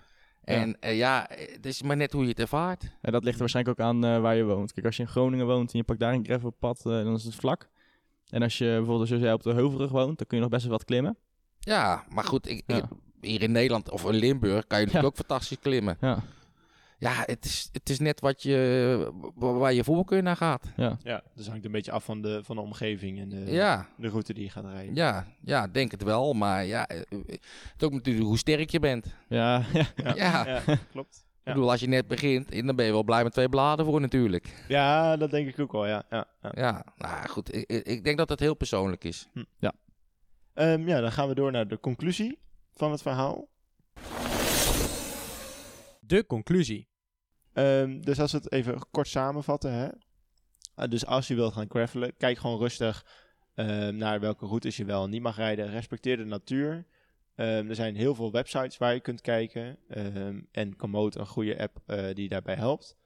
En 0.43 0.77
eh, 0.79 0.97
ja, 0.97 1.27
het 1.29 1.65
is 1.65 1.81
maar 1.81 1.97
net 1.97 2.11
hoe 2.11 2.23
je 2.23 2.29
het 2.29 2.39
ervaart. 2.39 2.83
En 3.01 3.11
dat 3.11 3.21
ligt 3.23 3.33
er 3.33 3.39
waarschijnlijk 3.39 3.79
ook 3.79 3.85
aan 3.87 4.21
waar 4.21 4.35
je 4.35 4.43
woont. 4.43 4.73
Kijk, 4.73 4.85
als 4.85 4.95
je 4.97 5.03
in 5.03 5.09
Groningen 5.09 5.45
woont 5.45 5.71
en 5.71 5.77
je 5.77 5.83
pakt 5.83 5.99
daar 5.99 6.13
een 6.13 6.25
gravelpad, 6.25 6.79
dan 6.83 7.13
is 7.15 7.23
het 7.23 7.35
vlak. 7.35 7.67
En 8.29 8.41
als 8.43 8.57
je 8.57 8.65
bijvoorbeeld, 8.65 9.07
zoals 9.07 9.23
jij 9.23 9.33
op 9.33 9.43
de 9.43 9.53
Heuvelrug 9.53 9.91
woont, 9.91 10.17
dan 10.17 10.27
kun 10.27 10.37
je 10.37 10.43
nog 10.43 10.51
best 10.51 10.63
wel 10.63 10.71
wat 10.71 10.85
klimmen. 10.85 11.17
Ja, 11.59 12.03
maar 12.09 12.23
goed, 12.23 12.49
ik, 12.49 12.63
Ja. 12.65 12.75
ik- 12.75 12.83
hier 13.21 13.41
in 13.41 13.51
Nederland 13.51 13.89
of 13.91 14.03
in 14.05 14.15
Limburg 14.15 14.67
kan 14.67 14.79
je 14.79 14.85
natuurlijk 14.85 15.19
ook 15.19 15.25
fantastisch 15.25 15.59
klimmen. 15.59 15.97
Ja, 16.01 16.23
Ja, 16.99 17.23
het 17.25 17.45
is, 17.45 17.69
het 17.71 17.89
is 17.89 17.99
net 17.99 18.19
wat 18.19 18.43
je, 18.43 19.11
wa- 19.35 19.53
waar 19.53 19.73
je 19.73 19.83
voorkeur 19.83 20.23
naar 20.23 20.35
gaat. 20.35 20.71
ja. 20.75 20.97
Ja, 21.03 21.23
dus 21.35 21.47
hangt 21.47 21.65
een 21.65 21.71
beetje 21.71 21.91
af 21.91 22.03
van 22.03 22.21
de, 22.21 22.39
van 22.43 22.55
de 22.55 22.61
omgeving 22.61 23.19
en 23.19 23.29
de, 23.29 23.35
Ja, 23.51 23.87
de 23.97 24.07
route 24.07 24.33
die 24.33 24.43
je 24.43 24.49
gaat 24.49 24.65
rijden. 24.65 24.95
ja, 24.95 25.27
ja, 25.41 25.67
denk 25.67 25.91
het 25.91 26.03
wel. 26.03 26.33
Maar 26.33 26.65
ja, 26.65 26.87
eh, 26.87 26.97
eh, 26.97 27.03
het 27.27 27.41
is 27.77 27.83
ook 27.83 27.93
natuurlijk 27.93 28.25
hoe 28.25 28.37
sterk 28.37 28.69
je 28.69 28.79
bent. 28.79 29.15
Ja, 29.29 29.63
ja. 29.73 29.85
Ja, 30.03 30.15
Ja. 30.15 30.45
ja, 30.65 30.77
klopt. 30.91 31.25
Ik 31.43 31.53
bedoel, 31.53 31.71
als 31.71 31.79
je 31.79 31.87
net 31.87 32.07
begint, 32.07 32.65
dan 32.65 32.75
ben 32.75 32.85
je 32.85 32.91
wel 32.91 33.03
blij 33.03 33.23
met 33.23 33.33
twee 33.33 33.49
bladen 33.49 33.85
voor 33.85 34.01
natuurlijk. 34.01 34.65
Ja, 34.67 35.17
dat 35.17 35.31
denk 35.31 35.47
ik 35.47 35.59
ook 35.59 35.71
wel, 35.71 35.87
ja. 35.87 36.03
ja, 36.09 36.25
ja. 36.41 36.51
Ja, 36.55 36.83
nou 36.97 37.27
goed, 37.27 37.55
ik, 37.55 37.69
ik 37.69 37.85
ik 37.85 38.03
denk 38.03 38.17
dat 38.17 38.29
het 38.29 38.39
heel 38.39 38.53
persoonlijk 38.55 39.03
is. 39.03 39.27
Ehm, 40.53 40.87
ja, 40.87 41.01
dan 41.01 41.11
gaan 41.11 41.27
we 41.27 41.35
door 41.35 41.51
naar 41.51 41.67
de 41.67 41.79
conclusie 41.79 42.39
van 42.73 42.91
het 42.91 43.01
verhaal. 43.01 43.47
De 46.07 46.25
conclusie. 46.25 46.87
Ehm, 47.53 47.99
dus 48.01 48.19
als 48.19 48.31
we 48.31 48.37
het 48.37 48.51
even 48.51 48.89
kort 48.91 49.07
samenvatten. 49.07 49.71
Hè? 49.73 49.87
Ah, 50.75 50.89
dus 50.89 51.05
als 51.05 51.27
je 51.27 51.35
wilt 51.35 51.53
gaan 51.53 51.69
gravelen, 51.69 52.17
kijk 52.17 52.37
gewoon 52.37 52.59
rustig 52.59 53.05
ehm, 53.53 53.95
naar 53.97 54.19
welke 54.19 54.45
routes 54.45 54.77
je 54.77 54.85
wel 54.85 55.03
en 55.03 55.09
niet 55.09 55.21
mag 55.21 55.35
rijden. 55.35 55.69
Respecteer 55.69 56.17
de 56.17 56.25
natuur. 56.25 56.85
Ehm, 57.35 57.69
er 57.69 57.75
zijn 57.75 57.95
heel 57.95 58.15
veel 58.15 58.31
websites 58.31 58.77
waar 58.77 58.93
je 58.93 58.99
kunt 58.99 59.21
kijken. 59.21 59.77
ehm, 59.87 60.41
en 60.51 60.75
Komoot, 60.75 61.15
een 61.15 61.25
goede 61.27 61.59
app 61.59 61.77
eh, 61.85 62.13
die 62.13 62.29
daarbij 62.29 62.55
helpt. 62.55 62.97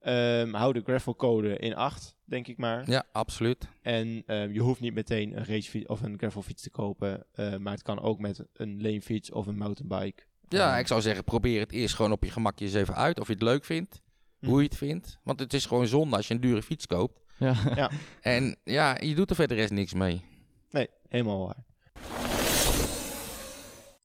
Ehm, 0.00 0.52
hou 0.54 0.72
de 0.72 0.80
gravelcode 0.82 1.56
in 1.58 1.74
acht, 1.74 2.16
denk 2.24 2.46
ik 2.46 2.56
maar. 2.58 2.90
Ja, 2.90 3.04
absoluut. 3.12 3.68
En 3.82 4.22
ehm, 4.26 4.52
je 4.52 4.60
hoeft 4.60 4.80
niet 4.80 4.94
meteen 4.94 5.36
een 5.36 5.44
racefiets 5.44 5.86
of 5.86 6.02
een 6.02 6.18
gravelfiets 6.18 6.62
te 6.62 6.70
kopen. 6.70 7.26
eh, 7.32 7.56
maar 7.56 7.72
het 7.72 7.82
kan 7.82 8.00
ook 8.00 8.18
met 8.18 8.44
een 8.52 8.80
leenfiets 8.80 9.30
of 9.30 9.46
een 9.46 9.56
mountainbike. 9.56 10.22
Ja, 10.54 10.78
ik 10.78 10.86
zou 10.86 11.00
zeggen, 11.00 11.24
probeer 11.24 11.60
het 11.60 11.72
eerst 11.72 11.94
gewoon 11.94 12.12
op 12.12 12.24
je 12.24 12.30
gemakje 12.30 12.64
eens 12.64 12.74
even 12.74 12.94
uit. 12.94 13.20
Of 13.20 13.26
je 13.26 13.32
het 13.32 13.42
leuk 13.42 13.64
vindt, 13.64 14.02
Hm. 14.38 14.46
hoe 14.46 14.58
je 14.62 14.68
het 14.68 14.76
vindt. 14.76 15.18
Want 15.22 15.40
het 15.40 15.52
is 15.52 15.66
gewoon 15.66 15.86
zonde 15.86 16.16
als 16.16 16.28
je 16.28 16.34
een 16.34 16.40
dure 16.40 16.62
fiets 16.62 16.86
koopt. 16.86 17.20
ja. 17.74 17.90
En 18.20 18.56
ja, 18.64 18.96
je 19.00 19.14
doet 19.14 19.30
er 19.30 19.36
verder 19.36 19.56
rest 19.56 19.70
niks 19.72 19.94
mee. 19.94 20.24
Nee, 20.70 20.88
helemaal 21.08 21.46
waar. 21.46 21.64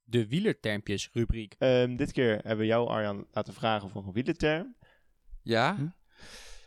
De 0.04 0.28
wielertermpjes 0.28 1.10
rubriek. 1.14 1.56
Ehm, 1.58 1.96
dit 1.96 2.12
keer 2.12 2.32
hebben 2.34 2.58
we 2.58 2.66
jou, 2.66 2.88
Arjan, 2.90 3.26
laten 3.32 3.54
vragen 3.54 3.90
voor 3.90 4.04
een 4.04 4.14
wielerterm. 4.14 4.76
Ja. 5.42 5.94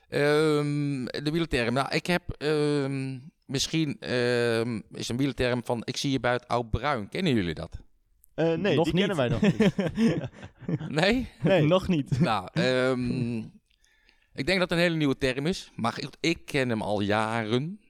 Ehm, 0.08 1.04
de 1.04 1.30
wielerterm. 1.30 1.74
Nou, 1.74 1.94
ik 1.94 2.06
heb 2.06 2.22
ehm, 2.38 3.18
misschien 3.46 3.96
ehm, 4.00 4.80
is 4.90 5.08
een 5.08 5.16
wielerterm 5.16 5.64
van 5.64 5.82
ik 5.84 5.96
zie 5.96 6.10
je 6.10 6.20
buiten 6.20 6.48
oud 6.48 6.70
bruin. 6.70 7.08
Kennen 7.08 7.34
jullie 7.34 7.54
dat? 7.54 7.80
Eh, 8.34 8.52
nee, 8.52 8.76
nog 8.76 8.84
die 8.84 8.94
niet. 8.94 9.06
kennen 9.06 9.16
wij 9.16 9.28
nog 9.28 9.40
niet. 9.40 10.30
Nee? 10.88 11.28
Nee. 11.42 11.62
nog 11.76 11.88
niet. 11.88 12.20
nou, 12.20 12.48
ehm, 12.52 13.38
ik 14.34 14.46
denk 14.46 14.58
dat 14.58 14.70
het 14.70 14.70
een 14.70 14.84
hele 14.84 14.96
nieuwe 14.96 15.18
term 15.18 15.46
is. 15.46 15.70
Maar 15.74 15.98
ik, 16.00 16.08
ik 16.20 16.44
ken 16.44 16.68
hem 16.68 16.82
al 16.82 17.00
jaren. 17.00 17.80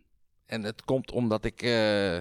En 0.46 0.62
het 0.62 0.84
komt 0.84 1.10
omdat 1.12 1.44
ik... 1.44 1.62
eh, 1.62 2.14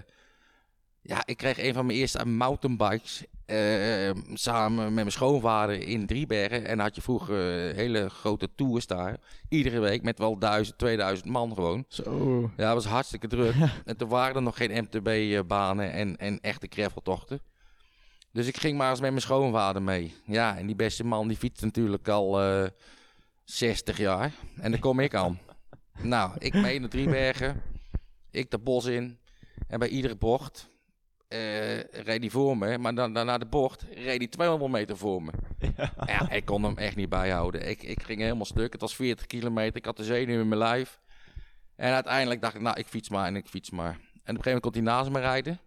ja, 1.04 1.22
ik 1.26 1.38
kreeg 1.38 1.60
een 1.64 1.74
van 1.74 1.86
mijn 1.86 1.98
eerste 1.98 2.26
mountainbikes... 2.26 3.24
eh, 3.46 4.12
samen 4.34 4.84
met 4.84 4.94
mijn 4.94 5.12
schoonvader 5.12 5.88
in 5.88 6.06
Driebergen. 6.06 6.66
En 6.66 6.76
dan 6.78 6.86
had 6.86 6.96
je 6.96 7.02
vroeger 7.02 7.70
eh, 7.70 7.76
hele 7.76 8.10
grote 8.10 8.50
tours 8.56 8.88
daar. 8.88 9.18
Iedere 9.50 9.80
week 9.80 10.02
met 10.04 10.18
wel 10.20 10.38
1000, 10.38 10.78
2000 10.78 11.30
man 11.30 11.54
gewoon. 11.54 11.86
Zo. 11.88 12.42
Ja, 12.58 12.66
dat 12.66 12.74
was 12.84 12.86
hartstikke 12.86 13.28
druk. 13.28 13.54
En 13.86 13.98
toen 13.98 14.10
waren 14.10 14.36
er 14.36 14.42
nog 14.42 14.58
geen 14.58 14.88
MTB-banen 14.90 15.92
en, 15.92 16.18
en 16.18 16.40
echte 16.42 16.68
graveltochten. 16.70 17.42
Dus 18.32 18.48
ik 18.48 18.58
ging 18.58 18.78
maar 18.78 18.89
eens 18.89 19.00
met 19.00 19.10
mijn 19.10 19.22
schoonvader 19.22 19.82
mee. 19.82 20.15
Ja, 20.26 20.58
en 20.58 20.65
die 20.65 20.76
beste 20.76 21.04
man 21.04 21.28
die 21.28 21.38
fietst 21.38 21.63
natuurlijk 21.63 22.08
al 22.08 22.41
eh 22.41 22.70
60 23.44 23.98
jaar. 23.98 24.32
En 24.62 24.72
daar 24.72 24.80
kom 24.80 25.00
ik 25.00 25.13
aan. 25.13 25.39
nou, 26.02 26.32
ik 26.38 26.54
mee 26.54 26.80
naar 26.80 26.89
Driebergen. 26.89 27.62
Ik 28.32 28.52
de 28.52 28.60
bos 28.60 28.86
in. 28.86 29.20
En 29.67 29.80
bij 29.80 29.88
iedere 29.88 30.15
bocht 30.15 30.70
eh 31.28 31.80
reed 31.80 32.22
hij 32.22 32.30
voor 32.30 32.58
me. 32.58 32.78
Maar 32.78 32.96
dan, 32.96 33.13
dan 33.13 33.26
naar 33.26 33.39
de 33.39 33.46
bocht 33.46 33.86
reed 33.94 34.17
hij 34.17 34.28
200 34.28 34.72
meter 34.72 34.98
voor 34.98 35.24
me. 35.24 35.32
Ja, 36.06 36.30
ik 36.30 36.46
kon 36.46 36.63
hem 36.63 36.78
echt 36.78 36.96
niet 36.96 37.10
bijhouden. 37.10 37.70
Ik, 37.70 37.84
ik 37.84 38.04
ging 38.04 38.20
helemaal 38.20 38.46
stuk. 38.46 38.72
Het 38.72 38.82
was 38.82 38.96
40 38.96 39.26
kilometer. 39.26 39.76
Ik 39.76 39.86
had 39.86 39.98
de 39.98 40.04
zenuw 40.04 40.39
in 40.39 40.48
mijn 40.48 40.60
lijf. 40.60 41.00
En 41.76 41.94
uiteindelijk 41.94 42.41
dacht 42.41 42.56
ik, 42.56 42.62
nou, 42.62 42.80
ik 42.80 42.88
fiets 42.88 43.10
maar 43.10 43.26
en 43.26 43.36
ik 43.36 43.48
fiets 43.48 43.70
maar. 43.70 43.94
En 43.94 43.98
op 43.98 44.04
een 44.13 44.24
gegeven 44.26 44.44
moment 44.44 44.62
komt 44.62 44.76
hij 44.76 44.84
naast 44.84 45.10
me 45.10 45.20
rijden. 45.20 45.60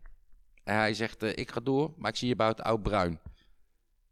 En 0.64 0.76
hij 0.76 0.94
zegt, 0.94 1.22
eh, 1.22 1.30
ik 1.34 1.50
ga 1.50 1.60
door, 1.60 1.92
maar 1.96 2.10
ik 2.10 2.16
zie 2.16 2.28
je 2.28 2.36
buiten 2.36 2.64
oud 2.64 2.82
bruin. 2.82 3.20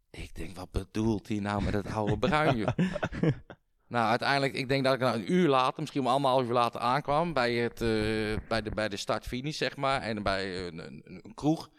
Ik 0.09 0.35
denk, 0.35 0.55
wat 0.55 0.71
bedoelt 0.71 1.27
hij 1.27 1.39
nou 1.39 1.63
met 1.63 1.73
het 1.73 1.87
oude 1.87 2.17
bruin, 2.17 2.57
joh? 2.57 2.77
nou, 3.93 4.09
uiteindelijk, 4.09 4.53
ik 4.53 4.67
denk 4.67 4.83
dat 4.83 4.93
ik 4.93 4.99
nou 4.99 5.15
een 5.15 5.31
uur 5.31 5.47
later, 5.47 5.79
misschien 5.79 6.03
wel 6.03 6.11
anderhalf 6.11 6.45
uur 6.45 6.53
later 6.53 6.79
aankwam... 6.79 7.33
bij, 7.33 7.53
het, 7.53 7.81
eh, 7.81 8.47
bij 8.47 8.61
de, 8.61 8.69
bij 8.69 8.89
de 8.89 8.97
start-finish, 8.97 9.57
zeg 9.57 9.75
maar, 9.75 10.01
en 10.01 10.23
bij 10.23 10.67
een, 10.67 10.77
een, 10.77 11.03
een 11.05 11.33
kroeg. 11.33 11.69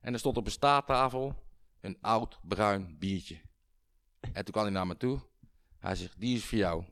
En 0.00 0.12
er 0.12 0.18
stond 0.18 0.36
op 0.36 0.46
een 0.46 0.52
staattafel 0.52 1.34
een 1.80 1.98
oud 2.00 2.38
bruin 2.42 2.96
biertje. 2.98 3.40
En 4.20 4.44
toen 4.44 4.52
kwam 4.52 4.64
hij 4.64 4.72
naar 4.72 4.86
me 4.86 4.96
toe. 4.96 5.20
Hij 5.78 5.94
zegt, 5.94 6.20
die 6.20 6.36
is 6.36 6.44
voor 6.44 6.58
jou. 6.58 6.84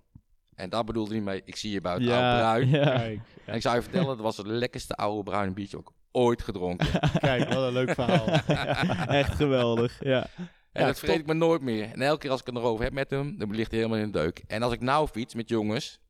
En 0.54 0.70
daar 0.70 0.84
bedoelde 0.84 1.14
hij 1.14 1.22
mee, 1.22 1.42
ik 1.44 1.56
zie 1.56 1.72
je 1.72 1.80
buiten 1.80 2.12
oud 2.12 2.38
bruin. 2.38 2.68
ja. 2.68 3.02
En 3.44 3.54
ik 3.54 3.62
zou 3.62 3.76
je 3.76 3.82
vertellen, 3.82 4.06
dat 4.06 4.20
was 4.20 4.36
het 4.36 4.46
lekkerste 4.46 4.94
oude 4.94 5.22
bruine 5.22 5.52
biertje 5.52 5.76
ook 5.76 5.92
ooit 6.12 6.42
gedronken. 6.42 7.00
kijk, 7.20 7.52
wat 7.52 7.66
een 7.66 7.72
leuk 7.72 7.94
verhaal. 7.94 8.26
Echt 9.22 9.34
geweldig. 9.34 10.04
Ja. 10.04 10.26
En 10.72 10.80
Ja, 10.80 10.86
dat 10.86 10.98
vergeet 10.98 11.16
top. 11.16 11.26
ik 11.26 11.32
me 11.32 11.34
nooit 11.34 11.62
meer. 11.62 11.92
En 11.92 12.02
elke 12.02 12.20
keer 12.20 12.30
als 12.30 12.40
ik 12.40 12.46
het 12.46 12.56
erover 12.56 12.84
heb 12.84 12.92
met 12.92 13.10
hem, 13.10 13.38
dan 13.38 13.54
ligt 13.54 13.70
hij 13.70 13.80
helemaal 13.80 14.02
in 14.02 14.12
de 14.12 14.18
deuk. 14.18 14.42
En 14.46 14.62
als 14.62 14.72
ik 14.72 14.80
nou 14.80 15.08
fiets 15.08 15.34
met 15.34 15.48
jongens, 15.48 16.00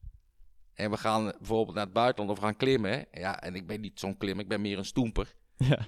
en 0.74 0.90
we 0.90 0.96
gaan 0.96 1.32
bijvoorbeeld 1.38 1.74
naar 1.74 1.84
het 1.84 1.92
buitenland 1.92 2.30
of 2.30 2.38
we 2.38 2.44
gaan 2.44 2.56
klimmen. 2.56 3.06
Ja, 3.12 3.40
en 3.40 3.54
ik 3.54 3.66
ben 3.66 3.80
niet 3.80 4.00
zo'n 4.00 4.16
klimmer, 4.16 4.42
ik 4.42 4.48
ben 4.48 4.61
meer 4.61 4.78
een 4.78 4.84
stoemper. 4.84 5.34
Ja. 5.56 5.78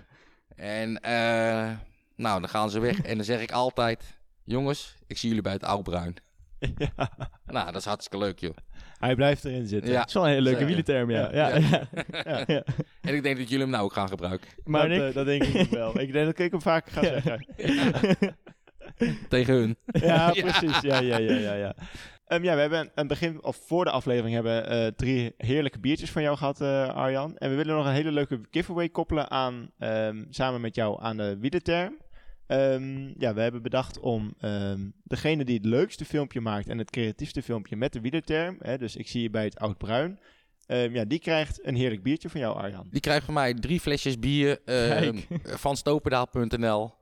En 0.57 1.01
eh, 1.01 1.77
nou, 2.17 2.41
dan 2.41 2.49
gaan 2.49 2.71
ze 2.71 2.81
weg 2.81 3.01
en 3.01 3.17
dan 3.17 3.25
zeg 3.25 3.41
ik 3.41 3.53
altijd, 3.53 4.19
jongens, 4.45 4.97
ik 5.07 5.19
zie 5.19 5.29
jullie 5.29 5.45
bij 5.45 5.53
het 5.53 5.65
oude 5.65 5.91
bruin. 5.91 6.17
ja. 6.77 7.31
Nou, 7.47 7.67
dat 7.67 7.77
is 7.77 7.85
hartstikke 7.85 8.25
leuk, 8.25 8.39
joh. 8.39 8.57
Hij 9.01 9.15
blijft 9.15 9.45
erin 9.45 9.67
zitten. 9.67 9.91
Ja. 9.93 9.99
Dat 9.99 10.09
is 10.09 10.15
wel 10.15 10.23
een 10.23 10.29
hele 10.29 10.43
leuke 10.43 10.59
Zeker. 10.59 10.75
wielerterm, 10.75 11.11
ja. 11.11 11.31
Ja. 11.33 11.57
ja. 11.57 11.87
Ja. 12.13 12.23
ja. 12.37 12.45
Ja. 12.47 12.63
En 13.01 13.15
ik 13.15 13.23
denk 13.23 13.37
dat 13.37 13.49
jullie 13.49 13.63
hem 13.65 13.71
nou 13.71 13.85
ook 13.85 13.93
gaan 13.93 14.09
gebruiken. 14.09 14.49
Maar 14.65 14.89
dat, 14.89 14.99
Nick? 14.99 15.09
eh, 15.09 15.15
dat 15.15 15.27
denk 15.27 15.43
ik 15.43 15.71
wel. 15.71 16.01
Ik 16.01 16.13
denk 16.13 16.27
dat 16.27 16.39
ik 16.39 16.51
hem 16.51 16.61
vaak 16.63 16.91
ga 16.91 17.03
zeggen. 17.03 17.47
Tegen 19.29 19.55
hun. 19.55 19.77
Ja, 20.03 20.31
precies. 20.31 20.81
Ja, 20.81 21.01
ja, 21.01 21.19
ja, 21.19 21.33
ja. 21.35 21.53
ja. 21.55 21.75
Ehm, 22.27 22.43
ja, 22.45 22.55
we 22.55 22.61
hebben 22.61 22.91
een 22.95 23.07
begin, 23.07 23.45
of 23.45 23.57
voor 23.67 23.85
de 23.85 23.91
aflevering 23.91 24.35
hebben 24.35 24.67
eh, 24.69 24.87
drie 24.87 25.35
heerlijke 25.37 25.79
biertjes 25.79 26.11
van 26.11 26.23
jou 26.23 26.37
gehad, 26.37 26.61
eh, 26.61 26.95
Arjan. 26.95 27.37
En 27.37 27.51
we 27.51 27.57
willen 27.57 27.77
nog 27.77 27.87
een 27.87 27.93
hele 27.93 28.13
leuke 28.13 28.41
giveaway 28.51 28.89
koppelen 28.89 29.31
aan, 29.31 29.71
ehm, 29.79 30.25
samen 30.31 30.61
met 30.61 30.75
jou 30.75 31.03
aan 31.03 31.17
de 31.17 31.37
wielerterm. 31.41 31.97
Ehm, 32.51 33.13
ja, 33.19 33.35
we 33.35 33.41
hebben 33.41 33.63
bedacht 33.63 33.99
om 34.01 34.35
ehm, 34.41 34.81
degene 35.03 35.45
die 35.45 35.57
het 35.57 35.65
leukste 35.65 36.05
filmpje 36.05 36.41
maakt 36.41 36.69
en 36.69 36.79
het 36.79 36.91
creatiefste 36.91 37.43
filmpje 37.43 37.77
met 37.77 37.93
de 37.93 38.01
wielerterm, 38.01 38.57
hè, 38.61 38.79
dus 38.79 38.97
ik 38.97 39.09
zie 39.09 39.23
je 39.23 39.31
bij 39.31 39.45
het 39.45 39.59
Oud-Bruin, 39.59 40.19
ehm, 40.67 40.95
ja, 40.95 41.05
die 41.05 41.19
krijgt 41.19 41.67
een 41.67 41.75
heerlijk 41.75 42.03
biertje 42.03 42.29
van 42.31 42.41
jou, 42.41 42.57
Arjan. 42.57 42.87
Die 42.91 43.01
krijgt 43.01 43.25
van 43.25 43.35
mij 43.35 43.55
drie 43.55 43.81
flesjes 43.81 44.19
bier 44.19 44.59
van 45.65 45.77
stopendaal.nl. 45.77 46.93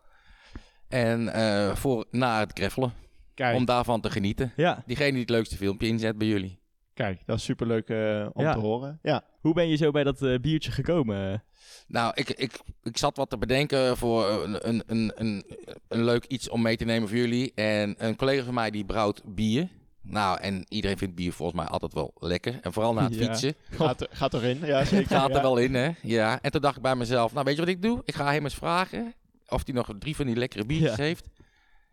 En 0.89 1.29
eh, 1.33 1.75
voor 1.75 2.05
na 2.11 2.41
het 2.41 2.51
greffelen. 2.55 2.93
Kijk, 3.35 3.57
Om 3.57 3.65
daarvan 3.65 4.01
te 4.01 4.11
genieten. 4.11 4.53
Ja. 4.57 4.83
Diegene 4.87 5.11
die 5.11 5.21
het 5.21 5.31
leukste 5.31 5.57
filmpje 5.57 5.87
inzet 5.87 6.19
bij 6.19 6.27
jullie. 6.29 6.59
kijk 6.95 7.23
dat 7.27 7.37
is 7.39 7.45
superleuk 7.45 7.89
eh 7.89 8.27
om 8.33 8.45
Ja. 8.45 8.53
te 8.53 8.59
horen. 8.59 8.99
Ja, 9.03 9.25
Hoe 9.41 9.55
ben 9.55 9.69
je 9.69 9.77
zo 9.77 9.91
bij 9.91 10.05
dat 10.05 10.23
eh, 10.23 10.39
biertje 10.39 10.71
gekomen? 10.73 11.43
Nou, 11.87 12.13
ik, 12.15 12.31
ik, 12.31 12.61
ik 12.83 12.97
zat 12.97 13.17
wat 13.17 13.31
te 13.31 13.39
bedenken 13.39 13.97
voor 13.97 14.27
een, 14.31 14.69
een, 14.69 14.83
een, 14.87 15.13
een, 15.15 15.45
een 15.89 16.05
leuk 16.05 16.25
iets 16.25 16.49
om 16.49 16.63
mee 16.63 16.77
te 16.77 16.85
nemen 16.85 17.09
voor 17.09 17.19
jullie. 17.19 17.53
En 17.55 17.95
een 17.99 18.17
collega 18.17 18.45
van 18.45 18.55
mij 18.55 18.71
die 18.71 18.85
brouwt 18.85 19.23
bier. 19.25 19.69
Nou, 20.03 20.41
en 20.41 20.65
iedereen 20.69 20.99
vindt 20.99 21.15
bier 21.15 21.33
volgens 21.33 21.61
mij 21.61 21.69
altijd 21.69 21.93
wel 21.93 22.13
lekker. 22.19 22.59
En 22.61 22.73
vooral 22.73 22.95
na 22.95 23.03
het 23.05 23.15
Ja. 23.15 23.25
fietsen. 23.27 23.55
gaat, 23.71 24.01
er, 24.01 24.09
gaat 24.11 24.35
erin. 24.35 24.59
Ja, 24.65 24.85
zeker. 24.85 25.07
Gaat 25.17 25.29
ja. 25.29 25.35
er 25.37 25.43
wel 25.43 25.57
in, 25.57 25.75
hè? 25.75 25.91
Ja. 26.03 26.39
En 26.43 26.51
toen 26.51 26.61
dacht 26.61 26.77
ik 26.77 26.83
bij 26.83 26.97
mezelf, 26.97 27.33
nou 27.33 27.45
weet 27.45 27.55
je 27.55 27.61
wat 27.61 27.71
ik 27.71 27.83
doe? 27.83 28.03
Ik 28.05 28.15
ga 28.15 28.33
hem 28.33 28.45
eens 28.45 28.55
vragen 28.55 29.15
of 29.49 29.63
hij 29.65 29.75
nog 29.75 29.91
drie 29.99 30.17
van 30.17 30.27
die 30.27 30.37
lekkere 30.37 30.65
biertjes 30.67 30.97
Ja. 30.97 31.03
heeft. 31.03 31.27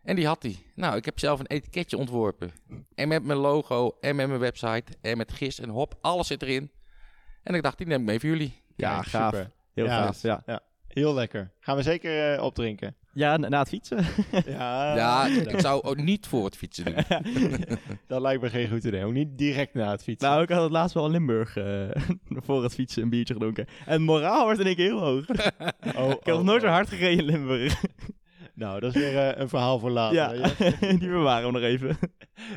En 0.02 0.16
die 0.16 0.26
had 0.26 0.42
hij. 0.42 0.56
Nou, 0.74 0.96
ik 0.96 1.04
heb 1.04 1.18
zelf 1.18 1.40
een 1.40 1.46
etiketje 1.46 1.96
ontworpen. 1.96 2.50
En 2.94 3.08
met 3.08 3.24
mijn 3.24 3.38
logo, 3.38 3.96
en 4.00 4.16
met 4.16 4.28
mijn 4.28 4.40
website, 4.40 4.84
en 5.00 5.16
met 5.16 5.32
gist 5.32 5.58
en 5.58 5.68
hop, 5.68 5.98
alles 6.00 6.26
zit 6.26 6.42
erin. 6.42 6.70
En 7.42 7.54
ik 7.54 7.62
dacht, 7.62 7.78
die 7.78 7.86
neem 7.86 8.00
ik 8.00 8.06
mee 8.06 8.20
voor 8.20 8.28
jullie. 8.28 8.62
Ja, 8.76 9.02
gaaf. 9.02 9.34
super. 9.34 9.50
Heel 9.76 9.84
Ja. 9.84 10.04
gaaf, 10.04 10.22
ja. 10.22 10.60
Heel 10.88 11.14
lekker. 11.14 11.50
Gaan 11.60 11.76
we 11.76 11.82
zeker 11.82 12.34
eh, 12.34 12.42
opdrinken. 12.42 12.96
Ja, 13.12 13.36
na 13.36 13.48
na 13.48 13.58
het 13.58 13.68
fietsen. 13.68 13.98
Ja, 14.46 14.96
Ja, 14.96 15.26
ik 15.26 15.60
zou 15.60 15.82
ook 15.82 15.96
niet 15.96 16.26
voor 16.26 16.44
het 16.44 16.56
fietsen 16.56 16.84
doen. 16.84 17.04
dat 18.06 18.20
lijkt 18.20 18.42
me 18.42 18.50
geen 18.50 18.68
goed 18.68 18.84
idee. 18.84 19.04
Ook 19.04 19.12
niet 19.12 19.38
direct 19.38 19.74
na 19.74 19.90
het 19.90 20.02
fietsen. 20.02 20.30
nou, 20.30 20.42
ik 20.42 20.48
had 20.48 20.62
het 20.62 20.70
laatst 20.72 20.94
wel 20.94 21.04
in 21.06 21.10
Limburg 21.10 21.56
eh, 21.56 21.88
voor 22.44 22.62
het 22.62 22.74
fietsen 22.74 23.02
een 23.02 23.08
biertje 23.10 23.34
gedronken. 23.34 23.66
En 23.86 24.02
moraal 24.02 24.44
wordt 24.44 24.60
in 24.60 24.66
één 24.66 24.76
keer 24.76 24.84
heel 24.86 25.00
hoog. 25.00 25.24
oh, 25.96 26.10
ik 26.10 26.24
heb 26.26 26.34
nog 26.34 26.42
nooit 26.42 26.62
zo 26.62 26.68
hard 26.68 26.88
gereden 26.88 27.18
in 27.18 27.24
Limburg. 27.24 27.82
Nou, 28.54 28.80
dat 28.80 28.94
is 28.96 29.02
weer 29.02 29.18
eh, 29.18 29.40
een 29.40 29.48
verhaal 29.48 29.78
voor 29.78 29.90
later. 29.90 30.16
ja, 30.16 30.30
weet 30.30 30.56
je. 30.80 30.98
die 30.98 31.08
bewaren 31.08 31.46
we 31.46 31.52
nog 31.52 31.62
even. 31.62 31.98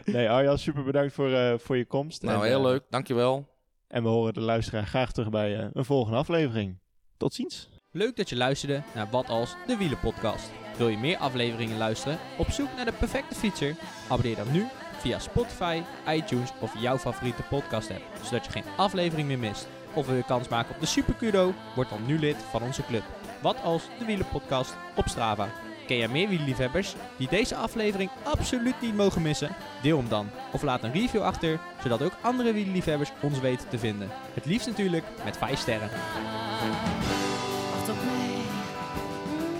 Nee, 0.05 0.29
Arjan, 0.29 0.57
super 0.57 0.83
bedankt 0.83 1.13
voor, 1.13 1.31
eh, 1.31 1.53
voor 1.57 1.77
je 1.77 1.85
komst. 1.85 2.21
Nou, 2.21 2.41
En, 2.43 2.47
heel 2.47 2.61
leuk. 2.61 2.83
Dankjewel. 2.89 3.47
En 3.87 4.03
we 4.03 4.09
horen 4.09 4.33
de 4.33 4.41
luisteraar 4.41 4.85
graag 4.85 5.11
terug 5.11 5.29
bij 5.29 5.57
eh, 5.57 5.67
een 5.73 5.85
volgende 5.85 6.17
aflevering. 6.17 6.79
Tot 7.19 7.33
ziens. 7.33 7.69
Leuk 7.91 8.15
dat 8.15 8.29
je 8.29 8.35
luisterde 8.35 8.83
naar 8.95 9.09
Wat 9.09 9.29
Als, 9.29 9.55
de 9.67 9.77
Wielenpodcast. 9.77 10.51
Wil 10.77 10.87
je 10.87 10.97
meer 10.97 11.17
afleveringen 11.17 11.77
luisteren? 11.77 12.19
Op 12.37 12.49
zoek 12.49 12.67
naar 12.75 12.85
de 12.85 12.91
perfecte 12.91 13.35
fietser? 13.35 13.75
Abonneer 14.09 14.35
dan 14.35 14.51
nu 14.51 14.67
via 14.97 15.19
Spotify, 15.19 15.81
iTunes 16.07 16.49
of 16.61 16.81
jouw 16.81 16.97
favoriete 16.97 17.43
podcast 17.43 17.91
app, 17.91 18.03
zodat 18.23 18.45
je 18.45 18.51
geen 18.51 18.71
aflevering 18.77 19.27
meer 19.27 19.39
mist. 19.39 19.67
Of 19.93 20.05
wil 20.05 20.15
je 20.15 20.25
kans 20.25 20.47
maken 20.47 20.75
op 20.75 20.79
de 20.79 20.85
Super 20.85 21.13
Kudo? 21.13 21.53
Word 21.75 21.89
dan 21.89 22.05
nu 22.05 22.19
lid 22.19 22.35
van 22.35 22.61
onze 22.61 22.85
club. 22.85 23.03
Wat 23.41 23.61
Als, 23.61 23.83
de 23.99 24.05
Wielenpodcast 24.05 24.75
op 24.95 25.07
Strava. 25.07 25.49
Ken 25.89 25.97
jij 25.97 26.07
meer 26.07 26.29
wielerliefhebbers 26.29 26.95
die 27.17 27.27
deze 27.27 27.55
aflevering 27.55 28.09
absoluut 28.23 28.81
niet 28.81 28.95
mogen 28.95 29.21
missen? 29.21 29.55
Deel 29.81 29.97
hem 29.97 30.09
dan. 30.09 30.29
Of 30.51 30.61
laat 30.61 30.83
een 30.83 30.91
review 30.91 31.21
achter, 31.21 31.59
zodat 31.83 32.01
ook 32.01 32.17
andere 32.21 32.53
wielerliefhebbers 32.53 33.11
ons 33.21 33.39
weten 33.39 33.69
te 33.69 33.79
vinden. 33.79 34.09
Het 34.33 34.45
liefst 34.45 34.67
natuurlijk 34.67 35.03
met 35.25 35.37
5 35.37 35.59
sterren. 35.59 35.89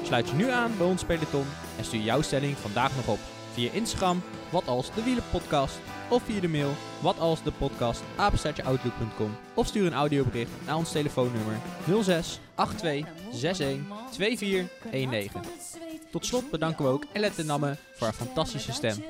Sluit 0.04 0.30
je 0.30 0.36
nu 0.36 0.50
aan 0.50 0.72
bij 0.78 0.88
ons 0.88 1.04
peloton 1.04 1.46
en 1.78 1.86
stuur 1.86 2.02
jouw 2.02 2.22
stelling 2.22 2.58
vandaag 2.58 2.96
nog 2.96 3.08
op. 3.08 3.20
Via 3.54 3.72
Instagram, 3.72 4.22
wat 4.50 4.68
als 4.68 4.94
de 4.94 5.04
wielenpodcast. 5.04 5.80
Of 6.10 6.24
via 6.24 6.40
de 6.40 6.50
mail, 6.50 6.72
wat 7.02 7.20
als 7.20 7.44
de 7.44 7.52
podcast, 7.52 8.02
apenstaartjeoutlook.com. 8.16 9.36
Of 9.54 9.68
stuur 9.68 9.86
een 9.86 9.94
audiobericht 9.94 10.52
naar 10.66 10.76
ons 10.76 10.92
telefoonnummer 10.92 11.56
06 12.02 12.40
82 12.56 13.14
61 13.32 13.80
2419. 14.12 15.89
Tot 16.12 16.26
slot 16.26 16.50
bedanken 16.50 16.86
we 16.86 16.92
ook 16.92 17.06
Elette 17.14 17.44
Namme 17.44 17.78
voor 17.96 18.08
haar 18.08 18.16
fantastische 18.16 18.72
stem. 18.72 19.04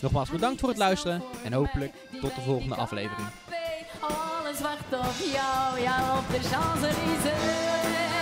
Nogmaals 0.00 0.30
bedankt 0.30 0.60
voor 0.60 0.68
het 0.68 0.78
luisteren 0.78 1.22
en 1.44 1.52
hopelijk 1.52 1.92
tot 2.20 2.34
de 2.34 2.40
volgende 2.40 2.74
aflevering. 2.74 3.28
Alles 4.00 4.58
jou, 5.32 6.18
op 6.18 6.28
de. 6.30 8.13